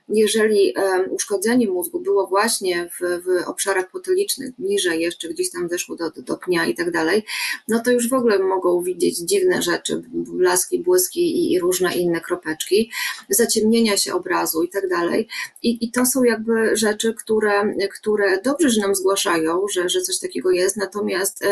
jeżeli 0.09 0.73
uszkodzenie 1.09 1.67
mózgu 1.67 1.99
było 1.99 2.27
właśnie 2.27 2.89
w, 2.89 3.23
w 3.23 3.47
obszarach 3.47 3.91
potylicznych, 3.91 4.51
niżej 4.59 5.01
jeszcze 5.01 5.29
gdzieś 5.29 5.51
tam 5.51 5.69
zeszło 5.69 5.95
do, 5.95 6.09
do 6.09 6.37
pnia 6.37 6.65
i 6.65 6.75
tak 6.75 6.91
dalej, 6.91 7.23
no 7.67 7.79
to 7.79 7.91
już 7.91 8.09
w 8.09 8.13
ogóle 8.13 8.39
mogą 8.39 8.83
widzieć 8.83 9.17
dziwne 9.17 9.61
rzeczy, 9.61 10.03
blaski, 10.13 10.79
błyski 10.79 11.21
i, 11.21 11.53
i 11.53 11.59
różne 11.59 11.95
inne 11.95 12.21
kropeczki, 12.21 12.91
zaciemnienia 13.29 13.97
się 13.97 14.13
obrazu 14.13 14.63
i 14.63 14.69
tak 14.69 14.89
dalej. 14.89 15.27
I, 15.63 15.85
i 15.85 15.91
to 15.91 16.05
są 16.05 16.23
jakby 16.23 16.75
rzeczy, 16.77 17.13
które, 17.13 17.75
które 17.99 18.41
dobrze, 18.41 18.69
że 18.69 18.81
nam 18.81 18.95
zgłaszają, 18.95 19.67
że, 19.73 19.89
że 19.89 20.01
coś 20.01 20.19
takiego 20.19 20.51
jest, 20.51 20.77
natomiast 20.77 21.43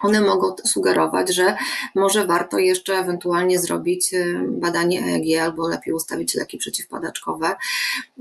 one 0.00 0.20
mogą 0.20 0.56
sugerować, 0.64 1.34
że 1.34 1.56
może 1.94 2.26
warto 2.26 2.58
jeszcze 2.58 2.94
ewentualnie 2.94 3.58
zrobić 3.58 4.14
y, 4.14 4.40
badanie 4.48 5.00
EEG 5.04 5.40
albo 5.40 5.68
lepiej 5.68 5.94
ustawić 5.94 6.34
leki 6.34 6.58
przeciwpadaczkowe, 6.58 7.56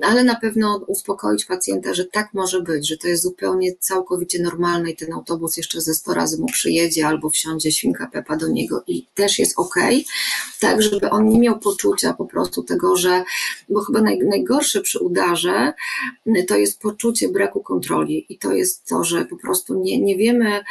ale 0.01 0.23
na 0.23 0.35
pewno 0.35 0.77
uspokoić 0.87 1.45
pacjenta, 1.45 1.93
że 1.93 2.05
tak 2.05 2.33
może 2.33 2.61
być, 2.61 2.87
że 2.87 2.97
to 2.97 3.07
jest 3.07 3.23
zupełnie 3.23 3.75
całkowicie 3.75 4.41
normalne 4.41 4.91
i 4.91 4.95
ten 4.95 5.13
autobus 5.13 5.57
jeszcze 5.57 5.81
ze 5.81 5.93
100 5.93 6.13
razy 6.13 6.41
mu 6.41 6.47
przyjedzie 6.47 7.07
albo 7.07 7.29
wsiądzie 7.29 7.71
świnka 7.71 8.07
Pepa 8.07 8.35
do 8.35 8.47
niego 8.47 8.83
i 8.87 9.05
też 9.15 9.39
jest 9.39 9.59
ok, 9.59 9.75
tak 10.59 10.81
żeby 10.81 11.09
on 11.09 11.29
nie 11.29 11.39
miał 11.39 11.59
poczucia 11.59 12.13
po 12.13 12.25
prostu 12.25 12.63
tego, 12.63 12.95
że, 12.95 13.23
bo 13.69 13.81
chyba 13.81 14.01
naj, 14.01 14.19
najgorsze 14.19 14.81
przy 14.81 14.99
udarze 14.99 15.73
y, 16.27 16.45
to 16.47 16.57
jest 16.57 16.79
poczucie 16.79 17.29
braku 17.29 17.61
kontroli 17.61 18.25
i 18.29 18.37
to 18.37 18.51
jest 18.51 18.85
to, 18.85 19.03
że 19.03 19.25
po 19.25 19.37
prostu 19.37 19.79
nie, 19.79 20.01
nie 20.01 20.17
wiemy, 20.17 20.63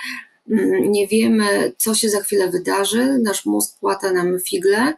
nie 0.81 1.09
wiemy, 1.09 1.73
co 1.77 1.95
się 1.95 2.11
za 2.11 2.21
chwilę 2.21 2.51
wydarzy, 2.51 3.19
nasz 3.23 3.47
mózg 3.47 3.79
płata 3.81 4.13
nam 4.13 4.41
figle 4.41 4.95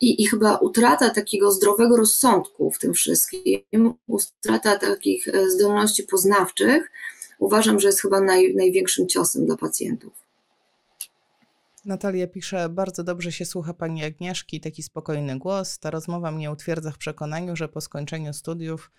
i, 0.00 0.22
i 0.22 0.26
chyba 0.26 0.56
utrata 0.56 1.10
takiego 1.10 1.52
zdrowego 1.52 1.96
rozsądku 1.96 2.70
w 2.70 2.78
tym 2.78 2.94
wszystkim, 2.94 3.94
utrata 4.06 4.78
takich 4.78 5.28
e, 5.28 5.50
zdolności 5.50 6.02
poznawczych, 6.02 6.90
uważam, 7.38 7.80
że 7.80 7.88
jest 7.88 8.00
chyba 8.00 8.20
naj, 8.20 8.54
największym 8.54 9.08
ciosem 9.08 9.46
dla 9.46 9.56
pacjentów. 9.56 10.12
Natalia 11.84 12.26
pisze, 12.26 12.68
bardzo 12.68 13.04
dobrze 13.04 13.32
się 13.32 13.44
słucha 13.44 13.74
pani 13.74 14.04
Agnieszki, 14.04 14.60
taki 14.60 14.82
spokojny 14.82 15.38
głos. 15.38 15.78
Ta 15.78 15.90
rozmowa 15.90 16.30
mnie 16.30 16.50
utwierdza 16.50 16.90
w 16.90 16.98
przekonaniu, 16.98 17.56
że 17.56 17.68
po 17.68 17.80
skończeniu 17.80 18.32
studiów 18.32 18.90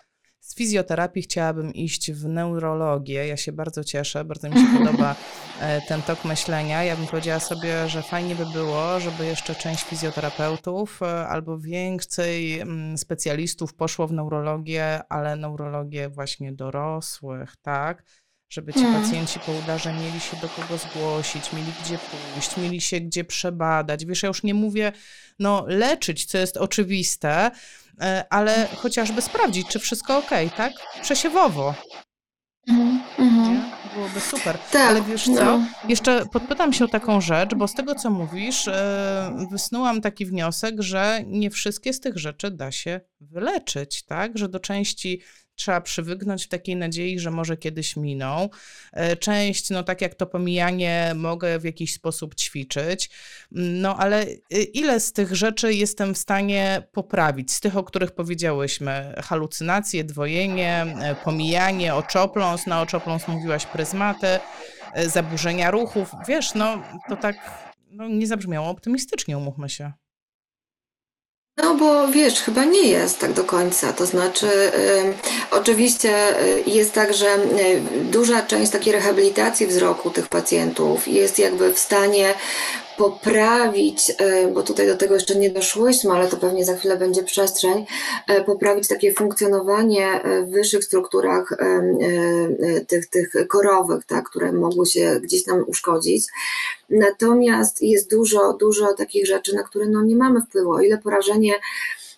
z 0.46 0.56
fizjoterapii 0.56 1.22
chciałabym 1.22 1.74
iść 1.74 2.12
w 2.12 2.28
neurologię. 2.28 3.28
Ja 3.28 3.38
się 3.38 3.52
bardzo 3.52 3.84
cieszę, 3.84 4.26
bardzo 4.26 4.50
mi 4.50 4.56
się 4.56 4.78
podoba 4.78 5.16
e, 5.62 5.82
ten 5.82 6.02
tok 6.02 6.26
myślenia. 6.26 6.84
Ja 6.84 6.96
bym 6.96 7.08
powiedziała 7.08 7.40
sobie, 7.40 7.90
że 7.90 8.02
fajnie 8.02 8.36
by 8.36 8.46
było, 8.46 9.00
żeby 9.00 9.26
jeszcze 9.26 9.56
część 9.56 9.84
fizjoterapeutów 9.84 11.02
e, 11.02 11.28
albo 11.28 11.60
więcej 11.60 12.60
mm, 12.60 12.98
specjalistów 12.98 13.74
poszło 13.74 14.08
w 14.08 14.14
neurologię, 14.14 15.00
ale 15.10 15.36
neurologię 15.36 16.10
właśnie 16.10 16.54
dorosłych, 16.54 17.56
tak? 17.62 18.04
Żeby 18.50 18.74
ci 18.74 18.80
hmm. 18.80 19.02
pacjenci 19.02 19.40
po 19.40 19.52
udarze 19.52 19.94
mieli 19.94 20.20
się 20.20 20.38
do 20.42 20.50
kogo 20.50 20.78
zgłosić, 20.78 21.54
mieli 21.54 21.72
gdzie 21.84 21.98
pójść, 21.98 22.58
mieli 22.58 22.82
się 22.82 23.00
gdzie 23.00 23.24
przebadać. 23.24 24.06
Wiesz, 24.06 24.24
ja 24.24 24.28
już 24.28 24.44
nie 24.44 24.54
mówię, 24.54 24.92
no, 25.40 25.66
leczyć, 25.68 26.26
co 26.26 26.38
jest 26.38 26.58
oczywiste, 26.58 27.52
E, 28.02 28.26
ale 28.30 28.68
chociażby 28.76 29.22
sprawdzić, 29.22 29.68
czy 29.68 29.80
wszystko 29.80 30.18
ok, 30.18 30.32
tak? 30.58 30.74
Przesiewowo. 31.02 31.76
Mhm, 32.68 33.02
mhm. 33.20 33.72
byłoby 33.94 34.20
super. 34.20 34.58
Tak, 34.72 34.90
Ale 34.90 35.02
wiesz 35.02 35.28
no. 35.28 35.36
co, 35.36 35.62
jeszcze 35.88 36.26
podpytam 36.26 36.74
się 36.74 36.86
o 36.86 36.88
taką 36.88 37.22
rzecz, 37.22 37.56
bo 37.56 37.68
z 37.68 37.74
tego, 37.74 37.96
co 37.96 38.10
mówisz, 38.10 38.68
e, 38.68 39.48
wysnułam 39.52 40.02
taki 40.02 40.26
wniosek, 40.26 40.82
że 40.82 41.22
nie 41.26 41.50
wszystkie 41.50 41.94
z 41.94 42.00
tych 42.00 42.18
rzeczy 42.18 42.52
da 42.52 42.72
się 42.72 43.02
wyleczyć, 43.22 44.04
tak? 44.06 44.38
Że 44.38 44.50
do 44.50 44.60
części 44.60 45.22
trzeba 45.56 45.82
przywygnąć 45.82 46.46
w 46.46 46.48
takiej 46.48 46.76
nadziei, 46.76 47.20
że 47.20 47.32
może 47.32 47.58
kiedyś 47.58 47.96
miną. 47.96 48.50
E, 48.94 49.16
Część, 49.16 49.70
no 49.70 49.84
tak 49.84 50.02
jak 50.02 50.16
to 50.16 50.26
pomijanie, 50.26 51.12
mogę 51.16 51.60
w 51.60 51.64
jakiś 51.64 51.94
sposób 51.94 52.36
ćwiczyć. 52.36 53.10
No 53.52 53.98
ale 53.98 54.24
y, 54.28 54.64
ile 54.64 55.00
z 55.00 55.14
tych 55.14 55.36
rzeczy 55.36 55.74
jestem 55.74 56.14
w 56.14 56.18
stanie 56.18 56.88
poprawić? 56.92 57.52
Z 57.52 57.60
tych, 57.60 57.78
o 57.78 57.84
których 57.84 58.12
powiedziałyśmy, 58.12 59.16
halucynacje, 59.24 60.04
dwojenie, 60.04 60.86
e, 61.02 61.16
pomijanie, 61.16 61.96
oczopląs, 61.96 62.68
na 62.68 62.82
oczopląs 62.82 63.28
mówiłaś 63.28 63.66
pryzmaty, 63.66 64.28
e, 64.94 65.10
zaburzenia 65.10 65.72
ruchów. 65.72 66.12
Wiesz, 66.28 66.54
no 66.54 66.84
to 67.10 67.16
tak 67.16 67.36
no, 67.90 68.08
nie 68.08 68.28
zabrzmiało 68.28 68.70
optymistycznie, 68.70 69.38
umówmy 69.38 69.70
się. 69.70 69.92
No 71.58 71.76
bo 71.76 72.08
wiesz, 72.08 72.42
chyba 72.42 72.66
nie 72.66 72.88
jest 72.90 73.20
tak 73.20 73.34
do 73.34 73.44
końca. 73.44 73.94
To 73.94 74.06
znaczy, 74.06 74.48
oczywiście 75.52 76.42
y, 76.44 76.64
jest 76.68 76.94
tak, 76.94 77.14
że 77.14 77.36
y, 77.36 77.82
duża 78.12 78.42
część 78.42 78.72
takiej 78.72 78.94
rehabilitacji 78.94 79.68
wzroku 79.68 80.10
tych 80.10 80.28
pacjentów 80.28 81.08
jest 81.08 81.40
jakby 81.40 81.74
w 81.74 81.80
stanie 81.80 82.34
poprawić, 82.98 84.10
y, 84.10 84.48
bo 84.54 84.64
tutaj 84.64 84.88
do 84.88 84.98
tego 84.98 85.14
jeszcze 85.14 85.36
nie 85.36 85.50
doszłyśmy, 85.50 86.12
ale 86.12 86.28
to 86.28 86.38
pewnie 86.38 86.66
za 86.66 86.76
chwilę 86.76 86.98
będzie 86.98 87.24
przestrzeń, 87.24 87.86
y, 88.32 88.44
poprawić 88.44 88.88
takie 88.88 89.14
funkcjonowanie 89.14 90.26
y, 90.26 90.46
w 90.46 90.50
wyższych 90.50 90.84
strukturach 90.84 91.58
tych, 92.88 93.10
tych 93.10 93.34
korowych, 93.50 94.06
tak, 94.06 94.30
które 94.30 94.52
mogły 94.52 94.86
się 94.86 95.20
gdzieś 95.24 95.48
nam 95.48 95.64
uszkodzić. 95.68 96.26
Natomiast 96.90 97.82
jest 97.82 98.10
dużo, 98.12 98.54
dużo 98.54 98.94
takich 98.94 99.28
rzeczy, 99.28 99.56
na 99.56 99.64
które 99.64 99.86
no 99.86 100.04
nie 100.04 100.16
mamy 100.16 100.42
wpływu. 100.42 100.72
O 100.72 100.82
ile 100.82 100.98
porażenie 100.98 101.54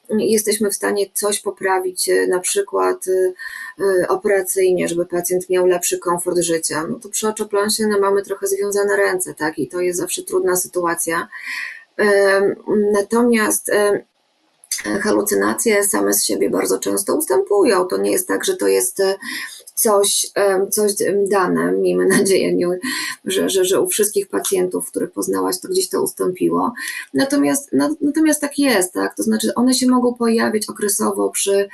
jesteśmy 0.10 0.70
w 0.70 0.76
stanie 0.76 1.06
coś 1.14 1.40
poprawić, 1.40 2.10
e, 2.10 2.28
na 2.28 2.40
przykład 2.40 3.08
y, 3.08 3.34
y, 3.80 4.08
operacyjnie, 4.08 4.88
żeby 4.88 5.06
pacjent 5.06 5.50
miał 5.50 5.66
lepszy 5.66 6.00
komfort 6.00 6.38
życia, 6.38 6.88
no 6.90 7.00
to 7.00 7.10
przy 7.10 7.28
oczopląsie 7.28 7.88
no, 7.88 8.00
mamy 8.00 8.24
trochę 8.24 8.48
związane 8.48 8.98
ręce, 8.98 9.34
tak, 9.34 9.60
i 9.60 9.68
to 9.68 9.82
jest 9.82 10.00
zawsze 10.00 10.24
trudna 10.24 10.56
sytuacja. 10.56 11.28
Natomiast 12.94 13.72
halucynacje 14.84 15.84
same 15.84 16.14
z 16.14 16.26
siebie 16.26 16.50
bardzo 16.50 16.80
często 16.80 17.16
ustępują. 17.16 17.86
To 17.86 17.98
nie 17.98 18.12
jest 18.12 18.28
tak, 18.28 18.46
że 18.46 18.58
to 18.58 18.68
jest 18.68 19.00
e, 19.00 19.16
coś, 19.78 20.32
coś 20.70 20.92
dane. 21.32 21.72
Miejmy 21.72 22.06
nadzieję, 22.06 22.58
że, 23.26 23.50
że, 23.50 23.66
że 23.66 23.82
u 23.82 23.88
wszystkich 23.88 24.28
pacjentów, 24.28 24.92
których 24.92 25.12
poznałaś, 25.12 25.60
to 25.60 25.68
gdzieś 25.68 25.90
to 25.90 26.02
ustąpiło. 26.02 26.74
Natomiast, 27.14 27.70
no, 27.74 27.96
natomiast 28.02 28.42
tak 28.42 28.60
jest, 28.60 28.94
tak? 28.94 29.16
To 29.16 29.24
znaczy 29.24 29.54
one 29.56 29.74
się 29.74 29.88
mogą 29.88 30.14
pojawić 30.14 30.70
okresowo 30.70 31.30
przy 31.30 31.70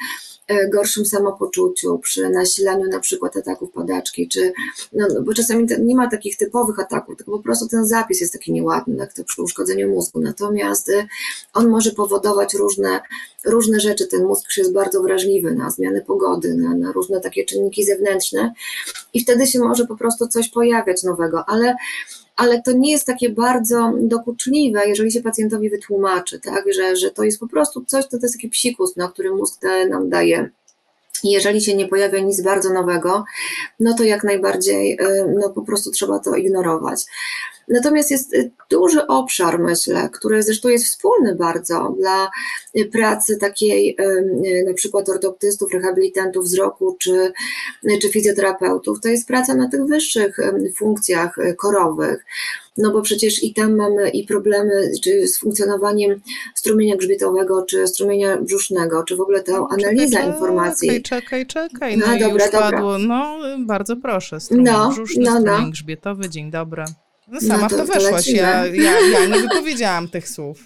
gorszym 0.74 1.06
samopoczuciu, 1.06 2.00
przy 2.00 2.30
nasilaniu 2.30 2.90
na 2.90 3.00
przykład 3.00 3.38
ataków 3.38 3.72
padaczki, 3.72 4.28
czy, 4.28 4.54
no, 4.94 5.08
no, 5.14 5.22
bo 5.22 5.34
czasami 5.34 5.68
nie 5.80 5.96
ma 5.96 6.10
takich 6.10 6.38
typowych 6.38 6.80
ataków, 6.80 7.18
tylko 7.18 7.32
po 7.32 7.40
prostu 7.40 7.68
ten 7.68 7.86
zapis 7.86 8.22
jest 8.22 8.34
taki 8.34 8.52
nieładny, 8.52 8.96
jak 8.96 9.14
to 9.14 9.24
przy 9.24 9.42
uszkodzeniu 9.42 9.90
mózgu. 9.90 10.20
Natomiast 10.22 10.90
y, 10.90 11.08
on 11.54 11.70
może 11.70 11.92
powodować 11.92 12.54
różne, 12.54 13.02
różne 13.46 13.80
rzeczy. 13.80 14.08
Ten 14.08 14.26
mózg 14.26 14.58
jest 14.58 14.74
bardzo 14.74 15.02
wrażliwy 15.02 15.56
na 15.56 15.70
zmiany 15.70 16.02
pogody, 16.02 16.56
na, 16.56 16.76
na 16.76 16.92
różne 16.92 17.22
takie 17.22 17.46
czynniki 17.46 17.86
zewnętrzne 17.86 18.54
i 19.14 19.24
wtedy 19.24 19.48
się 19.48 19.60
może 19.60 19.86
po 19.86 19.96
prostu 19.96 20.28
coś 20.28 20.50
pojawiać 20.50 21.04
nowego, 21.04 21.44
ale 21.48 21.76
ale 22.36 22.62
to 22.62 22.72
nie 22.72 22.92
jest 22.92 23.06
takie 23.06 23.30
bardzo 23.30 23.94
dokuczliwe, 24.02 24.88
jeżeli 24.88 25.12
się 25.12 25.22
pacjentowi 25.22 25.70
wytłumaczy, 25.70 26.40
tak, 26.40 26.74
że, 26.74 26.96
że 26.96 27.12
to 27.12 27.24
jest 27.24 27.40
po 27.40 27.48
prostu 27.48 27.86
coś, 27.86 28.04
to, 28.06 28.18
to 28.18 28.26
jest 28.26 28.36
taki 28.36 28.50
psikus, 28.50 28.96
no, 28.96 29.10
który 29.10 29.36
mózg 29.36 29.62
nam 29.90 30.10
daje. 30.10 30.50
Jeżeli 31.24 31.62
się 31.62 31.76
nie 31.76 31.88
pojawia 31.88 32.20
nic 32.20 32.42
bardzo 32.42 32.74
nowego, 32.74 33.24
no 33.80 33.94
to 33.94 34.04
jak 34.04 34.24
najbardziej 34.24 34.94
y, 34.94 35.34
no, 35.40 35.50
po 35.50 35.62
prostu 35.62 35.92
trzeba 35.92 36.20
to 36.20 36.36
ignorować. 36.36 37.06
Natomiast 37.68 38.12
jest 38.12 38.34
y, 38.34 38.52
duży 38.70 39.08
obszar, 39.08 39.60
myślę, 39.60 40.10
który 40.14 40.44
zresztą 40.44 40.70
jest 40.70 40.86
wspólny 40.86 41.36
bardzo 41.36 41.96
dla 42.00 42.30
y, 42.78 42.86
pracy 42.86 43.38
takiej 43.38 43.98
na 44.68 44.74
przykład 44.74 45.10
ortoptystów, 45.10 45.74
rehabilitantów 45.74 46.46
wzroku 46.46 46.96
czy, 47.00 47.34
czy 48.02 48.10
fizjoterapeutów. 48.10 49.00
To 49.02 49.10
jest 49.10 49.28
praca 49.28 49.56
na 49.56 49.70
tych 49.70 49.86
wyższych 49.86 50.38
funkcjach 50.78 51.36
korowych. 51.58 52.26
No 52.78 52.92
bo 52.92 53.02
przecież 53.02 53.44
i 53.44 53.54
tam 53.54 53.76
mamy 53.76 54.10
i 54.10 54.24
problemy 54.28 54.92
czy 55.04 55.28
z 55.28 55.40
funkcjonowaniem 55.40 56.22
strumienia 56.56 56.96
grzbietowego, 56.98 57.66
czy 57.70 57.88
strumienia 57.88 58.38
brzusznego, 58.38 59.04
czy 59.04 59.16
w 59.16 59.22
ogóle 59.22 59.44
ta 59.44 59.68
analiza 59.70 60.18
czekaj, 60.18 60.34
informacji. 60.34 60.90
Czekaj, 61.02 61.02
czekaj, 61.04 61.48
czekaj. 61.48 61.98
No, 61.98 62.06
No 62.08 62.14
dobra, 62.20 62.28
już 62.44 62.52
dobra. 62.54 62.72
padło. 62.72 62.98
No, 62.98 63.38
bardzo 63.60 63.96
proszę. 63.98 64.40
Strumień 64.40 64.66
No, 64.66 64.90
brzuszny, 64.92 65.24
no, 65.26 65.34
no. 65.40 65.42
strumień 65.42 65.72
grzbietowy, 65.72 66.30
dzień 66.30 66.52
dobry. 66.52 66.84
No 67.28 67.40
No 67.42 67.48
sama 67.48 67.68
w 67.68 67.72
to- 67.72 67.78
to 67.78 67.86
to 67.88 67.94
weszłaś. 67.94 68.12
lecimy. 68.14 68.38
Ja, 68.38 68.66
ja, 68.66 68.92
ja 69.14 69.26
nie 69.26 69.42
wypowiedziałam 69.42 70.08
tych 70.08 70.30
słów. 70.30 70.64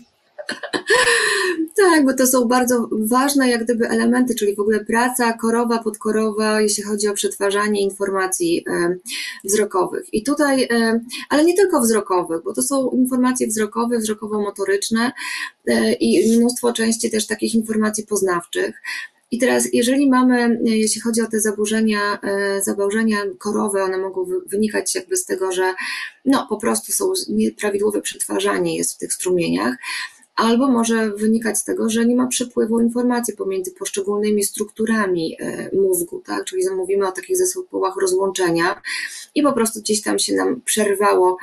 Tak, 1.78 2.06
bo 2.06 2.14
to 2.14 2.28
są 2.28 2.45
bardzo 2.45 2.89
ważne 2.91 3.50
jak 3.50 3.64
gdyby 3.64 3.89
elementy, 3.89 4.36
czyli 4.36 4.56
w 4.56 4.60
ogóle 4.60 4.86
praca 4.86 5.34
korowa, 5.34 5.84
podkorowa, 5.84 6.62
jeśli 6.62 6.84
chodzi 6.84 7.08
o 7.08 7.14
przetwarzanie 7.14 7.82
informacji 7.82 8.66
wzrokowych. 9.43 10.14
I 10.14 10.24
tutaj, 10.24 10.68
ale 11.30 11.45
nie 11.45 11.56
tylko 11.56 11.82
wzrokowych, 11.82 12.43
bo 12.43 12.54
to 12.54 12.62
są 12.62 12.89
informacje 12.89 13.48
wzrokowe, 13.48 13.98
wzrokowo-motoryczne 14.00 15.12
e, 15.68 15.93
i 15.93 16.38
mnóstwo 16.38 16.74
części 16.74 17.12
też 17.12 17.28
takich 17.28 17.56
informacji 17.56 18.04
poznawczych. 18.06 18.82
I 19.32 19.38
teraz, 19.39 19.74
jeżeli 19.74 20.10
mamy, 20.10 20.60
jeśli 20.64 21.02
chodzi 21.02 21.22
o 21.22 21.28
te 21.28 21.41
zaburzenia, 21.41 22.20
e, 22.22 22.64
zaburzenia 22.64 23.18
korowe, 23.38 23.84
one 23.84 23.98
mogą 23.98 24.24
wy- 24.24 24.41
wynikać 24.48 24.95
jakby 24.95 25.18
z 25.18 25.26
tego, 25.26 25.52
że 25.52 25.74
no, 26.26 26.45
po 26.50 26.58
prostu 26.58 26.91
są 26.91 27.14
nieprawidłowe 27.30 28.02
przetwarzanie 28.02 28.78
jest 28.78 28.93
w 28.93 28.98
tych 28.98 29.14
strumieniach, 29.14 29.76
albo 30.38 30.68
może 30.68 31.12
wynikać 31.12 31.58
z 31.58 31.64
tego, 31.64 31.90
że 31.90 32.06
nie 32.06 32.16
ma 32.16 32.28
przepływu 32.28 32.80
informacji 32.80 33.36
pomiędzy 33.36 33.72
poszczególnymi 33.72 34.44
strukturami 34.44 35.38
e, 35.40 35.76
mózgu, 35.76 36.22
tak? 36.26 36.46
Czyli 36.46 36.70
mówimy 36.76 37.08
o 37.08 37.12
takich 37.12 37.38
zespołach 37.38 37.96
rozłączenia 38.02 38.82
i 39.36 39.44
po 39.44 39.54
prostu 39.54 39.80
gdzieś 39.80 40.02
tam 40.02 40.20
się 40.20 40.36
nam 40.36 40.62
przerwało 40.62 41.38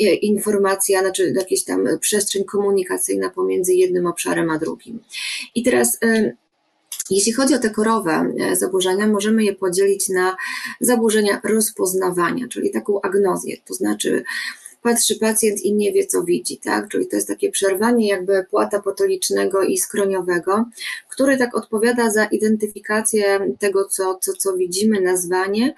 e, 0.00 0.14
informacja, 0.14 1.00
znaczy 1.00 1.32
jakaś 1.36 1.64
tam 1.64 1.88
przestrzeń 2.00 2.44
komunikacyjna 2.44 3.30
pomiędzy 3.30 3.74
jednym 3.74 4.06
obszarem 4.06 4.50
a 4.50 4.58
drugim. 4.58 5.00
I 5.54 5.62
teraz 5.62 5.98
e, 6.02 6.32
jeśli 7.10 7.32
chodzi 7.32 7.54
o 7.54 7.58
te 7.58 7.70
korowe 7.70 8.32
zaburzenia, 8.52 9.06
możemy 9.06 9.44
je 9.44 9.54
podzielić 9.54 10.08
na 10.08 10.36
zaburzenia 10.80 11.40
rozpoznawania, 11.44 12.48
czyli 12.48 12.70
taką 12.70 13.00
agnozję, 13.00 13.56
to 13.66 13.74
znaczy 13.74 14.24
patrzy 14.88 15.18
pacjent 15.18 15.62
i 15.62 15.74
nie 15.74 15.92
wie, 15.92 16.06
co 16.06 16.24
widzi, 16.24 16.56
tak? 16.56 16.88
Czyli 16.88 17.06
to 17.06 17.16
jest 17.16 17.28
takie 17.28 17.50
przerwanie 17.50 18.08
jakby 18.08 18.44
płata 18.50 18.82
potolicznego 18.82 19.62
i 19.62 19.78
skroniowego, 19.78 20.64
który 21.18 21.36
tak 21.36 21.56
odpowiada 21.56 22.10
za 22.10 22.24
identyfikację 22.24 23.54
tego, 23.58 23.84
co, 23.84 24.18
co, 24.20 24.32
co 24.32 24.56
widzimy, 24.56 25.00
nazwanie. 25.00 25.74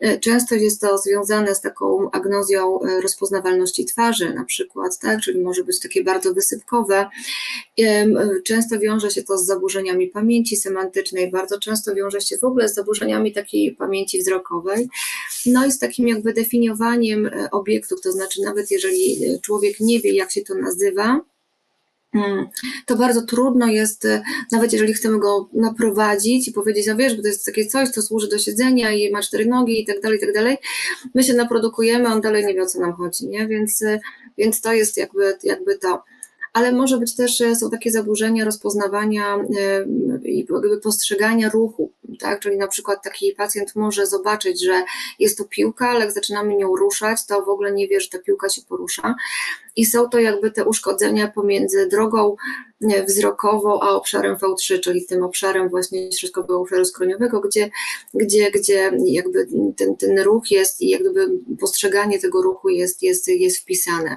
E, 0.00 0.18
Często 0.18 0.54
jest 0.54 0.80
to 0.80 0.98
związane 0.98 1.54
z 1.54 1.60
taką 1.60 2.10
agnozją 2.10 2.80
e, 2.82 3.00
rozpoznawalności 3.00 3.84
twarzy, 3.84 4.34
na 4.34 4.44
przykład, 4.44 4.98
tak? 4.98 5.20
Czyli 5.20 5.40
może 5.40 5.64
być 5.64 5.80
takie 5.80 6.04
bardzo 6.04 6.34
wysypkowe. 6.34 7.08
Em, 7.78 8.18
Często 8.44 8.78
wiąże 8.78 9.10
się 9.10 9.22
to 9.22 9.38
z 9.38 9.46
zaburzeniami 9.46 10.08
pamięci 10.08 10.56
semantycznej, 10.56 11.30
bardzo 11.30 11.60
często 11.60 11.94
wiąże 11.94 12.20
się 12.20 12.38
w 12.38 12.44
ogóle 12.44 12.68
z 12.68 12.74
zaburzeniami 12.74 13.32
takiej 13.32 13.74
pamięci 13.74 14.18
wzrokowej. 14.18 14.88
No 15.46 15.66
i 15.66 15.72
z 15.72 15.78
takim 15.78 16.08
jakby 16.08 16.32
definiowaniem 16.32 17.26
e, 17.26 17.50
obiektów, 17.50 18.00
to 18.00 18.12
znaczy 18.12 18.42
nawet 18.42 18.70
jeżeli 18.70 19.24
e, 19.24 19.38
człowiek 19.38 19.80
nie 19.80 20.00
wie, 20.00 20.12
jak 20.12 20.32
się 20.32 20.40
to 20.40 20.54
nazywa, 20.54 21.20
to 22.86 22.96
bardzo 22.96 23.22
trudno 23.22 23.66
jest, 23.66 24.04
e, 24.04 24.22
nawet 24.52 24.72
jeżeli 24.72 24.94
chcemy 24.94 25.18
go 25.18 25.48
naprowadzić 25.52 26.48
i 26.48 26.52
powiedzieć, 26.52 26.86
no 26.86 26.96
wiesz, 26.96 27.16
bo 27.16 27.22
to 27.22 27.28
jest 27.28 27.46
takie 27.46 27.66
coś, 27.66 27.88
co 27.88 28.02
służy 28.02 28.28
do 28.28 28.38
siedzenia 28.38 28.92
i 28.92 29.12
ma 29.12 29.22
cztery 29.22 29.46
nogi 29.46 29.82
i 29.82 29.86
tak 29.86 30.00
dalej, 30.00 30.18
i 30.18 30.20
tak 30.20 30.34
dalej, 30.34 30.56
my 31.14 31.22
się 31.22 31.34
naprodukujemy, 31.34 32.08
on 32.08 32.20
dalej 32.20 32.46
nie 32.46 32.54
wie, 32.54 32.62
o 32.62 32.66
co 32.66 32.80
nam 32.80 32.92
chodzi, 32.92 33.28
nie? 33.28 33.46
Więc, 33.46 33.82
e, 33.82 34.00
więc 34.38 34.60
to 34.60 34.72
jest 34.72 34.96
jakby, 34.96 35.38
jakby 35.42 35.78
to. 35.78 36.02
Ale 36.58 36.72
może 36.72 36.98
być 36.98 37.16
też, 37.16 37.42
są 37.60 37.70
takie 37.70 37.90
zaburzenia 37.90 38.44
rozpoznawania 38.44 39.36
e, 39.36 39.84
i 40.24 40.46
postrzegania 40.82 41.48
ruchu, 41.48 41.92
tak? 42.20 42.40
Czyli 42.40 42.56
na 42.56 42.68
przykład 42.68 43.02
taki 43.04 43.32
pacjent 43.32 43.76
może 43.76 44.06
zobaczyć, 44.06 44.64
że 44.64 44.84
jest 45.18 45.38
to 45.38 45.44
piłka, 45.44 45.88
ale 45.88 46.00
jak 46.00 46.12
zaczynamy 46.12 46.56
nią 46.56 46.76
ruszać, 46.76 47.26
to 47.26 47.42
w 47.42 47.48
ogóle 47.48 47.72
nie 47.72 47.88
wie, 47.88 48.00
że 48.00 48.08
ta 48.08 48.18
piłka 48.18 48.48
się 48.48 48.62
porusza. 48.62 49.14
I 49.76 49.86
są 49.86 50.08
to 50.08 50.18
jakby 50.18 50.50
te 50.50 50.64
uszkodzenia 50.64 51.28
pomiędzy 51.28 51.88
drogą 51.88 52.36
wzrokową 53.08 53.80
a 53.80 53.90
obszarem 53.90 54.36
V3, 54.36 54.80
czyli 54.80 55.06
tym 55.06 55.22
obszarem 55.22 55.68
właśnie 55.68 56.12
środkowego 56.12 56.60
obszaru 56.60 56.84
skroniowego, 56.84 57.40
gdzie, 57.40 57.70
gdzie, 58.14 58.50
gdzie 58.50 58.90
jakby 59.04 59.46
ten, 59.76 59.96
ten 59.96 60.18
ruch 60.18 60.50
jest 60.50 60.80
i 60.80 60.88
jakby 60.88 61.28
postrzeganie 61.60 62.18
tego 62.18 62.42
ruchu 62.42 62.68
jest, 62.68 63.02
jest, 63.02 63.28
jest 63.28 63.58
wpisane. 63.58 64.16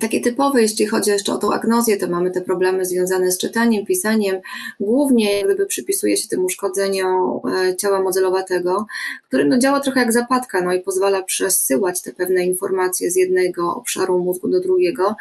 Takie 0.00 0.20
typowe, 0.20 0.62
jeśli 0.62 0.86
chodzi 0.86 1.10
jeszcze 1.10 1.32
o 1.32 1.38
tą 1.38 1.52
agnozję, 1.52 1.96
to 1.96 2.08
mamy 2.08 2.30
te 2.30 2.40
problemy 2.40 2.84
związane 2.84 3.30
z 3.30 3.38
czytaniem, 3.38 3.86
pisaniem. 3.86 4.40
Głównie 4.80 5.44
gdyby 5.44 5.66
przypisuje 5.66 6.16
się 6.16 6.28
tym 6.28 6.44
uszkodzeniom 6.44 7.40
e, 7.70 7.76
ciała 7.76 8.02
modelowatego, 8.02 8.86
który 9.28 9.44
no, 9.44 9.58
działa 9.58 9.80
trochę 9.80 10.00
jak 10.00 10.12
zapadka 10.12 10.60
no, 10.60 10.72
i 10.72 10.80
pozwala 10.80 11.22
przesyłać 11.22 12.02
te 12.02 12.12
pewne 12.12 12.46
informacje 12.46 13.10
z 13.10 13.16
jednego 13.16 13.74
obszaru 13.74 14.18
mózgu 14.18 14.48
do 14.48 14.60
drugiego. 14.60 15.16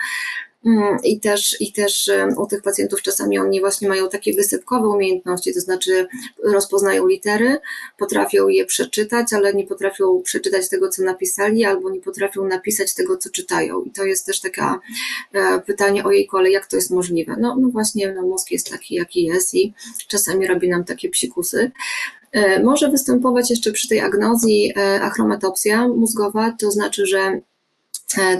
Mm, 0.66 0.98
I 1.04 1.20
też, 1.20 1.62
I 1.62 1.74
też 1.74 2.12
u 2.38 2.48
tych 2.48 2.62
pacjentów 2.62 3.02
czasami 3.02 3.40
oni 3.40 3.60
właśnie 3.60 3.90
mają 3.90 4.10
takie 4.10 4.34
wysypkowe 4.34 4.88
umiejętności, 4.88 5.54
to 5.54 5.60
znaczy 5.60 6.08
rozpoznają 6.44 7.08
litery, 7.08 7.58
potrafią 7.98 8.48
je 8.48 8.66
przeczytać, 8.66 9.34
ale 9.34 9.54
nie 9.54 9.68
potrafią 9.68 10.22
przeczytać 10.24 10.70
tego, 10.70 10.90
co 10.90 11.04
napisali, 11.04 11.66
albo 11.66 11.90
nie 11.90 12.02
potrafią 12.02 12.44
napisać 12.44 12.94
tego, 12.94 13.18
co 13.18 13.30
czytają. 13.30 13.84
I 13.84 13.92
to 13.92 14.06
jest 14.06 14.26
też 14.26 14.42
takie 14.42 14.62
pytanie 15.66 16.04
o 16.04 16.12
jej 16.12 16.28
ale 16.32 16.52
jak 16.52 16.68
to 16.68 16.76
jest 16.76 16.92
możliwe? 16.92 17.36
No, 17.40 17.58
no 17.60 17.70
właśnie, 17.70 18.14
no 18.14 18.22
mózg 18.22 18.52
jest 18.52 18.70
taki, 18.70 18.96
jaki 18.96 19.24
jest 19.24 19.56
i 19.56 19.74
czasami 20.08 20.48
robi 20.48 20.70
nam 20.70 20.84
takie 20.84 21.10
psikusy. 21.10 21.72
E, 22.32 22.64
może 22.64 22.90
występować 22.90 23.50
jeszcze 23.50 23.72
przy 23.72 23.88
tej 23.88 24.00
agnozji 24.00 24.74
e, 24.78 25.02
achromatopsja 25.02 25.88
mózgowa, 25.88 26.56
to 26.60 26.72
znaczy, 26.72 27.06
że 27.06 27.42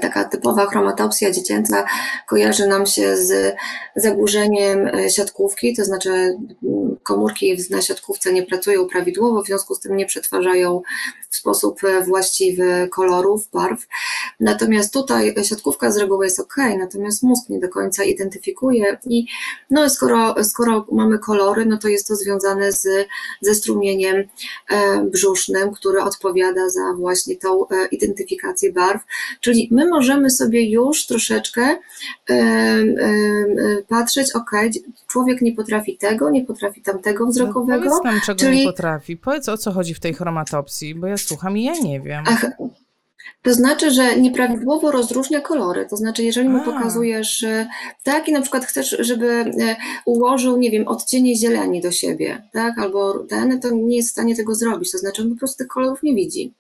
taka 0.02 0.24
typowa 0.24 0.66
chromatopsja 0.66 1.32
dziecięca 1.32 1.86
kojarzy 2.28 2.68
nam 2.68 2.86
się 2.86 3.18
z 3.18 3.56
zaburzeniem 3.96 4.88
e, 4.88 5.10
siatkówki, 5.10 5.76
to 5.76 5.86
znaczy 5.86 6.10
mm, 6.10 6.98
komórki 7.04 7.58
na 7.70 7.82
siatkówce 7.82 8.34
nie 8.34 8.44
pracują 8.44 8.88
prawidłowo, 8.88 9.44
w 9.44 9.48
związku 9.48 9.76
z 9.76 9.80
tym 9.80 9.98
nie 9.98 10.06
przetwarzają 10.06 10.82
w 11.30 11.36
sposób 11.36 11.84
e, 11.84 12.04
właściwy 12.04 12.88
kolorów, 12.92 13.50
barw. 13.54 13.88
Natomiast 14.40 14.94
tutaj 14.94 15.36
siatkówka 15.44 15.92
z 15.92 15.98
reguły 15.98 16.26
jest 16.26 16.40
ok, 16.40 16.56
natomiast 16.80 17.24
mózg 17.24 17.50
nie 17.50 17.60
do 17.60 17.70
końca 17.70 18.04
identyfikuje 18.04 18.98
i 19.10 19.26
no 19.70 19.90
skoro, 19.90 20.44
skoro 20.44 20.86
mamy 20.92 21.20
kolory, 21.20 21.66
no 21.66 21.78
to 21.78 21.88
jest 21.88 22.08
to 22.08 22.16
związane 22.16 22.72
z, 22.72 22.88
ze 23.42 23.56
strumieniem 23.56 24.24
brzusznym, 25.12 25.72
który 25.72 26.02
odpowiada 26.02 26.70
za 26.70 26.94
właśnie 26.98 27.36
tą 27.36 27.66
identyfikację 27.92 28.74
barw, 28.74 29.02
czyli 29.42 29.70
my 29.72 29.88
możemy 29.88 30.30
sobie 30.30 30.70
już 30.70 31.06
troszeczkę 31.06 31.78
patrzeć, 33.88 34.36
ok, 34.36 34.52
człowiek 35.08 35.42
nie 35.42 35.54
potrafi 35.54 35.98
tego, 35.98 36.30
nie 36.30 36.46
potrafi 36.46 36.82
tamtego 36.82 37.26
no, 37.26 37.32
wzrokowego. 37.32 37.86
No 37.86 37.90
powiedz 37.90 38.04
nam, 38.04 38.22
czego 38.26 38.40
czyli... 38.40 38.58
nie 38.58 38.66
potrafi. 38.66 39.18
Powiedz, 39.18 39.50
o 39.50 39.58
co 39.58 39.72
chodzi 39.72 39.94
w 39.94 40.00
tej 40.00 40.14
chromatopsji, 40.14 40.96
bo 40.96 41.08
ja 41.08 41.18
słucham 41.18 41.58
i 41.58 41.64
ja 41.64 41.74
nie 41.84 42.02
wiem. 42.02 42.24
Ach, 42.28 42.46
to 43.42 43.54
znaczy, 43.54 43.92
że 43.92 44.20
nieprawidłowo 44.20 44.92
rozróżnia 44.92 45.42
kolory. 45.42 45.88
To 45.90 45.98
znaczy, 45.98 46.24
jeżeli 46.24 46.50
mu 46.50 46.64
pokazujesz, 46.64 47.46
tak, 48.04 48.28
i 48.28 48.32
na 48.32 48.42
przykład 48.42 48.66
chcesz, 48.66 48.96
żeby 49.00 49.28
e, 49.30 49.76
ułożył, 50.06 50.58
nie 50.58 50.72
wiem, 50.72 50.88
odcienie 50.88 51.36
zieleni 51.36 51.82
do 51.82 51.92
siebie, 51.92 52.44
tak, 52.54 52.80
albo 52.80 53.20
ten, 53.20 53.60
to 53.60 53.70
nie 53.72 53.96
jest 53.96 54.10
w 54.10 54.12
stanie 54.12 54.36
tego 54.36 54.56
zrobić. 54.56 54.92
To 54.92 54.98
znaczy, 54.98 55.22
on 55.22 55.30
po 55.30 55.36
prostu 55.36 55.58
tych 55.58 55.68
kolorów 55.68 56.04
nie 56.04 56.16
widzi. 56.16 56.54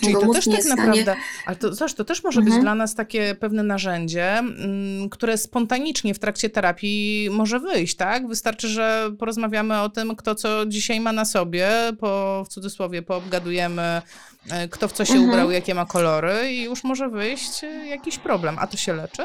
Czyli 0.00 0.14
to 0.14 0.32
też 0.32 0.44
tak 0.44 0.64
naprawdę, 0.64 1.16
ale 1.46 1.56
to, 1.56 1.70
to 1.96 2.04
też 2.04 2.24
może 2.24 2.40
mhm. 2.40 2.54
być 2.56 2.62
dla 2.62 2.74
nas 2.74 2.94
takie 2.94 3.34
pewne 3.34 3.62
narzędzie, 3.62 4.38
mm, 4.38 5.08
które 5.10 5.38
spontanicznie 5.38 6.14
w 6.14 6.18
trakcie 6.18 6.50
terapii 6.50 7.28
może 7.32 7.60
wyjść, 7.60 7.96
tak? 7.96 8.28
Wystarczy, 8.28 8.68
że 8.68 9.10
porozmawiamy 9.18 9.80
o 9.80 9.88
tym, 9.88 10.16
kto 10.16 10.34
co 10.34 10.66
dzisiaj 10.66 11.00
ma 11.00 11.12
na 11.12 11.24
sobie, 11.24 11.68
po, 12.00 12.44
w 12.46 12.48
cudzysłowie 12.48 13.02
poobgadujemy, 13.02 14.02
e, 14.50 14.68
kto 14.68 14.88
w 14.88 14.92
co 14.92 15.04
się 15.04 15.14
mhm. 15.14 15.30
ubrał, 15.30 15.50
jakie 15.50 15.74
ma 15.74 15.86
kolory 15.86 16.52
i 16.52 16.62
już 16.62 16.84
może 16.84 17.08
wyjść 17.08 17.64
e, 17.64 17.86
jakiś 17.86 18.18
problem. 18.18 18.56
A 18.58 18.66
to 18.66 18.76
się 18.76 18.94
leczy? 18.94 19.24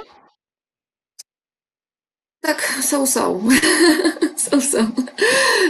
Tak, 2.42 2.80
są, 2.82 3.08
są. 3.08 3.48
są, 4.52 4.62
są. 4.62 4.92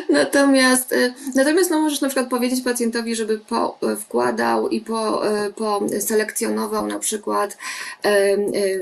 Natomiast, 0.09 0.91
y, 0.91 1.13
natomiast 1.35 1.69
no 1.69 1.81
możesz 1.81 2.01
na 2.01 2.07
przykład 2.07 2.29
powiedzieć 2.29 2.61
pacjentowi, 2.61 3.15
żeby 3.15 3.39
po, 3.39 3.77
y, 3.93 3.95
wkładał 3.95 4.69
i 4.69 4.81
po, 4.81 5.27
y, 5.45 5.53
po 5.53 5.81
selekcjonował 5.99 6.87
na 6.87 6.99
przykład, 6.99 7.57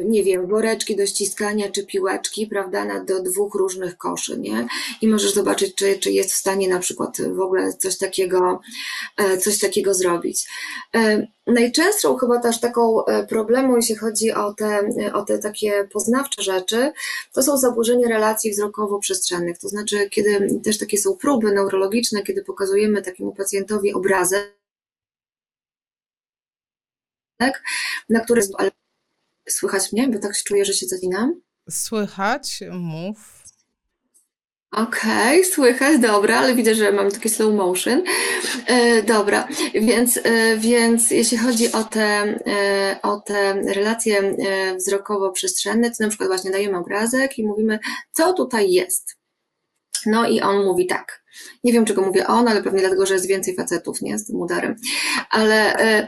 nie 0.06 0.24
wiem, 0.24 0.48
woreczki 0.48 0.96
do 0.96 1.06
ściskania 1.06 1.72
czy 1.72 1.86
piłeczki, 1.86 2.48
prawda, 2.48 2.86
na, 2.86 3.04
do 3.04 3.24
dwóch 3.24 3.56
różnych 3.56 3.98
koszy, 3.98 4.40
nie? 4.40 4.68
I 5.02 5.08
możesz 5.08 5.34
zobaczyć, 5.34 5.76
czy, 5.76 6.00
czy 6.00 6.12
jest 6.12 6.32
w 6.32 6.36
stanie 6.36 6.68
na 6.68 6.80
przykład 6.80 7.18
w 7.22 7.40
ogóle 7.40 7.74
coś 7.74 7.98
takiego, 7.98 8.60
e, 9.18 9.38
coś 9.38 9.60
takiego 9.60 9.94
zrobić. 9.94 10.48
E, 11.50 11.52
najczęstszą 11.52 12.18
chyba 12.18 12.40
też 12.40 12.60
taką 12.60 13.06
e, 13.06 13.28
problemą, 13.28 13.76
jeśli 13.76 13.96
chodzi 13.96 14.32
o 14.32 14.54
te, 14.54 14.90
o 15.14 15.24
te 15.24 15.40
takie 15.40 15.88
poznawcze 15.94 16.44
rzeczy, 16.44 16.92
to 17.34 17.44
są 17.44 17.58
zaburzenia 17.58 18.08
relacji 18.08 18.52
wzrokowo-przestrzennych, 18.52 19.58
to 19.62 19.70
znaczy, 19.70 20.10
kiedy 20.10 20.60
też 20.64 20.78
takie 20.78 20.98
są 20.98 21.18
próby 21.18 21.52
neurologiczne, 21.52 22.24
kiedy 22.24 22.44
pokazujemy 22.44 23.02
takiemu 23.02 23.36
pacjentowi 23.36 23.94
obrazek, 23.94 24.54
na 28.10 28.20
który. 28.20 28.42
Ale 28.58 28.72
słychać 29.50 29.92
mnie, 29.92 30.08
bo 30.08 30.20
tak 30.20 30.36
się 30.36 30.44
czuję, 30.44 30.66
że 30.66 30.74
się 30.74 30.88
zacinam. 30.88 31.42
Słychać, 31.70 32.64
mów. 32.72 33.39
Okej, 34.72 35.46
słychać, 35.46 36.00
dobra, 36.00 36.38
ale 36.40 36.56
widzę, 36.56 36.76
że 36.76 36.92
mam 36.92 37.12
taki 37.12 37.30
slow 37.30 37.54
motion. 37.54 38.04
E, 38.68 39.04
dobra, 39.04 39.48
więc, 39.74 40.20
e, 40.24 40.58
więc 40.58 41.12
jeśli 41.12 41.38
chodzi 41.38 41.72
o 41.72 41.84
te, 41.84 42.02
e, 42.48 43.00
o 43.04 43.20
te 43.20 43.54
relacje 43.54 44.36
wzrokowo-przestrzenne, 44.78 45.90
to 45.90 46.04
na 46.04 46.10
przykład 46.10 46.30
właśnie 46.30 46.52
dajemy 46.52 46.78
obrazek 46.78 47.38
i 47.38 47.48
mówimy, 47.48 47.80
co 48.12 48.34
tutaj 48.34 48.72
jest. 48.72 49.19
No 50.06 50.30
i 50.30 50.42
on 50.42 50.66
mówi 50.66 50.88
tak. 50.88 51.24
Nie 51.64 51.74
wiem, 51.74 51.86
czego 51.86 52.02
mówię 52.02 52.28
on, 52.28 52.48
ale 52.48 52.64
pewnie 52.64 52.80
dlatego, 52.80 53.06
że 53.06 53.14
jest 53.14 53.28
więcej 53.28 53.56
facetów, 53.56 54.02
nie, 54.02 54.20
z 54.20 54.26
tym 54.26 54.36
udarem. 54.36 54.76
Ale, 55.30 55.76
e, 55.76 56.08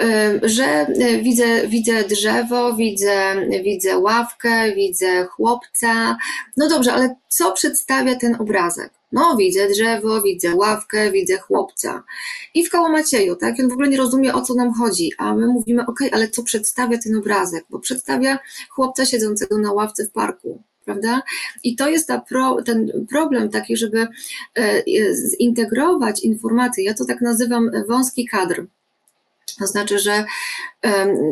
e, 0.00 0.40
że 0.42 0.64
e, 0.64 1.18
widzę, 1.22 1.68
widzę 1.68 2.04
drzewo, 2.04 2.74
widzę, 2.74 3.34
widzę 3.64 3.98
ławkę, 3.98 4.74
widzę 4.74 5.24
chłopca. 5.24 6.16
No 6.56 6.68
dobrze, 6.68 6.92
ale 6.92 7.16
co 7.28 7.52
przedstawia 7.52 8.16
ten 8.16 8.36
obrazek? 8.38 8.92
No, 9.12 9.36
widzę 9.36 9.68
drzewo, 9.68 10.22
widzę 10.22 10.54
ławkę, 10.54 11.10
widzę 11.12 11.38
chłopca. 11.38 12.02
I 12.54 12.64
w 12.66 12.70
Kałamacieju, 12.70 13.36
tak? 13.36 13.54
On 13.60 13.68
w 13.68 13.72
ogóle 13.72 13.88
nie 13.88 13.96
rozumie, 13.96 14.34
o 14.34 14.42
co 14.42 14.54
nam 14.54 14.74
chodzi, 14.74 15.12
a 15.18 15.34
my 15.34 15.46
mówimy, 15.46 15.86
ok, 15.86 15.98
ale 16.12 16.28
co 16.28 16.42
przedstawia 16.42 16.98
ten 16.98 17.16
obrazek? 17.16 17.64
Bo 17.70 17.78
przedstawia 17.78 18.38
chłopca 18.70 19.06
siedzącego 19.06 19.58
na 19.58 19.72
ławce 19.72 20.06
w 20.06 20.10
parku 20.10 20.62
prawda? 20.84 21.22
I 21.64 21.76
to 21.76 21.88
jest 21.88 22.08
pro, 22.28 22.62
ten 22.62 23.06
problem 23.10 23.48
taki, 23.48 23.76
żeby 23.76 24.06
e, 24.58 24.82
zintegrować 25.40 26.20
informacje. 26.20 26.84
Ja 26.84 26.94
to 26.94 27.04
tak 27.04 27.20
nazywam 27.20 27.70
wąski 27.88 28.26
kadr. 28.26 28.66
To 29.58 29.66
znaczy, 29.66 29.98
że 29.98 30.24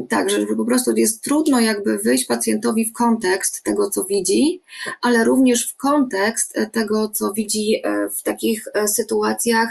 tak, 0.09 0.30
że 0.30 0.46
po 0.46 0.64
prostu 0.64 0.96
jest 0.96 1.22
trudno 1.24 1.61
jakby 1.61 1.98
wyjść 1.98 2.24
pacjentowi 2.24 2.84
w 2.84 2.92
kontekst 2.92 3.62
tego, 3.62 3.90
co 3.90 4.05
widzi, 4.05 4.62
ale 5.03 5.24
również 5.24 5.68
w 5.68 5.76
kontekst 5.76 6.59
e, 6.59 6.66
tego, 6.66 7.09
co 7.09 7.32
widzi 7.32 7.80
e, 7.84 8.09
w 8.09 8.22
takich 8.22 8.64
sytuacjach 8.86 9.68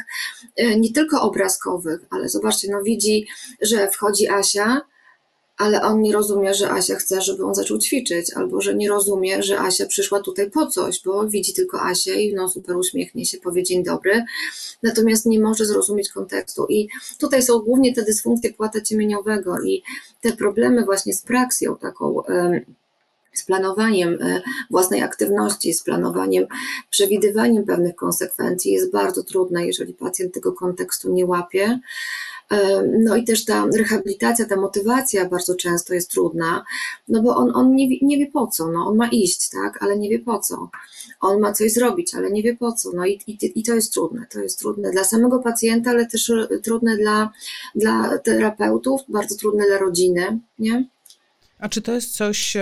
nie 0.78 0.94
tylko 0.94 1.22
obrazkowych, 1.22 2.00
ale 2.10 2.30
zobaczcie, 2.30 2.68
no 2.72 2.84
widzi, 2.84 3.28
że 3.62 3.92
wchodzi 3.92 4.30
Asia, 4.30 4.82
ale 5.60 5.82
on 5.82 6.01
nie 6.01 6.14
rozumie, 6.14 6.53
że 6.53 6.72
Asia 6.72 6.95
chce, 6.95 7.22
żeby 7.22 7.45
on 7.45 7.55
zaczął 7.55 7.78
ćwiczyć, 7.78 8.34
albo 8.34 8.62
że 8.62 8.76
nie 8.76 8.89
rozumie, 8.89 9.43
że 9.43 9.60
Asia 9.60 9.86
przyszła 9.86 10.20
tutaj 10.20 10.51
po 10.51 10.68
coś, 10.68 11.01
bo 11.03 11.28
widzi 11.28 11.53
tylko 11.53 11.82
Asię 11.82 12.22
i 12.22 12.34
no 12.34 12.49
super 12.49 12.78
uśmiechnie 12.78 13.26
się, 13.26 13.38
powie 13.38 13.64
dzień 13.64 13.84
dobry, 13.84 14.26
natomiast 14.84 15.26
nie 15.26 15.39
może 15.39 15.66
zrozumieć 15.66 16.10
kontekstu. 16.10 16.66
I 16.70 16.88
tutaj 17.20 17.43
są 17.43 17.60
głównie 17.60 17.95
te 17.95 18.03
dysfunkcje 18.03 18.53
płata 18.53 18.82
ciemieniowego 18.82 19.62
i 19.62 19.84
te 20.22 20.32
problemy 20.32 20.86
właśnie 20.86 21.14
z 21.14 21.22
praksją 21.22 21.76
taką 21.78 22.24
z 23.34 23.45
planowaniem 23.45 24.18
e, 24.22 24.41
własnej 24.72 25.01
aktywności, 25.01 25.74
z 25.74 25.84
planowaniem, 25.84 26.45
przewidywaniem 26.89 27.66
pewnych 27.66 27.95
konsekwencji 27.95 28.72
jest 28.72 28.91
bardzo 28.91 29.24
trudne, 29.24 29.66
jeżeli 29.66 29.93
pacjent 29.93 30.34
tego 30.34 30.53
kontekstu 30.53 31.14
nie 31.14 31.26
łapie. 31.26 31.80
E, 32.52 32.84
No 33.00 33.16
i 33.16 33.24
też 33.24 33.45
ta 33.45 33.66
rehabilitacja, 33.78 34.45
ta 34.45 34.56
motywacja 34.56 35.30
bardzo 35.30 35.56
często 35.56 35.93
jest 35.93 36.12
trudna, 36.12 36.66
no 37.08 37.22
bo 37.22 37.36
on, 37.36 37.52
on 37.56 37.76
nie, 37.76 37.88
nie 38.02 38.18
wie 38.18 38.28
po 38.32 38.47
co, 38.47 38.68
no 38.68 38.88
on 38.88 38.97
ma 38.97 39.08
iść, 39.08 39.50
tak, 39.50 39.84
ale 39.84 39.97
nie 39.97 40.10
wie 40.10 40.20
po 40.20 40.39
co. 40.39 40.70
On 41.22 41.39
ma 41.39 41.54
coś 41.54 41.74
zrobić, 41.74 42.16
ale 42.16 42.32
nie 42.32 42.43
wie 42.43 42.56
po 42.56 42.72
co. 42.72 42.91
No 42.93 43.06
i, 43.06 43.20
i, 43.28 43.60
i 43.60 43.64
to 43.64 43.74
jest 43.76 43.93
trudne. 43.93 44.26
To 44.32 44.39
jest 44.39 44.60
trudne 44.60 44.91
dla 44.91 45.04
samego 45.04 45.39
pacjenta, 45.39 45.89
ale 45.91 46.06
też 46.06 46.30
e, 46.30 46.47
trudne 46.64 46.97
dla, 46.97 47.32
dla 47.76 48.18
terapeutów, 48.18 49.02
bardzo 49.08 49.36
trudne 49.36 49.68
dla 49.68 49.78
rodziny, 49.78 50.39
nie? 50.60 50.88
A 51.60 51.70
czy 51.70 51.82
to 51.82 51.91
jest 51.91 52.16
coś 52.16 52.57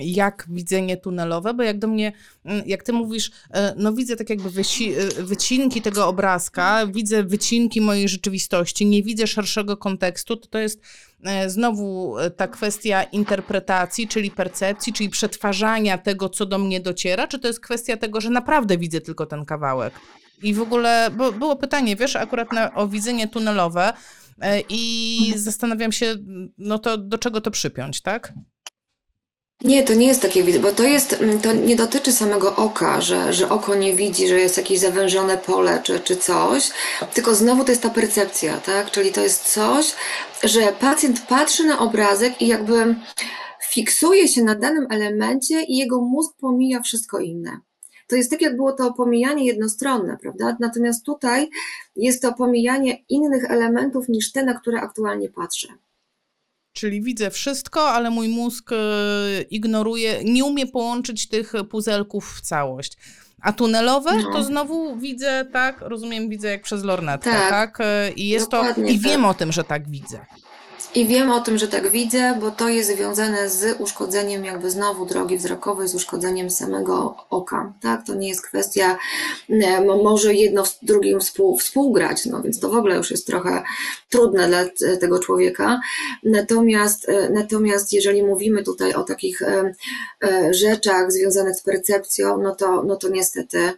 jak 0.00 0.46
widzenie 0.48 0.96
tunelowe? 0.96 1.54
Bo 1.54 1.62
jak 1.62 1.78
do 1.78 1.88
mnie, 1.88 2.12
mm, 2.44 2.62
jak 2.66 2.82
ty 2.82 2.92
mówisz, 2.92 3.30
e, 3.50 3.74
no 3.76 3.92
widzę 3.92 4.16
tak 4.16 4.30
jakby 4.30 4.50
wyci 4.50 4.92
e, 4.92 5.22
wycinki 5.22 5.82
tego 5.82 6.06
obrazka, 6.06 6.86
widzę 6.86 7.24
wycinki 7.24 7.80
mojej 7.80 8.08
rzeczywistości, 8.08 8.86
nie 8.86 9.02
widzę 9.02 9.26
szerszego 9.26 9.76
kontekstu, 9.76 10.36
to 10.36 10.46
to 10.48 10.58
jest 10.58 10.80
e, 11.24 11.50
znowu 11.50 12.16
ta 12.36 12.48
kwestia 12.48 13.02
interpretacji, 13.02 14.08
czyli 14.08 14.30
percepcji, 14.30 14.92
czyli 14.92 15.10
przetwarzania 15.10 15.98
tego, 15.98 16.28
co 16.28 16.46
do 16.46 16.58
mnie 16.58 16.80
dociera, 16.80 17.26
czy 17.26 17.38
to 17.38 17.48
jest 17.48 17.60
kwestia 17.60 17.96
tego, 17.96 18.20
że 18.20 18.30
naprawdę 18.30 18.78
widzę 18.78 19.00
tylko 19.00 19.26
ten 19.26 19.44
kawałek? 19.44 19.94
I 20.42 20.54
w 20.54 20.62
ogóle, 20.62 21.10
bo 21.16 21.32
było 21.32 21.56
pytanie, 21.56 21.96
wiesz, 21.96 22.16
akurat 22.16 22.52
na, 22.52 22.74
o 22.74 22.88
widzenie 22.88 23.28
tunelowe, 23.28 23.92
I 24.68 25.32
zastanawiam 25.36 25.92
się, 25.92 26.14
no 26.58 26.78
to 26.78 26.98
do 26.98 27.18
czego 27.18 27.40
to 27.40 27.50
przypiąć, 27.50 28.00
tak? 28.00 28.32
Nie, 29.64 29.82
to 29.82 29.94
nie 29.94 30.06
jest 30.06 30.22
takie 30.22 30.58
bo 30.58 30.72
to 30.72 30.82
jest, 30.82 31.12
mm, 31.12 31.40
to 31.40 31.52
nie 31.52 31.76
dotyczy 31.76 32.12
samego 32.12 32.56
oka, 32.56 33.00
że, 33.00 33.32
że 33.32 33.48
oko 33.48 33.74
nie 33.74 33.96
widzi, 33.96 34.28
że 34.28 34.40
jest 34.40 34.56
jakieś 34.56 34.78
zawężone 34.78 35.38
pole 35.38 35.80
czy, 35.82 36.00
czy 36.00 36.16
coś, 36.16 36.70
tylko 37.14 37.34
znowu 37.34 37.64
to 37.64 37.72
jest 37.72 37.82
ta 37.82 37.90
percepcja, 37.90 38.58
tak? 38.58 38.90
Czyli 38.90 39.12
to 39.12 39.20
jest 39.20 39.52
coś, 39.52 39.94
że 40.44 40.72
pacjent 40.80 41.20
patrzy 41.20 41.64
na 41.64 41.78
obrazek 41.78 42.42
i 42.42 42.46
jakby 42.46 42.94
fiksuje 43.70 44.28
się 44.28 44.42
na 44.42 44.54
danym 44.54 44.86
elemencie 44.90 45.62
i 45.62 45.76
jego 45.76 46.00
mózg 46.00 46.32
pomija 46.40 46.80
wszystko 46.80 47.18
inne. 47.18 47.60
To 48.06 48.16
jest 48.16 48.30
tak, 48.30 48.42
jak 48.42 48.56
było 48.56 48.72
to 48.72 48.92
pomijanie 48.92 49.44
jednostronne, 49.46 50.16
prawda? 50.22 50.56
Natomiast 50.60 51.04
tutaj 51.04 51.48
jest 51.96 52.22
to 52.22 52.32
pomijanie 52.32 53.04
innych 53.08 53.50
elementów 53.50 54.08
niż 54.08 54.32
te, 54.32 54.44
na 54.44 54.54
które 54.60 54.80
aktualnie 54.80 55.28
patrzę. 55.28 55.68
Czyli 56.72 57.02
widzę 57.02 57.30
wszystko, 57.30 57.90
ale 57.90 58.10
mój 58.10 58.28
mózg 58.28 58.70
e, 58.72 58.76
ignoruje, 59.50 60.24
nie 60.24 60.44
umie 60.44 60.66
połączyć 60.66 61.28
tych 61.28 61.52
puzelków 61.70 62.34
w 62.36 62.40
całość. 62.40 62.96
A 63.42 63.52
tunelowe 63.52 64.10
No. 64.22 64.32
to 64.32 64.44
znowu 64.44 64.96
widzę, 64.96 65.46
tak, 65.52 65.80
rozumiem, 65.80 66.28
widzę 66.28 66.48
jak 66.48 66.62
przez 66.62 66.84
lornetkę, 66.84 67.30
tak? 67.30 67.50
Tak. 67.50 67.78
E, 67.80 68.12
I 68.12 68.28
jest 68.28 68.50
to, 68.50 68.56
Dokładnie 68.64 68.92
i 68.92 68.98
wiem 68.98 69.20
tak. 69.22 69.30
o 69.30 69.34
tym, 69.34 69.52
że 69.52 69.64
tak 69.64 69.90
widzę. 69.90 70.26
I 70.96 71.06
wiem 71.06 71.30
o 71.30 71.40
tym, 71.40 71.58
że 71.58 71.68
tak 71.68 71.90
widzę, 71.90 72.38
bo 72.40 72.50
to 72.50 72.68
jest 72.68 72.90
związane 72.90 73.48
z 73.50 73.80
uszkodzeniem 73.80 74.44
jakby 74.44 74.70
znowu 74.70 75.06
drogi 75.06 75.38
wzrokowej, 75.38 75.88
z 75.88 75.94
uszkodzeniem 75.94 76.50
samego 76.50 77.16
oka, 77.30 77.72
tak? 77.82 78.06
To 78.06 78.14
nie 78.14 78.28
jest 78.28 78.42
kwestia, 78.46 78.98
e, 79.50 79.80
mo- 79.84 80.02
może 80.02 80.34
jedno 80.34 80.64
z 80.66 80.78
drugim 80.82 81.20
współ, 81.20 81.58
współgrać, 81.58 82.26
no 82.26 82.42
więc 82.42 82.60
to 82.60 82.68
w 82.70 82.74
ogóle 82.76 82.96
już 82.96 83.10
jest 83.10 83.26
trochę 83.26 83.62
trudne 84.10 84.48
dla 84.48 84.64
t- 84.64 84.96
tego 84.96 85.18
człowieka. 85.18 85.80
Natomiast, 86.24 87.08
e, 87.08 87.30
natomiast 87.30 87.92
jeżeli 87.92 88.22
mówimy 88.22 88.62
tutaj 88.62 88.94
o 88.94 89.02
takich 89.04 89.42
e, 89.42 89.74
e, 90.24 90.54
rzeczach 90.54 91.12
związanych 91.12 91.56
z 91.56 91.62
percepcją, 91.62 92.38
no 92.42 92.54
to, 92.54 92.82
no 92.82 92.96
to 92.96 93.08
niestety 93.08 93.72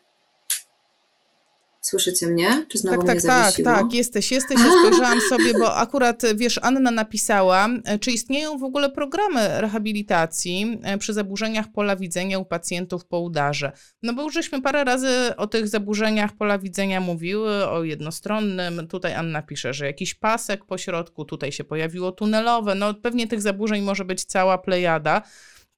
Słyszycie 1.88 2.26
mnie? 2.26 2.66
Czy 2.68 2.78
znowu 2.78 2.96
Tak, 2.96 3.06
mnie 3.06 3.14
tak, 3.14 3.22
tak, 3.22 3.44
zawiesiło? 3.44 3.74
tak, 3.74 3.92
jesteś, 3.92 4.32
jesteś, 4.32 4.58
ja 4.58 4.70
spojrzałam 4.80 5.20
sobie, 5.28 5.52
bo 5.58 5.76
akurat, 5.76 6.22
wiesz, 6.34 6.60
Anna 6.62 6.90
napisała, 6.90 7.68
e, 7.84 7.98
czy 7.98 8.10
istnieją 8.10 8.58
w 8.58 8.64
ogóle 8.64 8.90
programy 8.90 9.60
rehabilitacji 9.60 10.78
e, 10.82 10.98
przy 10.98 11.12
zaburzeniach 11.12 11.72
pola 11.72 11.96
widzenia 11.96 12.38
u 12.38 12.44
pacjentów 12.44 13.06
po 13.06 13.20
udarze? 13.20 13.72
No 14.02 14.12
bo 14.14 14.22
już 14.22 14.34
żeśmy 14.34 14.62
parę 14.62 14.84
razy 14.84 15.36
o 15.36 15.46
tych 15.46 15.68
zaburzeniach 15.68 16.36
pola 16.36 16.58
widzenia 16.58 17.00
mówiły, 17.00 17.68
o 17.68 17.84
jednostronnym, 17.84 18.88
tutaj 18.88 19.14
Anna 19.14 19.42
pisze, 19.42 19.74
że 19.74 19.86
jakiś 19.86 20.14
pasek 20.14 20.64
po 20.64 20.78
środku, 20.78 21.24
tutaj 21.24 21.52
się 21.52 21.64
pojawiło 21.64 22.12
tunelowe, 22.12 22.74
no 22.74 22.94
pewnie 22.94 23.26
tych 23.26 23.42
zaburzeń 23.42 23.82
może 23.82 24.04
być 24.04 24.24
cała 24.24 24.58
plejada. 24.58 25.22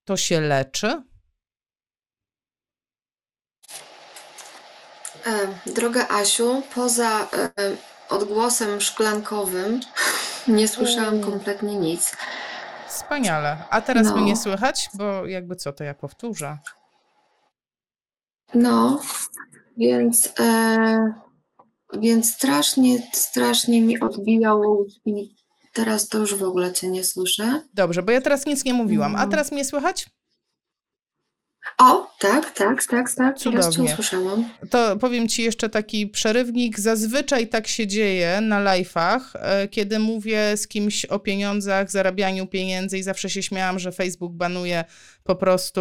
To 0.04 0.16
się 0.16 0.40
leczy? 0.40 0.86
E, 0.86 1.02
Droga 5.66 6.08
Asiu, 6.08 6.62
poza 6.74 7.20
e, 7.20 7.50
odgłosem 8.08 8.80
szklankowym 8.80 9.80
nie 10.48 10.68
słyszałam 10.68 11.14
Mm. 11.14 11.24
kompletnie 11.30 11.76
nic. 11.76 12.16
Wspaniale. 12.88 13.56
A 13.70 13.80
teraz 13.80 14.06
No. 14.06 14.16
mnie 14.16 14.24
nie 14.24 14.36
słychać? 14.36 14.90
Bo 14.94 15.26
jakby 15.26 15.56
co, 15.56 15.72
to 15.72 15.84
ja 15.84 15.94
powtórzę. 15.94 16.58
No, 18.54 19.00
więc, 19.76 20.32
e, 20.40 21.12
więc 21.98 22.34
strasznie, 22.34 22.98
strasznie 23.12 23.82
mi 23.82 24.00
odbijało 24.00 24.84
i 25.04 25.34
teraz 25.72 26.08
to 26.08 26.18
już 26.18 26.34
w 26.34 26.42
ogóle 26.42 26.72
Cię 26.72 26.88
nie 26.88 27.04
słyszę. 27.04 27.62
Dobrze, 27.74 28.02
bo 28.02 28.12
ja 28.12 28.20
teraz 28.20 28.46
nic 28.46 28.64
nie 28.64 28.74
mówiłam. 28.74 29.16
A 29.16 29.24
No. 29.24 29.30
teraz 29.30 29.52
mnie 29.52 29.64
słychać? 29.64 30.06
O, 31.78 32.10
tak, 32.18 32.50
tak, 32.50 32.84
tak, 32.84 33.12
tak, 33.12 33.12
teraz 33.14 33.38
Cię 33.38 33.50
Cudownie. 33.50 33.92
usłyszałam. 33.92 34.48
To 34.70 34.96
powiem 34.96 35.28
Ci 35.28 35.42
jeszcze 35.42 35.68
taki 35.68 36.06
przerywnik. 36.06 36.80
Zazwyczaj 36.80 37.48
tak 37.48 37.66
się 37.66 37.86
dzieje 37.86 38.40
na 38.40 38.64
live'ach, 38.64 39.20
e, 39.34 39.68
kiedy 39.68 39.98
mówię 39.98 40.56
z 40.56 40.68
kimś 40.68 41.04
o 41.04 41.18
pieniądzach, 41.18 41.90
zarabianiu 41.90 42.46
pieniędzy 42.46 42.98
i 42.98 43.02
zawsze 43.02 43.30
się 43.30 43.42
śmiałam, 43.42 43.78
że 43.78 43.92
Facebook 43.92 44.32
banuje 44.32 44.84
po 45.24 45.36
prostu 45.36 45.80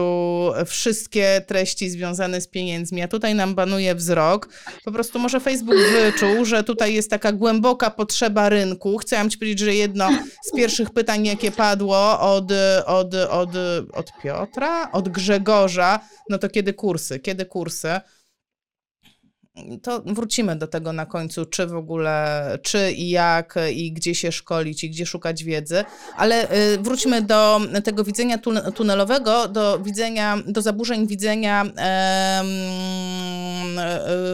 wszystkie 0.66 1.42
treści 1.48 1.90
związane 1.90 2.42
z 2.42 2.48
pieniędzmi, 2.48 3.02
a 3.02 3.08
tutaj 3.08 3.36
nam 3.36 3.56
banuje 3.56 3.96
wzrok. 3.96 4.50
Po 4.86 4.92
prostu 4.92 5.20
może 5.20 5.40
Facebook 5.40 5.78
wyczuł, 5.92 6.46
że 6.46 6.64
tutaj 6.64 6.94
jest 6.94 7.10
taka 7.10 7.32
głęboka 7.32 7.90
potrzeba 7.90 8.50
rynku. 8.50 8.98
Chciałam 8.98 9.30
Ci 9.30 9.38
powiedzieć, 9.38 9.60
że 9.60 9.76
jedno 9.76 10.10
z 10.44 10.56
pierwszych 10.56 10.90
pytań, 10.90 11.26
jakie 11.26 11.52
padło 11.52 12.20
od, 12.20 12.52
od, 12.86 13.14
od, 13.16 13.50
od 13.94 14.12
Piotra, 14.24 14.92
od 14.92 15.10
Grzegorza, 15.10 16.00
no 16.30 16.38
to 16.38 16.50
kiedy 16.50 16.74
kursy, 16.74 17.20
kiedy 17.20 17.46
kursy? 17.46 18.00
To 19.84 20.02
wrócimy 20.06 20.56
do 20.56 20.68
tego 20.68 20.94
na 20.94 21.06
końcu, 21.06 21.46
czy 21.46 21.68
w 21.68 21.76
ogóle, 21.76 22.46
czy 22.64 22.92
i 22.92 23.10
jak, 23.10 23.56
i 23.74 23.92
gdzie 23.92 24.16
się 24.16 24.32
szkolić, 24.32 24.84
i 24.84 24.90
gdzie 24.90 25.06
szukać 25.06 25.44
wiedzy. 25.44 25.84
Ale 26.18 26.52
y, 26.74 26.78
wróćmy 26.78 27.22
do 27.22 27.62
tego 27.84 28.04
widzenia 28.04 28.38
tun- 28.38 28.72
tunelowego, 28.72 29.48
do 29.48 29.80
widzenia, 29.80 30.38
do 30.48 30.62
zaburzeń 30.62 31.08
widzenia, 31.08 31.66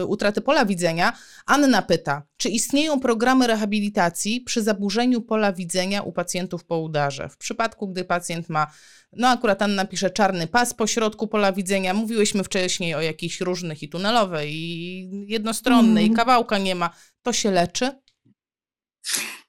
y, 0.00 0.06
utraty 0.06 0.40
pola 0.40 0.64
widzenia. 0.64 1.12
Anna 1.46 1.82
pyta, 1.82 2.22
czy 2.36 2.48
istnieją 2.48 3.00
programy 3.00 3.46
rehabilitacji 3.46 4.40
przy 4.40 4.62
zaburzeniu 4.62 5.20
pola 5.22 5.52
widzenia 5.52 6.02
u 6.02 6.12
pacjentów 6.12 6.64
po 6.64 6.78
udarze? 6.78 7.28
W 7.28 7.36
przypadku, 7.36 7.88
gdy 7.88 8.04
pacjent 8.04 8.48
ma, 8.48 8.66
no 9.12 9.28
akurat 9.28 9.62
Anna 9.62 9.84
pisze 9.84 10.10
czarny 10.10 10.46
pas 10.46 10.74
po 10.74 10.86
środku 10.86 11.28
pola 11.28 11.52
widzenia. 11.52 11.94
Mówiłyśmy 11.94 12.44
wcześniej 12.44 12.94
o 12.94 13.00
jakichś 13.00 13.40
różnych 13.40 13.82
i 13.82 13.88
tunelowej, 13.88 14.52
i 14.54 15.08
jednostronnej, 15.28 16.04
i 16.04 16.08
Mhm. 16.10 16.16
kawałka 16.16 16.58
nie 16.58 16.74
ma. 16.74 16.90
To 17.22 17.32
się 17.32 17.50
leczy? 17.50 17.90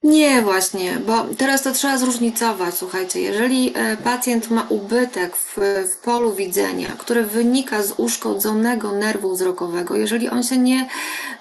Nie, 0.03 0.41
właśnie, 0.41 0.99
bo 1.05 1.25
teraz 1.37 1.61
to 1.63 1.71
trzeba 1.71 1.97
zróżnicować. 1.97 2.75
Słuchajcie, 2.75 3.21
jeżeli 3.21 3.73
e, 3.75 3.97
pacjent 3.97 4.49
ma 4.49 4.65
ubytek 4.69 5.35
w, 5.35 5.57
w 5.93 5.97
polu 5.97 6.33
widzenia, 6.33 6.87
który 6.97 7.23
wynika 7.23 7.83
z 7.83 7.93
uszkodzonego 7.97 8.91
nerwu 8.91 9.33
wzrokowego, 9.33 9.95
jeżeli 9.95 10.29
on 10.29 10.43
się 10.43 10.57
nie 10.57 10.89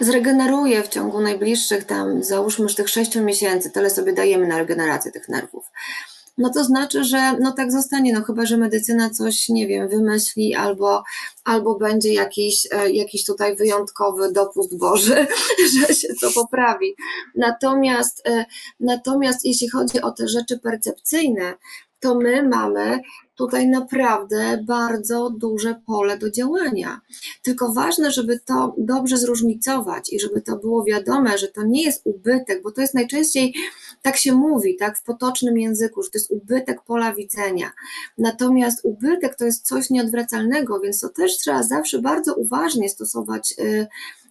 zregeneruje 0.01 0.83
w 0.83 0.89
ciągu 0.89 1.21
najbliższych 1.21 1.85
tam, 1.85 2.25
załóżmy, 2.25 2.69
że 2.69 2.75
tych 2.75 2.89
6 2.89 3.17
miesięcy, 3.17 3.71
tyle 3.71 3.91
sobie 3.91 4.12
dajemy 4.12 4.47
na 4.47 4.59
regenerację 4.59 5.12
tych 5.12 5.29
nerwów. 5.29 5.71
No 6.39 6.51
to 6.51 6.64
znaczy, 6.64 7.05
że 7.05 7.39
no 7.39 7.53
tak 7.53 7.72
zostanie, 7.72 8.12
no 8.12 8.24
chyba, 8.24 8.47
że 8.47 8.57
medycyna 8.57 9.11
coś, 9.11 9.49
nie 9.49 9.66
wiem, 9.66 9.89
wymyśli 9.89 10.55
albo, 10.55 11.03
albo 11.45 11.78
będzie 11.78 12.12
jakiś, 12.12 12.68
e, 12.70 12.91
jakiś 12.91 13.24
tutaj 13.24 13.57
wyjątkowy 13.57 14.32
dopust 14.32 14.78
Boży, 14.78 15.26
że 15.74 15.95
się 15.95 16.09
to 16.20 16.30
poprawi. 16.30 16.95
Natomiast, 17.34 18.28
e, 18.28 18.45
natomiast 18.80 19.45
jeśli 19.45 19.68
chodzi 19.68 20.01
o 20.01 20.11
te 20.11 20.28
rzeczy 20.28 20.59
percepcyjne, 20.59 21.55
to 22.07 22.15
my 22.15 22.43
mamy 22.49 23.01
tutaj 23.35 23.69
naprawdę 23.69 24.65
bardzo 24.67 25.31
duże 25.31 25.81
pole 25.87 26.19
do 26.19 26.31
działania. 26.31 27.01
Tylko 27.43 27.73
ważne, 27.73 28.11
żeby 28.11 28.41
to 28.45 28.75
dobrze 28.79 29.19
zróżnicować 29.19 30.13
i 30.13 30.21
żeby 30.21 30.43
to 30.43 30.57
było 30.57 30.85
wiadome, 30.85 31.39
że 31.39 31.49
to 31.49 31.63
nie 31.63 31.83
jest 31.83 32.03
ubytek, 32.05 32.63
bo 32.63 32.73
to 32.73 32.81
jest 32.81 32.95
najczęściej, 32.95 33.55
tak 34.03 34.17
się 34.17 34.33
mówi, 34.33 34.77
tak, 34.77 34.99
w 34.99 35.03
potocznym 35.03 35.59
języku, 35.59 36.03
że 36.03 36.11
to 36.11 36.19
jest 36.19 36.31
ubytek 36.31 36.83
pola 36.83 37.15
widzenia. 37.15 37.71
Natomiast 38.19 38.81
ubytek 38.85 39.37
to 39.37 39.45
jest 39.45 39.67
coś 39.67 39.91
nieodwracalnego, 39.91 40.81
więc 40.81 41.01
to 41.01 41.09
też 41.09 41.39
trzeba 41.39 41.63
zawsze 41.63 41.99
bardzo 41.99 42.35
uważnie 42.35 42.89
stosować 42.89 43.55
y, 43.59 43.87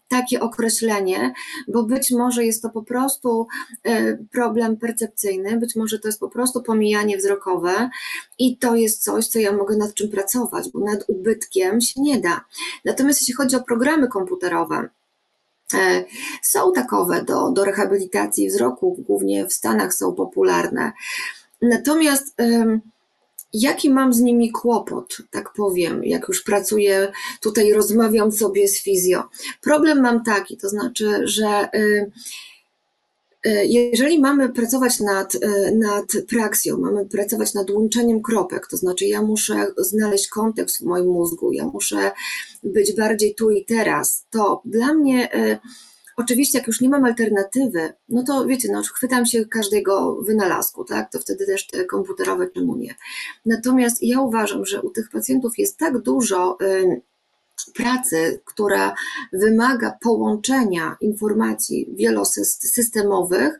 takie 0.07 0.41
określenie, 0.41 1.33
bo 1.67 1.83
być 1.83 2.11
może 2.11 2.45
jest 2.45 2.61
to 2.61 2.69
po 2.69 2.83
prostu 2.83 3.47
e, 3.83 4.17
problem 4.31 4.77
percepcyjny, 4.77 5.57
być 5.57 5.75
może 5.75 5.99
to 5.99 6.07
jest 6.07 6.19
po 6.19 6.29
prostu 6.29 6.63
pomijanie 6.63 7.17
wzrokowe 7.17 7.89
i 8.39 8.57
to 8.57 8.75
jest 8.75 9.03
coś, 9.03 9.27
co 9.27 9.39
ja 9.39 9.51
mogę 9.51 9.77
nad 9.77 9.93
czym 9.93 10.09
pracować, 10.09 10.69
bo 10.73 10.79
nad 10.79 11.03
ubytkiem 11.07 11.81
się 11.81 12.01
nie 12.01 12.21
da. 12.21 12.45
Natomiast 12.85 13.21
jeśli 13.21 13.33
chodzi 13.33 13.55
o 13.55 13.63
programy 13.63 14.07
komputerowe, 14.07 14.89
e, 15.73 16.05
są 16.41 16.71
takowe 16.73 17.23
do, 17.23 17.51
do 17.51 17.65
rehabilitacji 17.65 18.47
wzroku, 18.47 19.03
głównie 19.07 19.47
w 19.47 19.53
Stanach 19.53 19.93
są 19.93 20.13
popularne. 20.13 20.91
Natomiast 21.61 22.35
jaki 23.53 23.89
mam 23.89 24.13
z 24.13 24.19
nimi 24.19 24.51
kłopot, 24.51 25.17
tak 25.31 25.53
powiem, 25.53 26.03
jak 26.03 26.27
już 26.27 26.43
pracuję 26.43 27.11
tutaj, 27.41 27.73
rozmawiam 27.73 28.31
sobie 28.31 28.67
z 28.67 28.83
fizjo. 28.83 29.23
Problem 29.61 30.01
mam 30.01 30.23
taki, 30.23 30.57
to 30.57 30.69
znaczy, 30.69 31.21
że 31.23 31.69
y, 31.75 32.11
y, 33.47 33.65
jeżeli 33.65 34.19
mamy 34.19 34.49
pracować 34.49 34.99
nad, 34.99 35.35
y, 35.35 35.39
nad 35.75 36.05
praksją, 36.29 36.77
mamy 36.77 37.05
pracować 37.05 37.53
nad 37.53 37.69
łączeniem 37.69 38.21
kropek, 38.21 38.67
to 38.67 38.77
znaczy 38.77 39.05
ja 39.05 39.21
muszę 39.21 39.67
znaleźć 39.77 40.27
kontekst 40.27 40.77
w 40.77 40.85
moim 40.85 41.07
mózgu, 41.07 41.51
ja 41.51 41.65
muszę 41.65 42.11
być 42.63 42.95
bardziej 42.95 43.35
tu 43.35 43.51
i 43.51 43.65
teraz, 43.65 44.25
to 44.29 44.61
dla 44.65 44.93
mnie 44.93 45.29
Oczywiście, 46.17 46.57
jak 46.57 46.67
już 46.67 46.81
nie 46.81 46.89
mam 46.89 47.05
alternatywy, 47.05 47.93
no 48.09 48.23
to 48.23 48.45
wiecie, 48.45 48.69
no, 48.71 48.81
chwytam 48.93 49.25
się 49.25 49.45
każdego 49.45 50.15
wynalazku, 50.21 50.83
tak? 50.83 51.11
To 51.11 51.19
wtedy 51.19 51.45
też 51.45 51.67
te 51.67 51.85
komputerowe, 51.85 52.47
czemu 52.49 52.75
nie? 52.75 52.95
Natomiast 53.45 54.03
ja 54.03 54.21
uważam, 54.21 54.65
że 54.65 54.81
u 54.81 54.89
tych 54.89 55.09
pacjentów 55.09 55.57
jest 55.57 55.77
tak 55.77 55.97
dużo 55.97 56.57
y, 56.61 57.01
pracy, 57.73 58.41
która 58.45 58.95
wymaga 59.33 59.97
połączenia 60.01 60.97
informacji 61.01 61.89
wielosystemowych, 61.95 63.59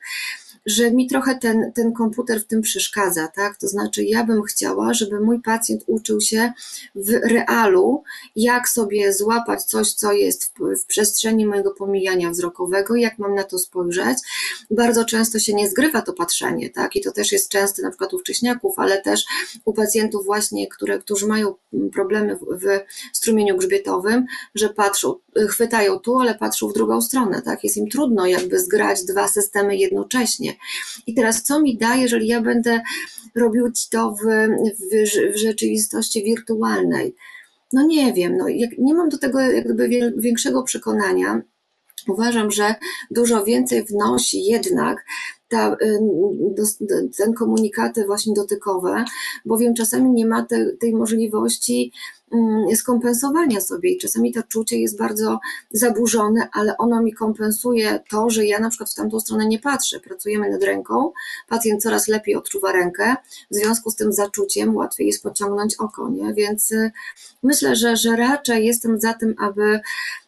że 0.65 0.91
mi 0.91 1.07
trochę 1.07 1.35
ten, 1.35 1.71
ten 1.75 1.93
komputer 1.93 2.41
w 2.41 2.47
tym 2.47 2.61
przeszkadza, 2.61 3.27
tak? 3.27 3.57
To 3.57 3.67
znaczy, 3.67 4.03
ja 4.03 4.23
bym 4.23 4.43
chciała, 4.43 4.93
żeby 4.93 5.19
mój 5.19 5.41
pacjent 5.41 5.83
uczył 5.87 6.21
się 6.21 6.53
w 6.95 7.09
realu, 7.09 8.03
jak 8.35 8.69
sobie 8.69 9.13
złapać 9.13 9.63
coś, 9.63 9.93
co 9.93 10.11
jest 10.11 10.43
w, 10.43 10.81
w 10.81 10.85
przestrzeni 10.85 11.45
mojego 11.45 11.71
pomijania 11.71 12.29
wzrokowego, 12.29 12.95
jak 12.95 13.19
mam 13.19 13.35
na 13.35 13.43
to 13.43 13.59
spojrzeć. 13.59 14.17
Bardzo 14.71 15.05
często 15.05 15.39
się 15.39 15.53
nie 15.53 15.69
zgrywa 15.69 16.01
to 16.01 16.13
patrzenie, 16.13 16.69
tak? 16.69 16.95
I 16.95 17.01
to 17.01 17.11
też 17.11 17.31
jest 17.31 17.49
częste 17.49 17.81
na 17.81 17.89
przykład 17.89 18.13
u 18.13 18.19
wcześniaków, 18.19 18.79
ale 18.79 19.01
też 19.01 19.25
u 19.65 19.73
pacjentów 19.73 20.25
właśnie, 20.25 20.67
które, 20.67 20.99
którzy 20.99 21.27
mają 21.27 21.55
problemy 21.93 22.35
w, 22.35 22.39
w 23.13 23.17
strumieniu 23.17 23.57
grzbietowym, 23.57 24.25
że 24.55 24.69
patrzą, 24.69 25.15
chwytają 25.49 25.99
tu, 25.99 26.19
ale 26.19 26.35
patrzą 26.35 26.67
w 26.67 26.73
drugą 26.73 27.01
stronę, 27.01 27.41
tak? 27.41 27.63
Jest 27.63 27.77
im 27.77 27.89
trudno 27.89 28.25
jakby 28.25 28.59
zgrać 28.59 29.03
dwa 29.03 29.27
systemy 29.27 29.77
jednocześnie. 29.77 30.54
I 31.07 31.13
teraz 31.13 31.43
co 31.43 31.61
mi 31.61 31.77
da, 31.77 31.95
jeżeli 31.95 32.27
ja 32.27 32.41
będę 32.41 32.81
robił 33.35 33.71
to 33.91 34.11
w, 34.11 34.23
w, 34.91 35.33
w 35.33 35.37
rzeczywistości 35.37 36.23
wirtualnej? 36.23 37.15
No 37.73 37.85
nie 37.85 38.13
wiem, 38.13 38.37
no, 38.37 38.45
nie 38.77 38.93
mam 38.93 39.09
do 39.09 39.17
tego 39.17 39.39
jakby 39.39 39.89
większego 40.17 40.63
przekonania. 40.63 41.41
Uważam, 42.07 42.51
że 42.51 42.75
dużo 43.11 43.43
więcej 43.43 43.83
wnosi 43.83 44.45
jednak 44.45 45.05
ta, 45.49 45.77
ten 47.17 47.33
komunikaty 47.33 48.05
właśnie 48.05 48.33
dotykowe, 48.33 49.05
bowiem 49.45 49.73
czasami 49.73 50.11
nie 50.11 50.25
ma 50.25 50.45
te, 50.45 50.71
tej 50.79 50.93
możliwości 50.93 51.91
Mm, 52.31 52.75
skompensowania 52.75 53.61
sobie 53.61 53.91
i 53.91 53.97
czasami 53.97 54.33
to 54.33 54.43
czucie 54.43 54.79
jest 54.79 54.97
bardzo 54.97 55.39
zaburzone, 55.71 56.49
ale 56.53 56.77
ono 56.77 57.01
mi 57.01 57.13
kompensuje 57.13 57.99
to, 58.09 58.29
że 58.29 58.45
ja 58.45 58.59
na 58.59 58.69
przykład 58.69 58.91
w 58.91 58.95
tamtą 58.95 59.19
stronę 59.19 59.47
nie 59.47 59.59
patrzę. 59.59 59.99
Pracujemy 59.99 60.49
nad 60.49 60.63
ręką, 60.63 61.11
pacjent 61.49 61.83
coraz 61.83 62.07
lepiej 62.07 62.35
odczuwa 62.35 62.71
rękę, 62.71 63.15
w 63.51 63.55
związku 63.55 63.91
z 63.91 63.95
tym 63.95 64.13
zaczuciem 64.13 64.75
łatwiej 64.75 65.07
jest 65.07 65.23
pociągnąć 65.23 65.75
oko, 65.75 66.09
nie? 66.09 66.33
więc 66.33 66.71
y, 66.71 66.91
myślę, 67.43 67.75
że, 67.75 67.97
że 67.97 68.15
raczej 68.15 68.65
jestem 68.65 68.99
za 68.99 69.13
tym, 69.13 69.35
aby 69.37 69.79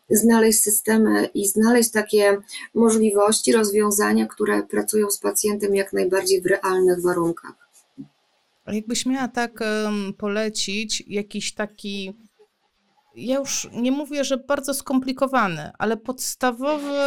znaleźć 0.10 0.62
systemy 0.62 1.30
i 1.34 1.48
znaleźć 1.48 1.92
takie 1.92 2.38
możliwości, 2.74 3.54
rozwiązania, 3.54 4.26
które 4.26 4.64
pracują 4.64 5.10
z 5.10 5.20
pacjentem 5.20 5.76
jak 5.76 5.94
najbardziej 5.94 6.42
w 6.42 6.46
realnych 6.46 7.02
warunkach. 7.02 7.54
Jakbyś 8.68 9.06
miała 9.06 9.28
tak 9.28 9.64
polecić 10.18 11.04
jakiś 11.08 11.54
taki, 11.54 12.14
ja 13.18 13.36
już 13.36 13.68
nie 13.74 13.92
mówię, 13.92 14.24
że 14.24 14.38
bardzo 14.38 14.74
skomplikowany, 14.74 15.72
ale 15.78 15.98
podstawowy 15.98 17.00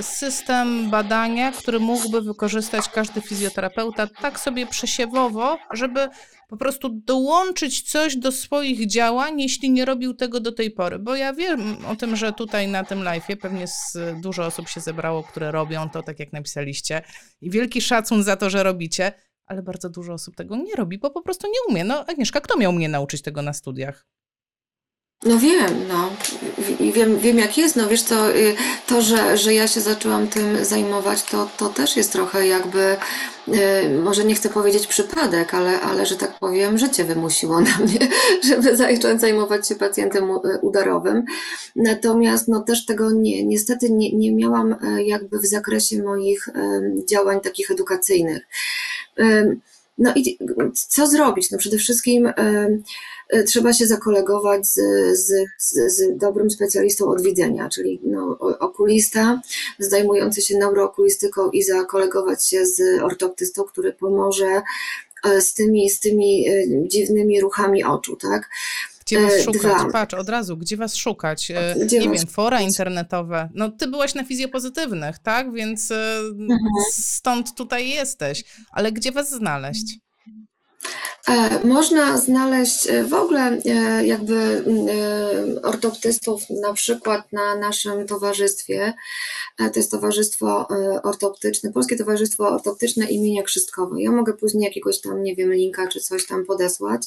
system 0.00 0.90
badania, 0.90 1.52
który 1.52 1.80
mógłby 1.80 2.22
wykorzystać 2.22 2.88
każdy 2.88 3.20
fizjoterapeuta 3.20 4.06
tak 4.06 4.40
sobie 4.40 4.66
przesiewowo, 4.66 5.58
żeby 5.72 6.08
po 6.48 6.56
prostu 6.56 6.88
dołączyć 6.88 7.90
coś 7.90 8.16
do 8.16 8.32
swoich 8.32 8.86
działań, 8.86 9.40
jeśli 9.40 9.70
nie 9.70 9.84
robił 9.84 10.14
tego 10.14 10.40
do 10.40 10.52
tej 10.52 10.70
pory. 10.70 10.98
Bo 10.98 11.16
ja 11.16 11.32
wiem 11.32 11.86
o 11.86 11.96
tym, 11.96 12.16
że 12.16 12.32
tutaj 12.32 12.68
na 12.68 12.84
tym 12.84 12.98
live'ie 12.98 13.36
pewnie 13.36 13.64
dużo 14.22 14.46
osób 14.46 14.68
się 14.68 14.80
zebrało, 14.80 15.22
które 15.22 15.52
robią 15.52 15.90
to, 15.90 16.02
tak 16.02 16.20
jak 16.20 16.32
napisaliście. 16.32 17.02
I 17.40 17.50
wielki 17.50 17.80
szacun 17.80 18.22
za 18.22 18.36
to, 18.36 18.50
że 18.50 18.62
robicie 18.62 19.12
ale 19.46 19.62
bardzo 19.62 19.90
dużo 19.90 20.12
osób 20.12 20.36
tego 20.36 20.56
nie 20.56 20.74
robi, 20.74 20.98
bo 20.98 21.10
po 21.10 21.22
prostu 21.22 21.46
nie 21.46 21.72
umie. 21.74 21.84
No 21.84 22.04
Agnieszka, 22.06 22.40
kto 22.40 22.58
miał 22.58 22.72
mnie 22.72 22.88
nauczyć 22.88 23.22
tego 23.22 23.42
na 23.42 23.52
studiach? 23.52 24.06
No 25.24 25.38
wiem, 25.38 25.88
no 25.88 26.10
i 26.80 26.92
wiem, 26.92 27.18
wiem 27.18 27.38
jak 27.38 27.58
jest, 27.58 27.76
no 27.76 27.88
wiesz 27.88 28.02
co, 28.02 28.36
y, 28.36 28.54
to, 28.86 29.02
że, 29.02 29.36
że 29.36 29.54
ja 29.54 29.68
się 29.68 29.80
zaczęłam 29.80 30.28
tym 30.28 30.64
zajmować, 30.64 31.22
to, 31.22 31.50
to 31.56 31.68
też 31.68 31.96
jest 31.96 32.12
trochę 32.12 32.46
jakby, 32.46 32.96
y, 33.48 34.00
może 34.02 34.24
nie 34.24 34.34
chcę 34.34 34.48
powiedzieć 34.48 34.86
przypadek, 34.86 35.54
ale, 35.54 35.80
ale 35.80 36.06
że 36.06 36.16
tak 36.16 36.38
powiem, 36.38 36.78
życie 36.78 37.04
wymusiło 37.04 37.60
na 37.60 37.78
mnie, 37.78 38.08
żeby 38.48 38.76
zacząć 38.76 39.20
zajmować 39.20 39.68
się 39.68 39.74
pacjentem 39.74 40.24
y, 40.30 40.58
udarowym. 40.62 41.24
Natomiast 41.76 42.48
no 42.48 42.60
też 42.60 42.86
tego 42.86 43.10
nie, 43.10 43.44
niestety 43.44 43.90
nie, 43.90 44.12
nie 44.12 44.34
miałam 44.34 44.76
jakby 45.04 45.38
w 45.38 45.46
zakresie 45.46 46.02
moich 46.02 46.48
działań 47.08 47.40
takich 47.40 47.70
edukacyjnych. 47.70 48.42
No 49.98 50.12
i 50.14 50.38
co 50.88 51.06
zrobić? 51.06 51.50
No 51.50 51.58
przede 51.58 51.78
wszystkim 51.78 52.32
trzeba 53.46 53.72
się 53.72 53.86
zakolegować 53.86 54.66
z, 54.66 54.74
z, 55.18 55.32
z, 55.58 55.96
z 55.96 56.18
dobrym 56.18 56.50
specjalistą 56.50 57.08
od 57.08 57.22
widzenia, 57.22 57.68
czyli 57.68 58.00
no, 58.04 58.38
okulista 58.38 59.40
zajmujący 59.78 60.42
się 60.42 60.58
neurookulistyką 60.58 61.50
i 61.50 61.62
zakolegować 61.62 62.46
się 62.46 62.66
z 62.66 63.02
ortoptystą, 63.02 63.64
który 63.64 63.92
pomoże 63.92 64.62
e, 65.24 65.40
z 65.40 65.54
tymi, 65.54 65.90
z 65.90 66.00
tymi 66.00 66.48
e, 66.48 66.64
dziwnymi 66.88 67.40
ruchami 67.40 67.84
oczu, 67.84 68.16
tak? 68.16 68.48
Gdzie 69.00 69.20
was 69.20 69.42
szukać? 69.42 69.62
Dwa. 69.62 69.90
Patrz, 69.92 70.14
od 70.14 70.28
razu, 70.28 70.56
gdzie 70.56 70.76
was 70.76 70.94
szukać? 70.94 71.52
Gdzie 71.82 71.98
nie 71.98 72.08
wiem, 72.08 72.26
fora 72.26 72.56
szukać? 72.56 72.68
internetowe. 72.68 73.48
No 73.54 73.70
ty 73.70 73.86
byłaś 73.86 74.14
na 74.14 74.24
fizjopozytywnych, 74.24 75.18
tak? 75.18 75.52
Więc 75.52 75.90
mhm. 75.90 76.58
stąd 76.92 77.54
tutaj 77.54 77.88
jesteś. 77.88 78.44
Ale 78.72 78.92
gdzie 78.92 79.12
was 79.12 79.30
znaleźć? 79.30 79.98
E, 81.28 81.66
można 81.66 82.18
znaleźć 82.18 82.86
e, 82.86 83.04
w 83.04 83.14
ogóle 83.14 83.58
e, 83.64 84.06
jakby 84.06 84.64
ortoptystów 85.62 86.42
na 86.50 86.72
przykład 86.72 87.32
na 87.32 87.56
naszym 87.56 88.06
towarzystwie. 88.06 88.92
To 89.56 89.72
jest 89.76 89.90
Towarzystwo 89.90 90.68
Ortoptyczne, 91.02 91.72
Polskie 91.72 91.96
Towarzystwo 91.96 92.48
Ortoptyczne 92.48 93.06
imienia 93.06 93.42
Krzystkowa. 93.42 93.96
Ja 93.98 94.12
mogę 94.12 94.32
później 94.32 94.64
jakiegoś 94.64 95.00
tam, 95.00 95.22
nie 95.22 95.36
wiem, 95.36 95.52
linka 95.52 95.88
czy 95.88 96.00
coś 96.00 96.26
tam 96.26 96.44
podesłać. 96.44 97.02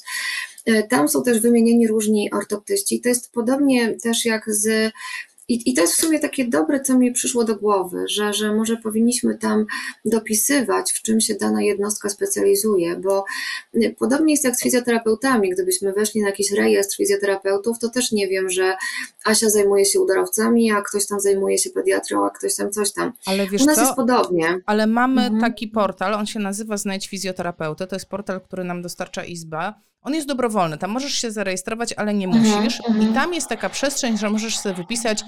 Tam 0.90 1.10
są 1.10 1.24
też 1.24 1.40
wymienieni 1.40 1.88
różni 1.88 2.32
ortoptyści. 2.32 3.02
To 3.02 3.10
jest 3.10 3.32
podobnie 3.32 3.98
też 4.04 4.26
jak 4.26 4.44
z 4.54 4.92
i, 5.50 5.70
I 5.70 5.74
to 5.74 5.82
jest 5.82 5.94
w 5.94 6.02
sumie 6.02 6.20
takie 6.20 6.48
dobre, 6.48 6.82
co 6.82 6.98
mi 6.98 7.12
przyszło 7.12 7.44
do 7.44 7.56
głowy, 7.56 8.06
że, 8.10 8.34
że 8.34 8.56
może 8.56 8.78
powinniśmy 8.78 9.38
tam 9.38 9.66
dopisywać, 10.06 10.92
w 10.92 11.02
czym 11.02 11.22
się 11.22 11.36
dana 11.36 11.62
jednostka 11.62 12.10
specjalizuje, 12.10 12.96
bo 12.96 13.26
y, 13.76 13.96
podobnie 14.00 14.34
jest 14.34 14.44
jak 14.44 14.56
z 14.56 14.64
fizjoterapeutami. 14.64 15.50
Gdybyśmy 15.50 15.94
weszli 15.94 16.22
na 16.22 16.28
jakiś 16.28 16.52
rejestr 16.52 16.96
fizjoterapeutów, 16.96 17.80
to 17.80 17.90
też 17.90 18.12
nie 18.12 18.28
wiem, 18.28 18.50
że 18.50 18.76
Asia 19.26 19.50
zajmuje 19.50 19.86
się 19.86 20.00
udarowcami, 20.00 20.72
a 20.72 20.82
ktoś 20.82 21.08
tam 21.08 21.20
zajmuje 21.20 21.58
się 21.58 21.70
pediatrą, 21.70 22.26
a 22.26 22.30
ktoś 22.30 22.56
tam 22.56 22.72
coś 22.72 22.94
tam. 22.94 23.12
Ale 23.26 23.48
wiesz 23.48 23.62
U 23.62 23.66
nas 23.66 23.76
co? 23.76 23.82
jest 23.82 23.96
podobnie. 23.96 24.60
Ale 24.66 24.88
mamy 24.88 25.22
mhm. 25.22 25.42
taki 25.42 25.68
portal, 25.68 26.14
on 26.14 26.26
się 26.26 26.40
nazywa 26.40 26.78
Znajdź 26.78 27.08
Fizjoterapeutę. 27.08 27.88
To 27.88 27.96
jest 27.96 28.10
portal, 28.10 28.42
który 28.42 28.64
nam 28.64 28.82
dostarcza 28.82 29.24
Izba. 29.24 29.82
On 30.02 30.14
jest 30.14 30.28
dobrowolny, 30.28 30.78
tam 30.78 30.92
możesz 30.92 31.14
się 31.14 31.32
zarejestrować, 31.32 31.94
ale 31.94 32.14
nie 32.14 32.26
mhm, 32.26 32.44
musisz. 32.44 32.80
I 32.80 32.92
mhm. 32.92 33.14
tam 33.14 33.34
jest 33.34 33.48
taka 33.50 33.70
przestrzeń, 33.70 34.18
że 34.18 34.30
możesz 34.30 34.58
sobie 34.58 34.76
wypisać 34.76 35.24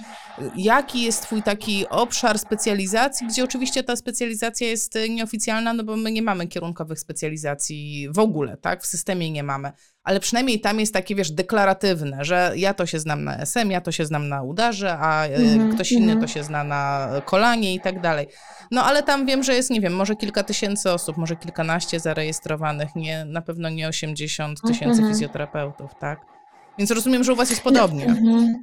jaki 0.55 1.03
jest 1.03 1.21
twój 1.21 1.43
taki 1.43 1.89
obszar 1.89 2.39
specjalizacji, 2.39 3.27
gdzie 3.27 3.43
oczywiście 3.43 3.83
ta 3.83 3.95
specjalizacja 3.95 4.67
jest 4.67 4.95
y, 4.95 5.09
nieoficjalna, 5.09 5.73
no 5.73 5.83
bo 5.83 5.95
my 5.97 6.11
nie 6.11 6.21
mamy 6.21 6.47
kierunkowych 6.47 6.99
specjalizacji 6.99 8.07
w 8.11 8.19
ogóle, 8.19 8.57
tak? 8.57 8.83
W 8.83 8.85
systemie 8.87 9.31
nie 9.31 9.43
mamy. 9.43 9.71
Ale 10.03 10.19
przynajmniej 10.19 10.61
tam 10.61 10.79
jest 10.79 10.93
takie, 10.93 11.15
wiesz, 11.15 11.31
deklaratywne, 11.31 12.25
że 12.25 12.53
ja 12.55 12.73
to 12.73 12.85
się 12.85 12.99
znam 12.99 13.23
na 13.23 13.37
SM, 13.37 13.71
ja 13.71 13.81
to 13.81 13.91
się 13.91 14.05
znam 14.05 14.29
na 14.29 14.43
udarze, 14.43 14.97
a 14.97 15.25
Mhm, 15.25 15.75
ktoś 15.75 15.91
inny 15.91 16.11
mhm. 16.11 16.21
to 16.21 16.27
się 16.27 16.43
zna 16.43 16.63
na 16.63 17.09
kolanie 17.25 17.73
i 17.73 17.79
tak 17.79 18.01
dalej. 18.01 18.27
No 18.71 18.83
ale 18.83 19.03
tam 19.03 19.25
wiem, 19.25 19.43
że 19.43 19.55
jest, 19.55 19.69
nie 19.69 19.81
wiem, 19.81 19.93
może 19.93 20.15
kilka 20.15 20.43
tysięcy 20.43 20.91
osób, 20.91 21.17
może 21.17 21.35
kilkanaście 21.35 21.99
zarejestrowanych, 21.99 22.95
nie, 22.95 23.25
na 23.25 23.41
pewno 23.41 23.69
nie 23.69 23.87
80 23.87 24.61
tysięcy 24.61 24.85
Mhm. 24.85 25.09
fizjoterapeutów, 25.09 25.91
tak? 25.99 26.19
Więc 26.77 26.91
rozumiem, 26.91 27.23
że 27.23 27.33
u 27.33 27.35
was 27.35 27.49
jest 27.49 27.61
podobnie. 27.63 28.05
Mhm. 28.05 28.53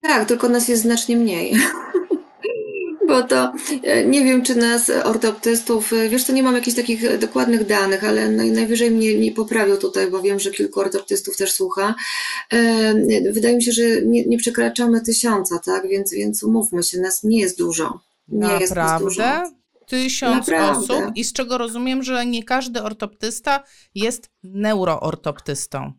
Tak, 0.00 0.28
tylko 0.28 0.48
nas 0.48 0.68
jest 0.68 0.82
znacznie 0.82 1.16
mniej. 1.16 1.54
Bo 3.08 3.22
to 3.22 3.52
e, 3.82 4.04
nie 4.04 4.24
wiem, 4.24 4.42
czy 4.42 4.54
nas 4.54 4.90
e, 4.90 5.04
ortoptystów, 5.04 5.92
e, 5.92 6.08
wiesz, 6.08 6.24
to 6.24 6.32
nie 6.32 6.42
mam 6.42 6.54
jakichś 6.54 6.76
takich 6.76 7.18
dokładnych 7.18 7.66
danych, 7.66 8.04
ale 8.04 8.30
naj, 8.30 8.50
najwyżej 8.50 8.90
mnie, 8.90 9.14
mnie 9.14 9.32
poprawią 9.32 9.76
tutaj, 9.76 10.10
bo 10.10 10.22
wiem, 10.22 10.40
że 10.40 10.50
kilku 10.50 10.80
ortoptystów 10.80 11.36
też 11.36 11.52
słucha. 11.52 11.94
Wydaje 13.32 13.56
mi 13.56 13.62
się, 13.62 13.72
że 13.72 13.82
nie, 14.02 14.24
nie 14.26 14.38
przekraczamy 14.38 15.00
tysiąca, 15.00 15.58
tak? 15.58 15.88
Więc, 15.88 16.12
więc 16.12 16.42
umówmy 16.42 16.82
się, 16.82 17.00
nas 17.00 17.24
nie 17.24 17.40
jest 17.40 17.58
dużo. 17.58 18.00
Nie 18.28 18.52
jest 18.60 18.74
nas 18.74 19.02
dużo. 19.02 19.22
Naprawdę? 19.22 19.56
Tysiąc 19.86 20.48
Naprawdę. 20.48 20.94
osób 20.94 21.16
i 21.16 21.24
z 21.24 21.32
czego 21.32 21.58
rozumiem, 21.58 22.02
że 22.02 22.26
nie 22.26 22.44
każdy 22.44 22.82
ortoptysta 22.82 23.64
jest 23.94 24.30
neuroortoptystą. 24.42 25.92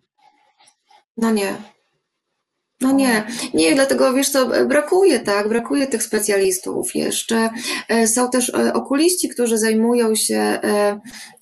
No 1.18 1.32
nie. 1.32 1.58
No 2.82 2.91
nie, 2.91 3.23
nie, 3.53 3.75
dlatego 3.75 4.13
wiesz 4.13 4.30
co, 4.30 4.49
brakuje, 4.65 5.19
tak, 5.19 5.49
brakuje 5.49 5.88
tych 5.88 6.03
specjalistów 6.03 6.95
jeszcze. 6.95 7.49
E, 7.89 8.07
Są 8.07 8.30
też 8.30 8.49
e, 8.49 8.73
okuliści, 8.73 9.30
którzy 9.30 9.57
zajmują 9.57 10.15
się, 10.15 10.59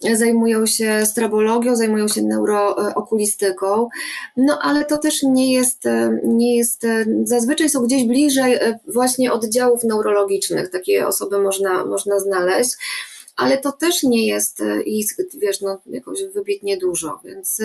e, 0.04 0.16
zajmują 0.16 0.66
się 0.66 1.06
strabologią, 1.06 1.76
zajmują 1.76 2.08
się 2.08 2.22
neurookulistyką, 2.22 3.90
no 4.38 4.60
ale 4.62 4.86
to 4.86 4.98
też 4.98 5.24
nie 5.24 5.54
jest, 5.54 5.84
nie 6.24 6.58
jest, 6.58 6.86
zazwyczaj 7.24 7.70
są 7.70 7.84
gdzieś 7.84 8.04
bliżej 8.08 8.60
właśnie 8.88 9.34
oddziałów 9.34 9.84
neurologicznych, 9.84 10.70
takie 10.70 11.08
osoby 11.08 11.40
można, 11.40 11.86
można 11.86 12.20
znaleźć. 12.20 12.72
Ale 13.36 13.58
to 13.58 13.72
też 13.72 14.04
nie 14.04 14.28
jest 14.28 14.64
ich, 14.86 15.08
wiesz, 15.34 15.62
no, 15.62 15.82
jakoś 15.86 16.20
wybitnie 16.34 16.78
dużo, 16.78 17.20
więc 17.24 17.62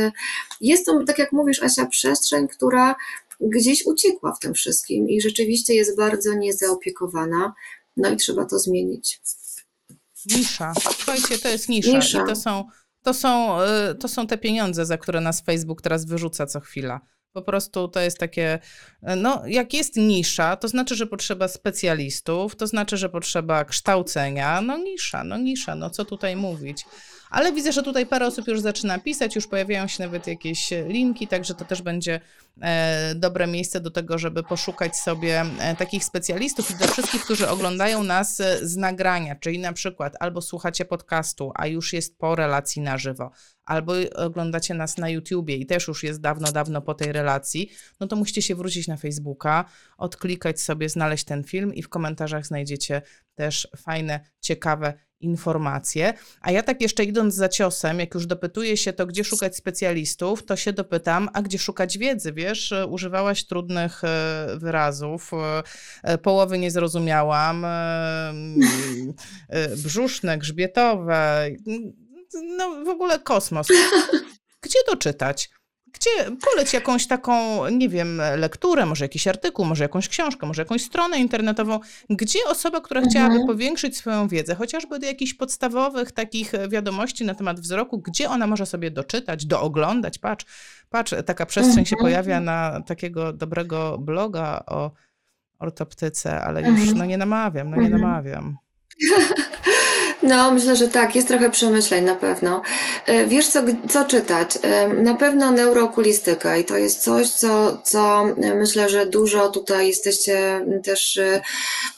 jest 0.60 0.86
to, 0.86 1.04
tak 1.06 1.18
jak 1.18 1.32
mówisz, 1.32 1.62
Asia, 1.62 1.86
przestrzeń, 1.86 2.48
która 2.48 2.94
gdzieś 3.42 3.86
uciekła 3.86 4.34
w 4.34 4.38
tym 4.38 4.54
wszystkim 4.54 5.08
i 5.08 5.20
rzeczywiście 5.20 5.74
jest 5.74 5.96
bardzo 5.96 6.34
niezaopiekowana. 6.34 7.52
No 7.96 8.10
i 8.10 8.16
trzeba 8.16 8.44
to 8.44 8.58
zmienić. 8.58 9.20
Nisza. 10.36 10.72
Słuchajcie, 10.80 11.38
to 11.38 11.48
jest 11.48 11.68
nisza. 11.68 11.92
Nisza. 11.92 12.22
I 12.22 12.26
to 12.26 12.36
są, 12.36 12.64
to, 13.02 13.14
są, 13.14 13.60
y, 13.62 13.94
to 13.94 14.08
są 14.08 14.26
te 14.26 14.38
pieniądze, 14.38 14.86
za 14.86 14.98
które 14.98 15.20
nas 15.20 15.40
Facebook 15.40 15.82
teraz 15.82 16.04
wyrzuca 16.04 16.46
co 16.46 16.60
chwila. 16.60 17.00
Po 17.32 17.42
prostu 17.42 17.88
to 17.88 18.00
jest 18.00 18.18
takie, 18.18 18.58
y, 19.02 19.16
no 19.16 19.42
jak 19.46 19.74
jest 19.74 19.96
nisza, 19.96 20.56
to 20.56 20.68
znaczy, 20.68 20.94
że 20.94 21.06
potrzeba 21.06 21.48
specjalistów, 21.48 22.56
to 22.56 22.66
znaczy, 22.66 22.96
że 22.96 23.08
potrzeba 23.08 23.64
kształcenia. 23.64 24.60
No 24.60 24.78
nisza, 24.78 25.24
no 25.24 25.36
nisza, 25.36 25.74
no 25.74 25.90
co 25.90 26.04
tutaj 26.04 26.36
mówić. 26.36 26.84
Ale 27.32 27.52
widzę, 27.52 27.72
że 27.72 27.82
tutaj 27.82 28.06
parę 28.06 28.26
osób 28.26 28.48
już 28.48 28.60
zaczyna 28.60 28.98
pisać, 28.98 29.34
już 29.34 29.46
pojawiają 29.46 29.86
się 29.86 30.02
nawet 30.02 30.26
jakieś 30.26 30.70
linki, 30.86 31.28
także 31.28 31.54
to 31.54 31.64
też 31.64 31.82
będzie 31.82 32.20
e, 32.62 33.14
dobre 33.14 33.46
miejsce 33.46 33.80
do 33.80 33.90
tego, 33.90 34.18
żeby 34.18 34.42
poszukać 34.42 34.96
sobie 34.96 35.44
e, 35.58 35.76
takich 35.76 36.04
specjalistów 36.04 36.70
i 36.70 36.74
dla 36.74 36.86
wszystkich, 36.86 37.24
którzy 37.24 37.48
oglądają 37.48 38.02
nas 38.04 38.40
e, 38.40 38.68
z 38.68 38.76
nagrania, 38.76 39.36
czyli 39.36 39.58
na 39.58 39.72
przykład 39.72 40.16
albo 40.20 40.42
słuchacie 40.42 40.84
podcastu, 40.84 41.52
a 41.54 41.66
już 41.66 41.92
jest 41.92 42.18
po 42.18 42.34
relacji 42.34 42.82
na 42.82 42.98
żywo, 42.98 43.30
albo 43.64 43.92
oglądacie 44.14 44.74
nas 44.74 44.98
na 44.98 45.08
YouTubie 45.08 45.56
i 45.56 45.66
też 45.66 45.88
już 45.88 46.02
jest 46.02 46.20
dawno, 46.20 46.52
dawno 46.52 46.82
po 46.82 46.94
tej 46.94 47.12
relacji, 47.12 47.70
no 48.00 48.06
to 48.06 48.16
musicie 48.16 48.42
się 48.42 48.54
wrócić 48.54 48.88
na 48.88 48.96
Facebooka, 48.96 49.64
odklikać 49.98 50.60
sobie, 50.60 50.88
znaleźć 50.88 51.24
ten 51.24 51.44
film 51.44 51.74
i 51.74 51.82
w 51.82 51.88
komentarzach 51.88 52.46
znajdziecie 52.46 53.02
też 53.34 53.68
fajne, 53.76 54.20
ciekawe 54.40 54.94
informacje. 55.22 56.14
A 56.40 56.50
ja 56.50 56.62
tak 56.62 56.80
jeszcze 56.80 57.04
idąc 57.04 57.34
za 57.34 57.48
ciosem, 57.48 58.00
jak 58.00 58.14
już 58.14 58.26
dopytuję 58.26 58.76
się 58.76 58.92
to, 58.92 59.06
gdzie 59.06 59.24
szukać 59.24 59.56
specjalistów, 59.56 60.44
to 60.44 60.56
się 60.56 60.72
dopytam, 60.72 61.28
a 61.32 61.42
gdzie 61.42 61.58
szukać 61.58 61.98
wiedzy, 61.98 62.32
wiesz? 62.32 62.72
E, 62.72 62.86
Używałaś 62.86 63.44
trudnych 63.44 64.04
e, 64.04 64.46
wyrazów, 64.56 65.30
e, 66.02 66.18
połowy 66.18 66.58
nie 66.58 66.70
zrozumiałam, 66.70 67.66
brzuszne, 69.76 70.38
grzbietowe, 70.38 71.50
no 72.56 72.84
w 72.84 72.88
ogóle 72.88 73.18
kosmos. 73.18 73.68
Gdzie 74.60 74.78
to 74.86 74.96
czytać? 74.96 75.50
Gdzie 75.92 76.10
poleć 76.50 76.72
jakąś 76.72 77.06
taką, 77.06 77.68
nie 77.68 77.88
wiem, 77.88 78.22
lekturę, 78.36 78.86
może 78.86 79.04
jakiś 79.04 79.26
artykuł, 79.28 79.64
może 79.64 79.84
jakąś 79.84 80.08
książkę, 80.08 80.46
może 80.46 80.62
jakąś 80.62 80.82
stronę 80.84 81.18
internetową, 81.18 81.80
gdzie 82.10 82.38
osoba, 82.48 82.80
która 82.80 83.00
Mhm. 83.00 83.10
chciałaby 83.10 83.46
powiększyć 83.46 83.96
swoją 83.96 84.28
wiedzę, 84.28 84.54
chociażby 84.54 84.98
do 84.98 85.06
jakichś 85.06 85.34
podstawowych 85.34 86.12
takich 86.12 86.52
wiadomości 86.68 87.24
na 87.24 87.34
temat 87.34 87.60
wzroku, 87.60 87.98
gdzie 87.98 88.30
ona 88.30 88.46
może 88.46 88.66
sobie 88.66 88.90
doczytać, 88.90 89.46
dooglądać, 89.46 90.18
patrz, 90.18 90.46
patrz, 90.90 91.14
taka 91.26 91.46
przestrzeń 91.46 91.84
się 91.86 91.96
Mhm. 91.96 92.04
pojawia 92.04 92.40
na 92.40 92.80
takiego 92.86 93.32
dobrego 93.32 93.98
bloga 93.98 94.62
o 94.66 94.90
ortoptyce, 95.58 96.40
ale 96.40 96.60
już 96.60 96.80
Mhm. 96.80 96.98
no 96.98 97.04
nie 97.04 97.16
namawiam, 97.18 97.70
no 97.70 97.76
nie 97.76 97.82
Mhm. 97.82 98.02
namawiam. 98.02 98.56
No, 100.22 100.50
myślę, 100.52 100.76
że 100.76 100.88
tak, 100.88 101.16
jest 101.16 101.28
trochę 101.28 101.50
przemyśleń 101.50 102.04
na 102.04 102.14
pewno. 102.14 102.62
E, 103.06 103.26
Wiesz, 103.26 103.48
co, 103.48 103.60
co 103.88 104.04
czytać? 104.04 104.58
E, 104.62 104.88
Na 104.88 105.14
pewno 105.14 105.50
neurookulistyka 105.50 106.56
i 106.56 106.64
to 106.64 106.76
jest 106.76 107.02
coś, 107.02 107.30
co, 107.30 107.78
co 107.84 108.24
e, 108.42 108.54
myślę, 108.54 108.88
że 108.88 109.06
dużo 109.06 109.48
tutaj 109.48 109.88
jesteście 109.88 110.66
też, 110.84 111.20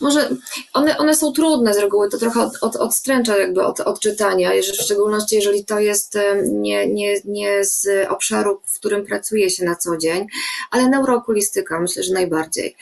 może 0.00 0.28
one, 0.72 0.98
one 0.98 1.16
są 1.16 1.32
trudne 1.32 1.74
z 1.74 1.78
reguły, 1.78 2.10
to 2.10 2.18
trochę 2.18 2.40
od, 2.40 2.52
od, 2.60 2.76
odstręcza 2.76 3.36
jakby 3.38 3.62
od, 3.64 3.80
od 3.80 4.00
czytania, 4.00 4.50
w 4.62 4.82
szczególności 4.82 5.36
jeżeli 5.36 5.64
to 5.64 5.78
jest 5.78 6.18
nie, 6.44 6.86
nie, 6.86 7.14
nie 7.24 7.64
z 7.64 8.08
obszaru, 8.08 8.60
w 8.66 8.78
którym 8.78 9.06
pracuje 9.06 9.50
się 9.50 9.64
na 9.64 9.76
co 9.76 9.96
dzień, 9.96 10.26
ale 10.70 10.88
neurookulistyka 10.88 11.80
myślę, 11.80 12.02
że 12.02 12.12
najbardziej. 12.14 12.76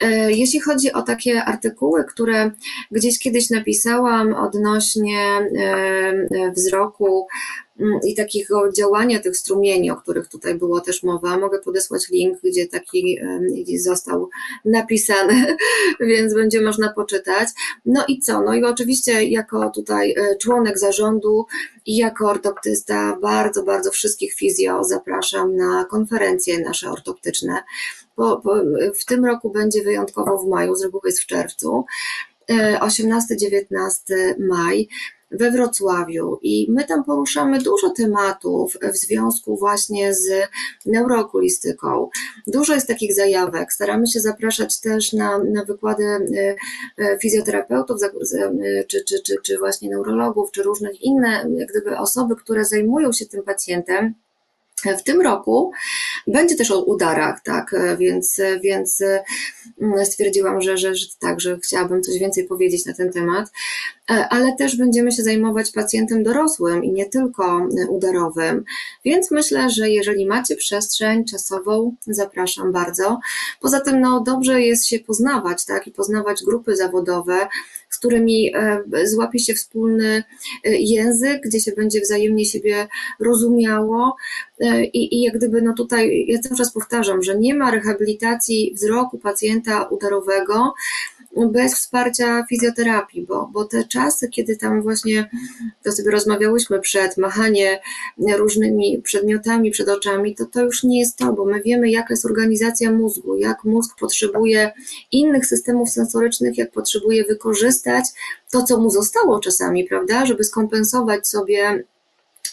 E, 0.00 0.32
Jeśli 0.32 0.60
chodzi 0.60 0.92
o 0.92 1.02
takie 1.02 1.44
artykuły, 1.44 2.04
które 2.04 2.50
gdzieś 2.90 3.18
kiedyś 3.18 3.50
napisałam 3.50 4.34
odnośnie 4.34 5.18
e, 5.18 5.62
e, 5.62 6.52
wzroku 6.52 7.26
mm, 7.80 8.00
i 8.04 8.14
takiego 8.14 8.72
działania 8.72 9.18
tych 9.18 9.36
strumieni, 9.36 9.90
o 9.90 9.96
których 9.96 10.28
tutaj 10.28 10.54
było 10.54 10.80
też 10.80 11.02
mowa, 11.02 11.38
mogę 11.38 11.58
podesłać 11.58 12.08
link, 12.08 12.38
gdzie 12.44 12.66
taki 12.66 13.18
został 13.78 14.30
napisany, 14.64 15.56
więc 16.00 16.34
będzie 16.34 16.60
można 16.60 16.92
poczytać. 16.92 17.48
No 17.86 18.04
i 18.08 18.20
co? 18.20 18.42
No 18.42 18.54
i 18.54 18.64
oczywiście 18.64 19.24
jako 19.24 19.70
tutaj 19.70 20.14
członek 20.40 20.78
zarządu 20.78 21.46
i 21.86 21.96
jako 21.96 22.28
ortoptysta 22.28 23.18
bardzo, 23.22 23.62
bardzo 23.62 23.90
wszystkich 23.90 24.34
fizjo 24.34 24.84
zapraszam 24.84 25.56
na 25.56 25.84
konferencje 25.84 26.60
nasze 26.60 26.90
ortoptyczne. 26.90 27.62
Bo, 28.18 28.40
bo 28.44 28.54
w 28.94 29.04
tym 29.04 29.24
roku 29.24 29.50
będzie 29.50 29.82
wyjątkowo 29.82 30.38
w 30.38 30.48
maju, 30.48 30.74
z 30.74 30.82
reguły 30.82 31.02
jest 31.06 31.20
w 31.20 31.26
czerwcu, 31.26 31.84
e, 32.50 32.78
18-19 32.80 34.34
maj 34.38 34.88
we 35.30 35.50
Wrocławiu 35.50 36.38
i 36.42 36.66
my 36.70 36.84
tam 36.84 37.04
poruszamy 37.04 37.58
dużo 37.58 37.90
tematów 37.90 38.76
w 38.92 38.96
związku 38.96 39.56
właśnie 39.56 40.14
z 40.14 40.30
neurookulistyką. 40.86 42.10
Dużo 42.46 42.74
jest 42.74 42.86
takich 42.86 43.14
zajawek. 43.14 43.72
Staramy 43.72 44.06
się 44.06 44.20
zapraszać 44.20 44.80
też 44.80 45.12
na, 45.12 45.38
na 45.38 45.64
wykłady 45.64 46.04
e, 46.98 47.18
fizjoterapeutów, 47.18 47.96
czy, 48.88 49.04
czy, 49.04 49.22
czy, 49.22 49.36
czy 49.42 49.58
właśnie 49.58 49.90
neurologów, 49.90 50.50
czy 50.50 50.62
różnych 50.62 51.02
inne 51.02 51.46
jak 51.56 51.68
gdyby 51.68 51.98
osoby, 51.98 52.36
które 52.36 52.64
zajmują 52.64 53.12
się 53.12 53.26
tym 53.26 53.42
pacjentem. 53.42 54.14
W 54.98 55.02
tym 55.02 55.20
roku 55.20 55.72
będzie 56.26 56.56
też 56.56 56.70
o 56.70 56.82
udarach, 56.82 57.40
tak, 57.42 57.74
więc, 57.98 58.40
więc 58.62 59.02
mm, 59.80 60.06
stwierdziłam, 60.06 60.62
że, 60.62 60.78
że, 60.78 60.94
że 60.94 61.06
tak, 61.18 61.40
że 61.40 61.58
chciałabym 61.58 62.02
coś 62.02 62.18
więcej 62.18 62.44
powiedzieć 62.44 62.86
na 62.86 62.94
ten 62.94 63.12
temat. 63.12 63.52
e, 64.10 64.28
ale 64.28 64.56
też 64.56 64.76
będziemy 64.76 65.12
się 65.12 65.22
zajmować 65.22 65.70
pacjentem 65.70 66.22
dorosłym 66.22 66.84
i 66.84 66.92
nie 66.92 67.06
tylko 67.06 67.68
udarowym. 67.88 68.64
Więc 69.04 69.30
myślę, 69.30 69.70
że 69.70 69.90
jeżeli 69.90 70.26
macie 70.26 70.56
przestrzeń 70.56 71.24
czasową, 71.24 71.94
zapraszam 72.06 72.72
bardzo. 72.72 73.18
Poza 73.60 73.80
tym, 73.80 74.00
no, 74.00 74.20
dobrze 74.20 74.62
jest 74.62 74.86
się 74.86 74.98
poznawać, 74.98 75.64
tak, 75.64 75.86
i 75.86 75.92
poznawać 75.92 76.44
grupy 76.44 76.76
zawodowe, 76.76 77.48
z 77.90 77.98
którymi 77.98 78.52
e, 78.54 78.82
złapie 79.04 79.38
się 79.38 79.54
wspólny 79.54 80.24
e, 80.64 80.70
język, 80.70 81.42
gdzie 81.44 81.60
się 81.60 81.72
będzie 81.72 82.00
wzajemnie 82.00 82.44
siebie 82.44 82.88
rozumiało. 83.20 84.16
E, 84.60 84.84
I, 84.84 85.16
I 85.16 85.22
jak 85.22 85.34
gdyby, 85.34 85.62
no 85.62 85.74
tutaj, 85.74 86.24
ja 86.28 86.38
cały 86.38 86.56
czas 86.56 86.72
powtarzam, 86.72 87.22
że 87.22 87.38
nie 87.38 87.54
ma 87.54 87.70
rehabilitacji 87.70 88.72
wzroku 88.74 89.18
pacjenta 89.18 89.84
udarowego, 89.84 90.74
bez 91.46 91.74
wsparcia 91.74 92.44
fizjoterapii, 92.48 93.22
bo, 93.22 93.50
bo 93.52 93.64
te 93.64 93.84
czasy, 93.84 94.28
kiedy 94.28 94.56
tam 94.56 94.82
właśnie, 94.82 95.30
to 95.82 95.92
sobie 95.92 96.10
rozmawiałyśmy 96.10 96.80
przed, 96.80 97.16
machanie 97.16 97.80
różnymi 98.36 99.02
przedmiotami 99.02 99.70
przed 99.70 99.88
oczami, 99.88 100.34
to 100.34 100.44
to 100.46 100.62
już 100.62 100.82
nie 100.82 101.00
jest 101.00 101.16
to, 101.16 101.32
bo 101.32 101.44
my 101.44 101.62
wiemy, 101.62 101.90
jaka 101.90 102.06
jest 102.10 102.26
organizacja 102.26 102.92
mózgu, 102.92 103.36
jak 103.36 103.64
mózg 103.64 103.98
potrzebuje 103.98 104.72
innych 105.12 105.46
systemów 105.46 105.90
sensorycznych, 105.90 106.58
jak 106.58 106.70
potrzebuje 106.70 107.24
wykorzystać 107.24 108.04
to, 108.50 108.62
co 108.62 108.78
mu 108.78 108.90
zostało 108.90 109.40
czasami, 109.40 109.84
prawda, 109.84 110.26
żeby 110.26 110.44
skompensować 110.44 111.28
sobie 111.28 111.84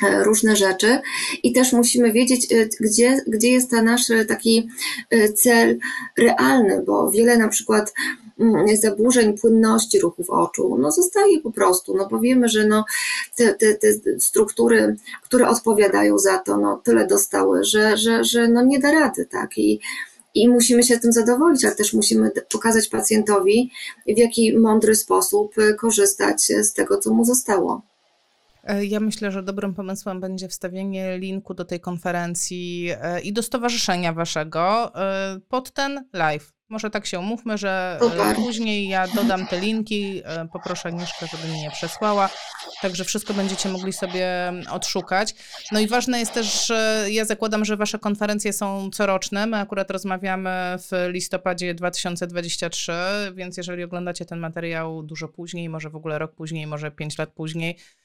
e, 0.03 0.23
różne 0.23 0.55
rzeczy. 0.55 0.99
I 1.43 1.53
też 1.53 1.73
musimy 1.73 2.11
wiedzieć, 2.11 2.53
e, 2.53 2.69
gdzie, 2.79 3.17
gdzie 3.27 3.51
jest 3.51 3.69
ten 3.69 3.85
nasz 3.85 4.01
taki 4.27 4.69
e, 5.09 5.33
cel 5.33 5.79
realny, 6.17 6.83
bo 6.85 7.11
wiele 7.11 7.37
na 7.37 7.47
przykład 7.47 7.93
zaburzeń 8.81 9.37
płynności 9.37 9.99
ruchów 9.99 10.29
oczu, 10.29 10.77
no 10.79 10.91
zostaje 10.91 11.41
po 11.41 11.51
prostu, 11.51 11.97
no 11.97 12.07
bo 12.07 12.19
wiemy, 12.19 12.49
że 12.49 12.67
no 12.67 12.85
te, 13.35 13.53
te, 13.53 13.75
te 13.75 14.19
struktury, 14.19 14.95
które 15.23 15.47
odpowiadają 15.47 16.17
za 16.17 16.37
to, 16.37 16.57
no 16.57 16.81
tyle 16.83 17.07
dostały, 17.07 17.63
że, 17.63 17.97
że, 17.97 18.23
że 18.23 18.47
no 18.47 18.63
nie 18.63 18.79
da 18.79 18.91
rady, 18.91 19.25
tak, 19.25 19.57
i 19.57 19.79
i 20.35 20.49
musimy 20.49 20.83
się 20.83 20.99
tym 20.99 21.13
zadowolić, 21.13 21.65
ale 21.65 21.75
też 21.75 21.93
musimy 21.93 22.31
pokazać 22.51 22.87
pacjentowi, 22.87 23.71
w 24.07 24.17
jaki 24.17 24.57
mądry 24.57 24.95
sposób 24.95 25.55
korzystać 25.79 26.41
z 26.41 26.73
tego, 26.73 26.97
co 26.97 27.13
mu 27.13 27.25
zostało. 27.25 27.81
E, 28.63 28.85
ja 28.85 28.99
myślę, 28.99 29.31
że 29.31 29.43
dobrym 29.43 29.73
pomysłem 29.73 30.19
będzie 30.19 30.47
wstawienie 30.47 31.17
linku 31.17 31.53
do 31.53 31.65
tej 31.65 31.79
konferencji 31.79 32.89
e, 33.01 33.21
i 33.21 33.33
do 33.33 33.43
stowarzyszenia 33.43 34.13
waszego 34.13 34.95
e, 34.95 35.39
pod 35.49 35.71
ten 35.71 36.05
live. 36.13 36.54
Może 36.69 36.89
tak 36.89 37.05
się 37.05 37.19
umówmy, 37.19 37.57
że 37.57 37.97
Super. 38.01 38.35
później 38.35 38.87
ja 38.87 39.07
dodam 39.07 39.47
te 39.47 39.59
linki, 39.59 40.23
poproszę 40.53 40.89
Agnieszkę, 40.89 41.27
żeby 41.27 41.53
mi 41.53 41.61
je 41.61 41.71
przesłała, 41.71 42.29
także 42.81 43.03
wszystko 43.03 43.33
będziecie 43.33 43.69
mogli 43.69 43.93
sobie 43.93 44.53
odszukać. 44.71 45.35
No 45.71 45.79
i 45.79 45.87
ważne 45.87 46.19
jest 46.19 46.33
też, 46.33 46.67
że 46.67 47.05
ja 47.09 47.25
zakładam, 47.25 47.65
że 47.65 47.77
wasze 47.77 47.99
konferencje 47.99 48.53
są 48.53 48.89
coroczne, 48.91 49.47
my 49.47 49.57
akurat 49.57 49.91
rozmawiamy 49.91 50.49
w 50.77 51.09
listopadzie 51.11 51.73
2023, 51.73 52.93
więc 53.33 53.57
jeżeli 53.57 53.83
oglądacie 53.83 54.25
ten 54.25 54.39
materiał 54.39 55.03
dużo 55.03 55.27
później, 55.27 55.69
może 55.69 55.89
w 55.89 55.95
ogóle 55.95 56.19
rok 56.19 56.31
później, 56.35 56.67
może 56.67 56.91
pięć 56.91 57.17
lat 57.17 57.29
później, 57.29 57.77
E, 57.77 58.04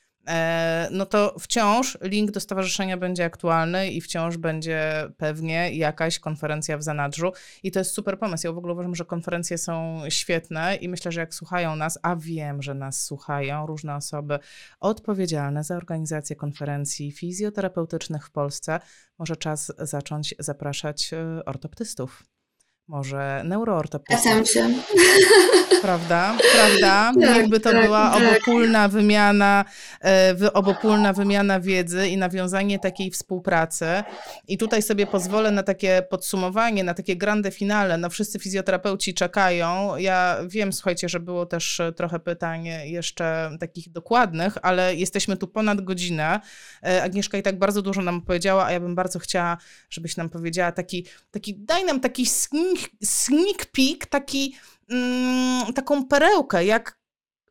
no 0.91 1.07
to 1.07 1.35
wciąż 1.39 1.99
link 2.03 2.31
do 2.31 2.41
stowarzyszenia 2.41 2.97
będzie 2.97 3.25
aktualny 3.25 3.91
i 3.91 4.01
wciąż 4.01 4.37
będzie 4.37 5.09
pewnie 5.17 5.77
jakaś 5.77 6.19
konferencja 6.19 6.79
w 6.79 6.83
zanadrzu. 6.83 7.33
I 7.63 7.71
to 7.71 7.79
jest 7.79 7.95
super 7.95 8.19
pomysł. 8.19 8.47
Ja 8.47 8.53
w 8.53 8.59
ogóle 8.59 8.73
uważam, 8.73 8.95
że 8.95 9.05
konferencje 9.05 9.59
są 9.59 10.03
świetne 10.09 10.77
i 10.77 10.89
myślę, 10.89 11.13
że 11.13 11.21
jak 11.21 11.35
słuchają 11.35 11.77
nas, 11.77 11.99
a 12.03 12.17
wiem, 12.17 12.63
że 12.63 12.75
nas 12.75 13.05
słuchają 13.05 13.67
różne 13.67 13.97
osoby 13.97 14.39
odpowiedzialne 14.81 15.65
za 15.65 15.77
organizację 15.77 16.37
konferencji 16.37 17.13
fizjoterapeutycznych 17.13 18.27
w 18.27 18.31
Polsce, 18.31 18.81
może 19.19 19.37
czas 19.37 19.73
zacząć 19.79 20.35
zapraszać 20.39 21.13
e, 21.13 21.45
ortoptystów 21.45 22.30
może 22.91 23.43
neuroortopedii. 23.45 24.23
Zgadzam 24.23 24.47
się. 24.47 24.71
Prawda? 25.83 26.37
Prawda? 26.55 27.13
Tak, 27.21 27.37
Jakby 27.37 27.61
to 27.61 27.71
tak, 27.71 27.85
była 27.85 28.11
tak. 28.11 28.23
obopólna 28.23 28.89
wymiana, 28.89 29.65
e, 30.05 30.53
obopólna 30.53 31.13
wymiana 31.13 31.61
wiedzy 31.61 32.09
i 32.09 32.17
nawiązanie 32.17 32.79
takiej 32.79 33.11
współpracy. 33.11 33.87
I 34.49 34.59
tutaj 34.59 34.83
sobie 34.83 35.07
pozwolę 35.07 35.51
na 35.51 35.63
takie 35.63 36.03
podsumowanie, 36.11 36.85
na 36.85 36.95
takie 36.95 37.17
grande 37.17 37.51
finale. 37.51 37.99
No 37.99 38.11
wszyscy 38.11 38.39
fizjoterapeuci 38.39 39.15
czekają. 39.15 39.97
Ja 39.97 40.37
wiem, 40.47 40.73
słuchajcie, 40.73 41.09
że 41.09 41.21
było 41.21 41.47
też 41.47 41.81
trochę 41.97 42.19
pytań 42.19 42.65
jeszcze 42.85 43.51
takich 43.61 43.93
dokładnych, 43.93 44.59
ale 44.63 44.95
jesteśmy 44.95 45.37
tu 45.37 45.49
ponad 45.49 45.81
godzinę. 45.81 46.41
E, 46.85 47.03
Agnieszka 47.03 47.39
i 47.39 47.43
tak 47.43 47.59
bardzo 47.59 47.83
dużo 47.83 48.03
nam 48.03 48.23
powiedziała, 48.23 48.65
a 48.65 48.73
ja 48.73 48.81
bym 48.81 48.95
bardzo 48.95 49.19
chciała, 49.19 49.57
żebyś 49.91 50.17
nam 50.17 50.29
powiedziała 50.31 50.73
taki, 50.73 51.07
taki 51.31 51.55
daj 51.59 51.85
nam 51.85 52.01
taki 52.01 52.27
sneak, 52.27 52.80
sneak 53.05 53.67
peek, 53.67 54.07
taki, 54.07 54.57
mm, 54.91 55.73
taką 55.73 56.05
perełkę, 56.05 56.65
jak 56.65 57.01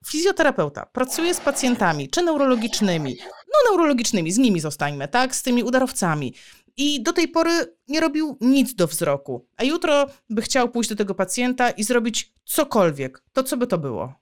fizjoterapeuta 0.05 0.85
pracuje 0.85 1.33
z 1.33 1.39
pacjentami, 1.39 2.09
czy 2.09 2.23
neurologicznymi, 2.23 3.17
no 3.53 3.71
neurologicznymi, 3.71 4.31
z 4.31 4.37
nimi 4.37 4.59
zostańmy, 4.59 5.07
tak, 5.07 5.35
z 5.35 5.43
tymi 5.43 5.63
udarowcami. 5.63 6.33
I 6.77 7.03
do 7.03 7.13
tej 7.13 7.27
pory 7.27 7.77
nie 7.87 7.99
robił 7.99 8.37
nic 8.41 8.75
do 8.75 8.87
wzroku. 8.87 9.47
A 9.57 9.63
jutro 9.63 10.05
by 10.29 10.41
chciał 10.41 10.69
pójść 10.69 10.89
do 10.89 10.95
tego 10.95 11.15
pacjenta 11.15 11.69
i 11.69 11.83
zrobić 11.83 12.33
cokolwiek. 12.45 13.23
To 13.33 13.43
co 13.43 13.57
by 13.57 13.67
to 13.67 13.77
było? 13.77 14.13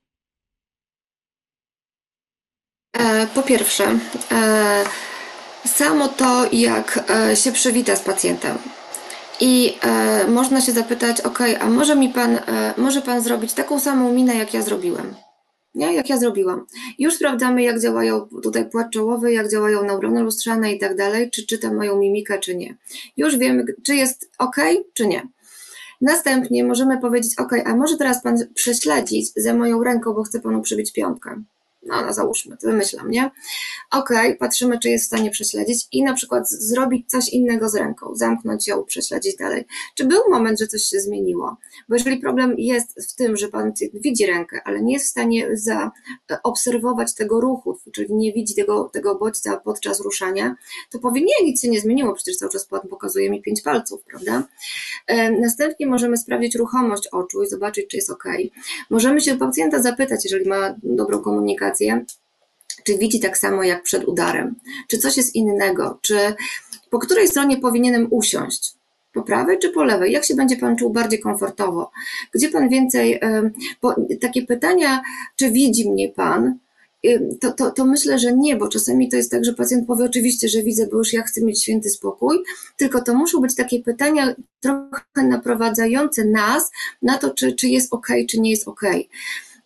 E, 2.93 3.27
po 3.27 3.43
pierwsze, 3.43 3.99
e, 4.31 4.85
samo 5.65 6.07
to, 6.07 6.49
jak 6.51 7.09
e, 7.09 7.35
się 7.35 7.51
przywita 7.51 7.95
z 7.95 8.01
pacjentem. 8.01 8.57
I 9.39 9.73
e, 9.81 10.27
można 10.27 10.61
się 10.61 10.71
zapytać, 10.71 11.21
ok, 11.21 11.39
a 11.59 11.69
może 11.69 11.95
mi 11.95 12.09
pan, 12.09 12.35
e, 12.35 12.73
może 12.77 13.01
pan 13.01 13.21
zrobić 13.21 13.53
taką 13.53 13.79
samą 13.79 14.13
minę, 14.13 14.35
jak 14.35 14.53
ja 14.53 14.61
zrobiłem? 14.61 15.15
Nie, 15.75 15.93
jak 15.93 16.09
ja 16.09 16.17
zrobiłam. 16.17 16.65
Już 16.99 17.13
sprawdzamy, 17.13 17.63
jak 17.63 17.81
działają 17.81 18.27
tutaj 18.43 18.69
płat 18.69 18.91
czołowy, 18.91 19.33
jak 19.33 19.51
działają 19.51 19.83
neurony 19.83 20.23
lustrzane 20.23 20.73
i 20.73 20.79
tak 20.79 20.95
dalej, 20.95 21.31
czy, 21.31 21.45
czy 21.45 21.57
tam 21.57 21.75
mają 21.75 21.97
mimikę, 21.97 22.39
czy 22.39 22.55
nie. 22.55 22.75
Już 23.17 23.37
wiemy, 23.37 23.65
czy 23.83 23.95
jest 23.95 24.31
ok, 24.37 24.55
czy 24.93 25.07
nie. 25.07 25.27
Następnie 26.01 26.63
możemy 26.63 27.01
powiedzieć, 27.01 27.33
ok, 27.39 27.51
a 27.65 27.75
może 27.75 27.97
teraz 27.97 28.23
pan 28.23 28.37
prześledzić 28.53 29.33
ze 29.35 29.53
moją 29.53 29.83
ręką, 29.83 30.13
bo 30.13 30.23
chcę 30.23 30.39
panu 30.39 30.61
przybić 30.61 30.93
piątkę 30.93 31.43
no, 31.87 32.05
no 32.05 32.13
załóżmy, 32.13 32.57
to 32.57 32.67
wymyślam, 32.67 33.11
nie? 33.11 33.31
Okej, 33.91 34.17
okay, 34.17 34.35
patrzymy, 34.35 34.79
czy 34.79 34.89
jest 34.89 35.03
w 35.03 35.07
stanie 35.07 35.31
prześledzić 35.31 35.87
i 35.91 36.03
na 36.03 36.13
przykład 36.13 36.49
zrobić 36.49 37.09
coś 37.09 37.29
innego 37.29 37.69
z 37.69 37.75
ręką, 37.75 38.15
zamknąć 38.15 38.67
ją, 38.67 38.83
prześledzić 38.83 39.35
dalej. 39.35 39.65
Czy 39.95 40.05
był 40.05 40.19
moment, 40.29 40.59
że 40.59 40.67
coś 40.67 40.81
się 40.81 40.99
zmieniło? 40.99 41.57
Bo 41.89 41.95
jeżeli 41.95 42.17
problem 42.17 42.55
jest 42.57 43.11
w 43.11 43.15
tym, 43.15 43.37
że 43.37 43.47
pan 43.47 43.73
widzi 43.93 44.25
rękę, 44.25 44.61
ale 44.65 44.81
nie 44.81 44.93
jest 44.93 45.05
w 45.05 45.09
stanie 45.09 45.49
zaobserwować 46.27 47.15
tego 47.15 47.41
ruchu, 47.41 47.77
czyli 47.91 48.13
nie 48.13 48.33
widzi 48.33 48.55
tego, 48.55 48.89
tego 48.93 49.15
bodźca 49.15 49.57
podczas 49.57 49.99
ruszania, 49.99 50.55
to 50.91 50.99
powie, 50.99 51.21
nie, 51.21 51.45
nic 51.45 51.61
się 51.61 51.69
nie 51.69 51.81
zmieniło, 51.81 52.13
przecież 52.13 52.37
cały 52.37 52.51
czas 52.51 52.65
pan 52.65 52.81
pokazuje 52.89 53.29
mi 53.29 53.41
pięć 53.41 53.61
palców, 53.61 54.03
prawda? 54.03 54.43
Następnie 55.41 55.87
możemy 55.87 56.17
sprawdzić 56.17 56.55
ruchomość 56.55 57.07
oczu 57.07 57.43
i 57.43 57.47
zobaczyć, 57.47 57.87
czy 57.87 57.97
jest 57.97 58.09
ok. 58.09 58.23
Możemy 58.89 59.21
się 59.21 59.37
pacjenta 59.37 59.81
zapytać, 59.81 60.23
jeżeli 60.23 60.49
ma 60.49 60.75
dobrą 60.83 61.19
komunikację, 61.19 61.76
czy 62.83 62.97
widzi 62.97 63.19
tak 63.19 63.37
samo 63.37 63.63
jak 63.63 63.83
przed 63.83 64.05
udarem? 64.05 64.55
Czy 64.87 64.97
coś 64.97 65.17
jest 65.17 65.35
innego? 65.35 65.99
Czy 66.01 66.35
po 66.89 66.99
której 66.99 67.27
stronie 67.27 67.57
powinienem 67.57 68.07
usiąść? 68.11 68.73
Po 69.13 69.23
prawej 69.23 69.59
czy 69.59 69.69
po 69.69 69.83
lewej? 69.83 70.11
Jak 70.11 70.25
się 70.25 70.35
będzie 70.35 70.57
Pan 70.57 70.77
czuł 70.77 70.89
bardziej 70.89 71.19
komfortowo? 71.19 71.91
Gdzie 72.33 72.49
Pan 72.49 72.69
więcej, 72.69 73.19
bo 73.81 73.95
takie 74.21 74.41
pytania, 74.45 75.01
czy 75.35 75.51
widzi 75.51 75.89
mnie 75.89 76.09
Pan, 76.09 76.57
to, 77.39 77.51
to, 77.51 77.71
to 77.71 77.85
myślę, 77.85 78.19
że 78.19 78.33
nie, 78.33 78.55
bo 78.55 78.67
czasami 78.67 79.09
to 79.09 79.17
jest 79.17 79.31
tak, 79.31 79.45
że 79.45 79.53
pacjent 79.53 79.87
powie 79.87 80.05
oczywiście, 80.05 80.49
że 80.49 80.63
widzę, 80.63 80.87
bo 80.91 80.97
już 80.97 81.13
ja 81.13 81.23
chcę 81.23 81.41
mieć 81.41 81.63
święty 81.63 81.89
spokój, 81.89 82.43
tylko 82.77 83.01
to 83.01 83.13
muszą 83.13 83.41
być 83.41 83.55
takie 83.55 83.83
pytania 83.83 84.35
trochę 84.59 85.23
naprowadzające 85.23 86.25
nas 86.25 86.71
na 87.01 87.17
to, 87.17 87.29
czy, 87.29 87.53
czy 87.53 87.67
jest 87.67 87.93
ok, 87.93 88.07
czy 88.29 88.39
nie 88.39 88.51
jest 88.51 88.67
ok. 88.67 88.81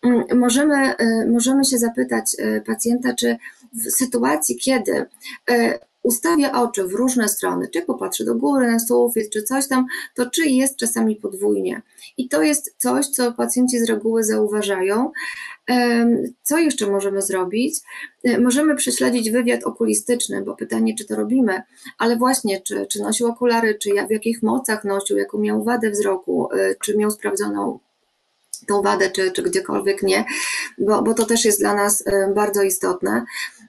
Mm, 0.03 0.39
możemy, 0.39 0.95
y, 1.01 1.27
możemy 1.27 1.65
się 1.65 1.77
zapytać 1.77 2.35
y, 2.39 2.61
pacjenta, 2.65 3.13
czy 3.13 3.37
w 3.73 3.91
sytuacji, 3.91 4.55
kiedy 4.55 5.05
y, 5.51 5.79
ustawia 6.03 6.61
oczy 6.61 6.83
w 6.83 6.93
różne 6.93 7.29
strony, 7.29 7.67
czy 7.67 7.81
popatrzy 7.81 8.25
do 8.25 8.35
góry, 8.35 8.71
na 8.71 8.79
sufit, 8.79 9.29
czy 9.29 9.43
coś 9.43 9.67
tam, 9.67 9.85
to 10.15 10.29
czy 10.29 10.49
jest 10.49 10.77
czasami 10.77 11.15
podwójnie. 11.15 11.81
I 12.17 12.29
to 12.29 12.41
jest 12.41 12.75
coś, 12.77 13.07
co 13.07 13.31
pacjenci 13.31 13.79
z 13.79 13.89
reguły 13.89 14.23
zauważają. 14.23 15.11
Co 16.43 16.57
jeszcze 16.57 16.87
możemy 16.87 17.21
zrobić? 17.21 17.79
Możemy 18.39 18.75
prześledzić 18.75 19.31
wywiad 19.31 19.63
okulistyczny, 19.63 20.41
bo 20.41 20.55
pytanie, 20.55 20.95
czy 20.97 21.05
to 21.05 21.15
robimy, 21.15 21.61
ale 21.97 22.17
właśnie, 22.17 22.61
czy, 22.61 22.85
czy 22.85 23.01
nosił 23.01 23.27
okulary, 23.27 23.75
czy 23.75 23.89
w 24.07 24.11
jakich 24.11 24.43
mocach 24.43 24.83
nosił, 24.83 25.17
jaką 25.17 25.37
miał 25.37 25.63
wadę 25.63 25.89
wzroku, 25.89 26.49
czy 26.83 26.97
miał 26.97 27.11
sprawdzoną 27.11 27.79
tą 28.67 28.81
wadę, 28.81 29.11
czy, 29.11 29.31
czy 29.31 29.43
gdziekolwiek 29.43 30.03
nie, 30.03 30.25
bo, 30.77 31.01
bo 31.01 31.13
to 31.13 31.25
też 31.25 31.45
jest 31.45 31.59
dla 31.59 31.75
nas 31.75 32.03
e, 32.07 32.33
bardzo 32.35 32.63
istotne. 32.63 33.25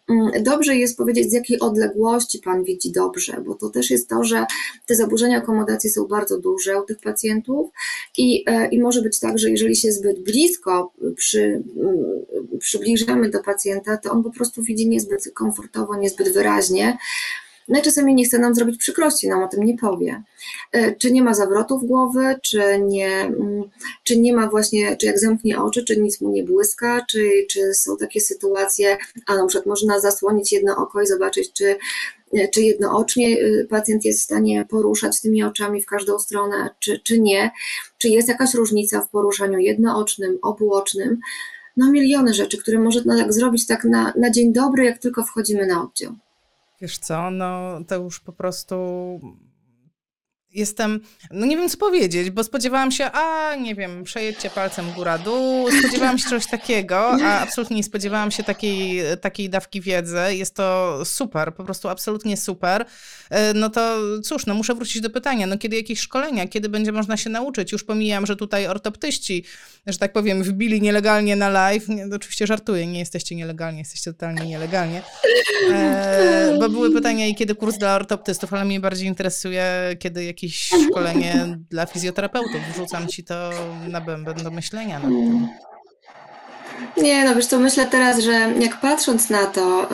Mm, 0.08 0.42
Dobrze 0.42 0.76
jest 0.76 0.96
powiedzieć, 0.96 1.30
z 1.30 1.32
jakiej 1.32 1.60
odległości 1.60 2.38
Pan 2.38 2.64
widzi 2.64 2.92
dobrze, 2.92 3.42
bo 3.46 3.54
to 3.54 3.68
też 3.68 3.90
jest 3.90 4.08
to, 4.08 4.24
że 4.24 4.46
te 4.86 4.94
zaburzenia 4.94 5.38
akomodacji 5.38 5.90
są 5.90 6.04
bardzo 6.04 6.38
duże 6.38 6.80
u 6.80 6.84
tych 6.84 6.98
pacjentów 6.98 7.70
i, 8.18 8.44
e, 8.46 8.68
i 8.68 8.80
może 8.80 9.02
być 9.02 9.20
tak, 9.20 9.38
że 9.38 9.50
jeżeli 9.50 9.76
się 9.76 9.92
zbyt 9.92 10.24
blisko 10.24 10.92
przy, 11.16 11.62
mm, 11.76 12.04
przybliżamy 12.58 13.30
do 13.30 13.42
pacjenta, 13.42 13.96
to 13.96 14.10
on 14.10 14.22
po 14.22 14.30
prostu 14.30 14.62
widzi 14.62 14.88
niezbyt 14.88 15.32
komfortowo, 15.34 15.96
niezbyt 15.96 16.28
wyraźnie. 16.34 16.98
No 17.72 18.08
i 18.08 18.14
nie 18.14 18.24
chce 18.24 18.38
nam 18.38 18.54
zrobić 18.54 18.78
przykrości, 18.78 19.28
nam 19.28 19.42
o 19.42 19.48
tym 19.48 19.64
nie 19.64 19.78
powie. 19.78 20.22
E, 20.72 20.96
Czy 20.96 21.12
nie 21.12 21.22
ma 21.22 21.34
zawrotów 21.34 21.84
głowy, 21.84 22.36
czy 22.42 22.62
nie, 22.80 23.20
mm, 23.20 23.62
czy 24.04 24.18
nie 24.18 24.36
ma 24.36 24.48
właśnie, 24.48 24.96
czy 24.96 25.06
jak 25.06 25.18
zamknie 25.18 25.62
oczy, 25.62 25.84
czy 25.84 26.00
nic 26.00 26.20
mu 26.20 26.30
nie 26.30 26.44
błyska, 26.44 27.04
czy, 27.10 27.30
czy 27.50 27.74
są 27.74 27.96
takie 27.96 28.20
sytuacje, 28.20 28.96
a 29.26 29.36
na 29.36 29.46
przykład 29.46 29.66
można 29.66 30.00
zasłonić 30.00 30.52
jedno 30.52 30.76
oko 30.76 31.02
i 31.02 31.06
zobaczyć, 31.06 31.52
czy, 31.52 31.76
czy 32.52 32.62
jednoocznie 32.62 33.38
y, 33.38 33.66
pacjent 33.70 34.04
jest 34.04 34.20
w 34.20 34.24
stanie 34.24 34.66
poruszać 34.70 35.20
tymi 35.20 35.42
oczami 35.42 35.82
w 35.82 35.86
każdą 35.86 36.18
stronę, 36.18 36.70
czy, 36.78 37.00
czy 37.04 37.20
nie, 37.20 37.50
czy 37.98 38.08
jest 38.08 38.28
jakaś 38.28 38.54
różnica 38.54 39.00
w 39.00 39.10
poruszaniu 39.10 39.58
jednoocznym, 39.58 40.38
obuocznym. 40.42 41.18
No 41.76 41.90
miliony 41.90 42.34
rzeczy, 42.34 42.58
które 42.58 42.78
można 42.78 43.16
tak 43.16 43.32
zrobić 43.32 43.66
tak 43.66 43.84
na, 43.84 44.12
na 44.16 44.30
dzień 44.30 44.52
dobry, 44.52 44.84
jak 44.84 44.98
tylko 44.98 45.24
wchodzimy 45.24 45.66
na 45.66 45.82
oddział. 45.82 46.12
Wiesz 46.82 46.98
co, 46.98 47.30
no 47.30 47.78
to 47.88 47.94
już 47.94 48.20
po 48.20 48.32
prostu 48.32 48.76
jestem, 50.54 51.00
no 51.30 51.46
nie 51.46 51.56
wiem 51.56 51.68
co 51.68 51.76
powiedzieć, 51.76 52.30
bo 52.30 52.44
spodziewałam 52.44 52.92
się, 52.92 53.10
a 53.12 53.54
nie 53.56 53.74
wiem, 53.74 54.04
przejedźcie 54.04 54.50
palcem 54.50 54.92
góra-dół, 54.92 55.68
spodziewałam 55.80 56.18
się 56.18 56.28
czegoś 56.28 56.46
takiego, 56.46 57.16
a 57.24 57.38
absolutnie 57.40 57.76
nie 57.76 57.84
spodziewałam 57.84 58.30
się 58.30 58.42
takiej, 58.44 59.00
takiej 59.20 59.50
dawki 59.50 59.80
wiedzy. 59.80 60.16
Jest 60.30 60.54
to 60.54 60.98
super, 61.04 61.54
po 61.54 61.64
prostu 61.64 61.88
absolutnie 61.88 62.36
super. 62.36 62.84
E, 63.30 63.54
No 63.54 63.70
to 63.70 63.98
cóż, 64.24 64.46
no 64.46 64.54
muszę 64.54 64.74
wrócić 64.74 65.02
do 65.02 65.10
pytania, 65.10 65.46
no 65.46 65.58
kiedy 65.58 65.76
jakieś 65.76 66.00
szkolenia, 66.00 66.48
kiedy 66.48 66.68
będzie 66.68 66.92
można 66.92 67.16
się 67.16 67.30
nauczyć? 67.30 67.72
Już 67.72 67.84
pomijam, 67.84 68.26
że 68.26 68.36
tutaj 68.36 68.66
ortoptyści, 68.66 69.44
że 69.86 69.98
tak 69.98 70.12
powiem, 70.12 70.42
wbili 70.42 70.80
nielegalnie 70.82 71.36
na 71.36 71.48
live. 71.48 71.88
Nie, 71.88 72.06
no 72.06 72.16
oczywiście 72.16 72.46
żartuję, 72.46 72.86
nie 72.86 72.98
jesteście 72.98 73.34
nielegalnie, 73.36 73.78
jesteście 73.78 74.12
totalnie 74.12 74.46
nielegalnie. 74.46 75.02
E, 75.72 76.56
bo 76.60 76.68
były 76.68 76.92
pytania 76.92 77.26
i 77.26 77.34
kiedy 77.34 77.54
kurs 77.54 77.78
dla 77.78 77.94
ortoptystów, 77.94 78.52
ale 78.54 78.64
mnie 78.64 78.80
bardziej 78.80 79.08
interesuje, 79.08 79.96
kiedy 79.98 80.24
jakieś 80.24 80.41
szkolenie 80.50 81.58
dla 81.70 81.86
fizjoterapeutów. 81.86 82.60
Wrzucam 82.72 83.08
ci 83.08 83.24
to 83.24 83.50
na 83.88 84.00
bęben 84.00 84.36
do 84.36 84.50
myślenia 84.50 84.98
nad. 84.98 85.10
Nie, 86.96 87.24
no 87.24 87.34
wiesz 87.34 87.46
co, 87.46 87.58
myślę 87.58 87.86
teraz, 87.86 88.18
że 88.18 88.32
jak 88.60 88.80
patrząc 88.80 89.30
na 89.30 89.46
to 89.46 89.88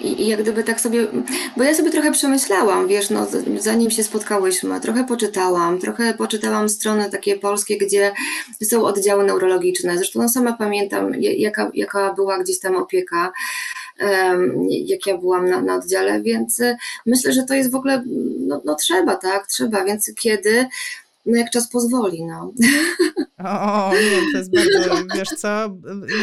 yy, 0.00 0.08
i, 0.08 0.26
jak 0.26 0.42
gdyby 0.42 0.64
tak 0.64 0.80
sobie, 0.80 1.06
bo 1.56 1.62
ja 1.64 1.74
sobie 1.74 1.90
trochę 1.90 2.12
przemyślałam, 2.12 2.88
wiesz, 2.88 3.10
no 3.10 3.26
zanim 3.58 3.90
się 3.90 4.04
spotkałyśmy, 4.04 4.80
trochę 4.80 5.04
poczytałam, 5.04 5.78
trochę 5.78 6.14
poczytałam 6.14 6.68
strony 6.68 7.10
takie 7.10 7.38
polskie, 7.38 7.78
gdzie 7.78 8.12
są 8.62 8.84
oddziały 8.84 9.24
neurologiczne, 9.24 9.96
zresztą 9.96 10.22
no 10.22 10.28
sama 10.28 10.52
pamiętam, 10.52 11.22
ja- 11.22 11.32
jaka, 11.36 11.70
jaka 11.74 12.14
była 12.14 12.38
gdzieś 12.38 12.60
tam 12.60 12.76
opieka, 12.76 13.32
jak 14.68 15.06
ja 15.06 15.18
byłam 15.18 15.50
na, 15.50 15.60
na 15.60 15.76
oddziale, 15.76 16.22
więc 16.22 16.60
y, 16.60 16.76
myślę, 17.06 17.32
że 17.32 17.44
to 17.44 17.54
jest 17.54 17.70
w 17.70 17.74
ogóle, 17.74 18.02
no, 18.40 18.62
no 18.64 18.74
trzeba, 18.74 19.16
tak, 19.16 19.46
trzeba, 19.46 19.84
więc 19.84 20.12
kiedy, 20.20 20.66
no 21.26 21.38
jak 21.38 21.50
czas 21.50 21.68
pozwoli, 21.68 22.24
no. 22.24 22.52
O, 23.44 23.90
nie, 23.92 24.32
to 24.32 24.38
jest 24.38 24.54
bardzo, 24.54 25.04
wiesz 25.14 25.28
co, 25.28 25.48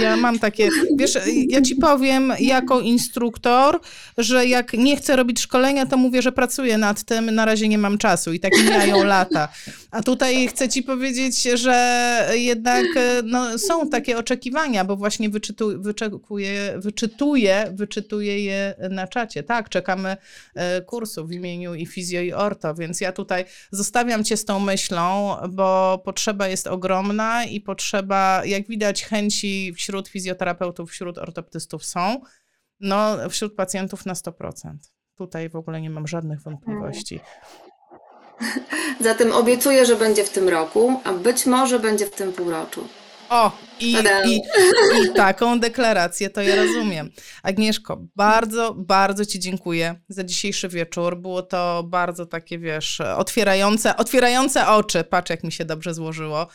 ja 0.02 0.18
mam 0.18 0.39
takie, 0.39 0.70
wiesz, 0.95 1.18
ja 1.50 1.62
ci 1.62 1.76
powiem 1.76 2.34
jako 2.39 2.80
instruktor, 2.80 3.80
że 4.18 4.45
jak 4.45 4.74
nie 4.74 4.97
chcę 4.97 5.16
robić 5.16 5.39
szkolenia, 5.39 5.86
to 5.86 5.97
mówię, 5.97 6.22
że 6.22 6.32
pracuję 6.32 6.78
nad 6.78 7.04
tym, 7.04 7.36
na 7.36 7.45
razie 7.45 7.68
nie 7.68 7.78
mam 7.78 7.97
czasu 7.97 8.34
i 8.34 8.39
tak 8.39 8.52
mijają 8.64 9.04
lata. 9.04 9.47
A 9.91 10.04
tutaj 10.04 10.47
chcę 10.47 10.70
ci 10.70 10.84
powiedzieć, 10.84 11.41
że 11.41 12.30
jednak 12.34 12.86
no, 13.24 13.58
są 13.58 13.89
takie 13.89 14.18
oczekiwania, 14.18 14.86
bo 14.86 14.95
właśnie 14.95 15.30
wyczytu, 15.30 15.82
wyczekuję, 15.82 16.74
wyczytuję, 16.78 17.72
wyczytuję 17.74 18.43
je 18.43 18.76
na 18.89 19.08
czacie. 19.08 19.43
Tak, 19.43 19.70
czekamy 19.70 20.18
e, 20.56 20.82
kursów 20.82 21.30
w 21.30 21.32
imieniu 21.32 21.76
i 21.76 21.86
fizjo 21.86 22.22
i 22.22 22.34
orto, 22.34 22.76
więc 22.76 23.02
ja 23.02 23.12
tutaj 23.12 23.45
zostawiam 23.72 24.24
cię 24.24 24.38
z 24.38 24.45
tą 24.45 24.60
myślą, 24.60 24.89
bo 25.50 26.02
potrzeba 26.06 26.48
jest 26.48 26.68
ogromna 26.68 27.46
i 27.46 27.62
potrzeba, 27.62 28.46
jak 28.46 28.68
widać, 28.68 29.06
chęci 29.06 29.74
wśród 29.74 30.08
fizjoterapeutów, 30.08 30.92
wśród 30.92 31.18
ortoptystów 31.18 31.86
są, 31.86 32.22
no 32.80 33.30
wśród 33.30 33.56
pacjentów 33.56 34.06
na 34.06 34.14
100%. 34.14 34.74
Tutaj 35.16 35.50
w 35.50 35.56
ogóle 35.56 35.82
nie 35.82 35.90
mam 35.90 36.08
żadnych 36.08 36.42
wątpliwości. 36.42 37.20
Zatem 39.00 39.32
obiecuję, 39.32 39.86
że 39.86 39.96
będzie 39.96 40.24
w 40.24 40.30
tym 40.30 40.50
roku, 40.50 41.02
a 41.04 41.14
być 41.14 41.46
może 41.46 41.80
będzie 41.80 42.06
w 42.06 42.12
tym 42.12 42.34
półroczu. 42.34 42.88
O, 43.30 43.52
i, 43.80 43.96
i, 44.26 44.36
i 44.36 45.14
taką 45.16 45.60
deklarację 45.60 46.30
to 46.30 46.42
ja 46.42 46.56
rozumiem. 46.56 47.10
Agnieszko, 47.44 48.02
bardzo, 48.16 48.74
bardzo 48.74 49.26
Ci 49.26 49.40
dziękuję 49.40 49.96
za 50.10 50.24
dzisiejszy 50.24 50.70
wieczór. 50.70 51.18
Było 51.18 51.42
to 51.42 51.84
bardzo 51.88 52.26
takie, 52.26 52.60
wiesz, 52.60 53.02
otwierające, 53.02 53.98
otwierające 53.98 54.68
oczy. 54.68 55.04
Patrz, 55.04 55.30
jak 55.30 55.44
mi 55.44 55.52
się 55.52 55.66
dobrze 55.66 55.94
złożyło. 55.94 56.48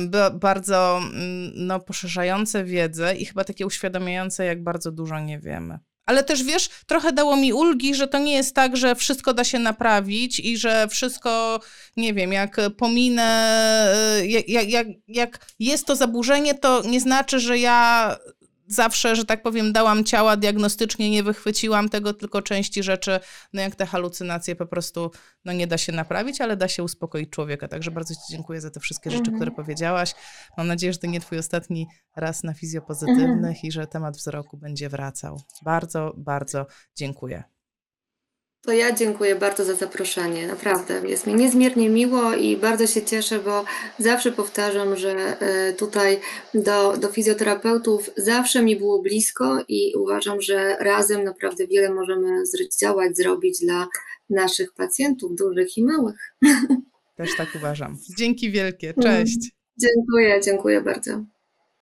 Ba- 0.00 0.30
Bardzo 0.30 0.98
mm, 1.02 1.52
no, 1.54 1.80
poszerzające 1.80 2.64
wiedzę 2.64 3.14
i 3.16 3.24
chyba 3.24 3.44
takie 3.44 3.66
uświadamiające, 3.66 4.44
jak 4.44 4.62
bardzo 4.62 4.92
dużo 4.92 5.20
nie 5.20 5.38
wiemy. 5.38 5.78
Ale 6.06 6.24
też 6.24 6.42
wiesz, 6.42 6.68
trochę 6.86 7.12
dało 7.12 7.36
mi 7.36 7.52
ulgi, 7.52 7.94
że 7.94 8.08
to 8.08 8.18
nie 8.18 8.32
jest 8.32 8.54
tak, 8.54 8.76
że 8.76 8.94
wszystko 8.94 9.34
da 9.34 9.44
się 9.44 9.58
naprawić 9.58 10.40
i 10.40 10.58
że 10.58 10.88
wszystko, 10.88 11.60
nie 11.96 12.14
wiem, 12.14 12.32
jak 12.32 12.60
pominę, 12.78 13.94
y, 14.20 14.26
jak, 14.26 14.48
jak, 14.48 14.68
jak, 14.68 14.86
jak 15.08 15.46
jest 15.58 15.86
to 15.86 15.96
zaburzenie, 15.96 16.54
to 16.54 16.82
nie 16.82 17.00
znaczy, 17.00 17.40
że 17.40 17.58
ja 17.58 18.16
zawsze, 18.74 19.16
że 19.16 19.24
tak 19.24 19.42
powiem, 19.42 19.72
dałam 19.72 20.04
ciała 20.04 20.36
diagnostycznie, 20.36 21.10
nie 21.10 21.22
wychwyciłam 21.22 21.88
tego, 21.88 22.14
tylko 22.14 22.42
części 22.42 22.82
rzeczy, 22.82 23.20
no 23.52 23.62
jak 23.62 23.74
te 23.74 23.86
halucynacje 23.86 24.56
po 24.56 24.66
prostu, 24.66 25.10
no 25.44 25.52
nie 25.52 25.66
da 25.66 25.78
się 25.78 25.92
naprawić, 25.92 26.40
ale 26.40 26.56
da 26.56 26.68
się 26.68 26.82
uspokoić 26.82 27.30
człowieka. 27.30 27.68
Także 27.68 27.90
bardzo 27.90 28.14
Ci 28.14 28.20
dziękuję 28.30 28.60
za 28.60 28.70
te 28.70 28.80
wszystkie 28.80 29.10
rzeczy, 29.10 29.30
Mhm. 29.30 29.36
które 29.36 29.50
powiedziałaś. 29.50 30.14
Mam 30.56 30.66
nadzieję, 30.66 30.92
że 30.92 30.98
to 30.98 31.06
nie 31.06 31.20
Twój 31.20 31.38
ostatni 31.38 31.86
raz 32.16 32.42
na 32.44 32.54
fizjopozytywnych 32.54 33.64
i 33.64 33.72
że 33.72 33.86
temat 33.86 34.16
wzroku 34.16 34.56
będzie 34.56 34.88
wracał. 34.88 35.40
Bardzo, 35.62 36.14
bardzo 36.16 36.66
dziękuję. 36.96 37.53
To 38.64 38.72
ja 38.72 38.92
dziękuję 38.92 39.36
bardzo 39.36 39.64
za 39.64 39.74
zaproszenie. 39.74 40.46
Naprawdę 40.46 41.08
jest 41.08 41.26
mi 41.26 41.34
niezmiernie 41.34 41.90
miło 41.90 42.34
i 42.34 42.56
bardzo 42.56 42.86
się 42.86 43.02
cieszę, 43.02 43.38
bo 43.38 43.64
zawsze 43.98 44.32
powtarzam, 44.32 44.96
że 44.96 45.40
e, 45.40 45.72
tutaj 45.72 46.20
do, 46.54 46.96
do 46.96 47.08
fizjoterapeutów 47.08 48.10
zawsze 48.16 48.62
mi 48.62 48.76
było 48.76 49.02
blisko 49.02 49.64
i 49.68 49.94
uważam, 49.96 50.40
że 50.40 50.76
razem 50.80 51.24
naprawdę 51.24 51.66
wiele 51.66 51.94
możemy 51.94 52.46
zdziałać, 52.46 53.16
zrobić 53.16 53.60
dla 53.60 53.88
naszych 54.30 54.72
pacjentów, 54.72 55.34
dużych 55.34 55.76
i 55.76 55.84
małych. 55.84 56.34
Też 57.16 57.36
tak 57.36 57.48
uważam. 57.56 57.96
Dzięki 58.18 58.50
wielkie. 58.50 58.94
Cześć. 59.02 59.50
Dziękuję, 59.78 60.40
dziękuję 60.44 60.80
bardzo. 60.80 61.24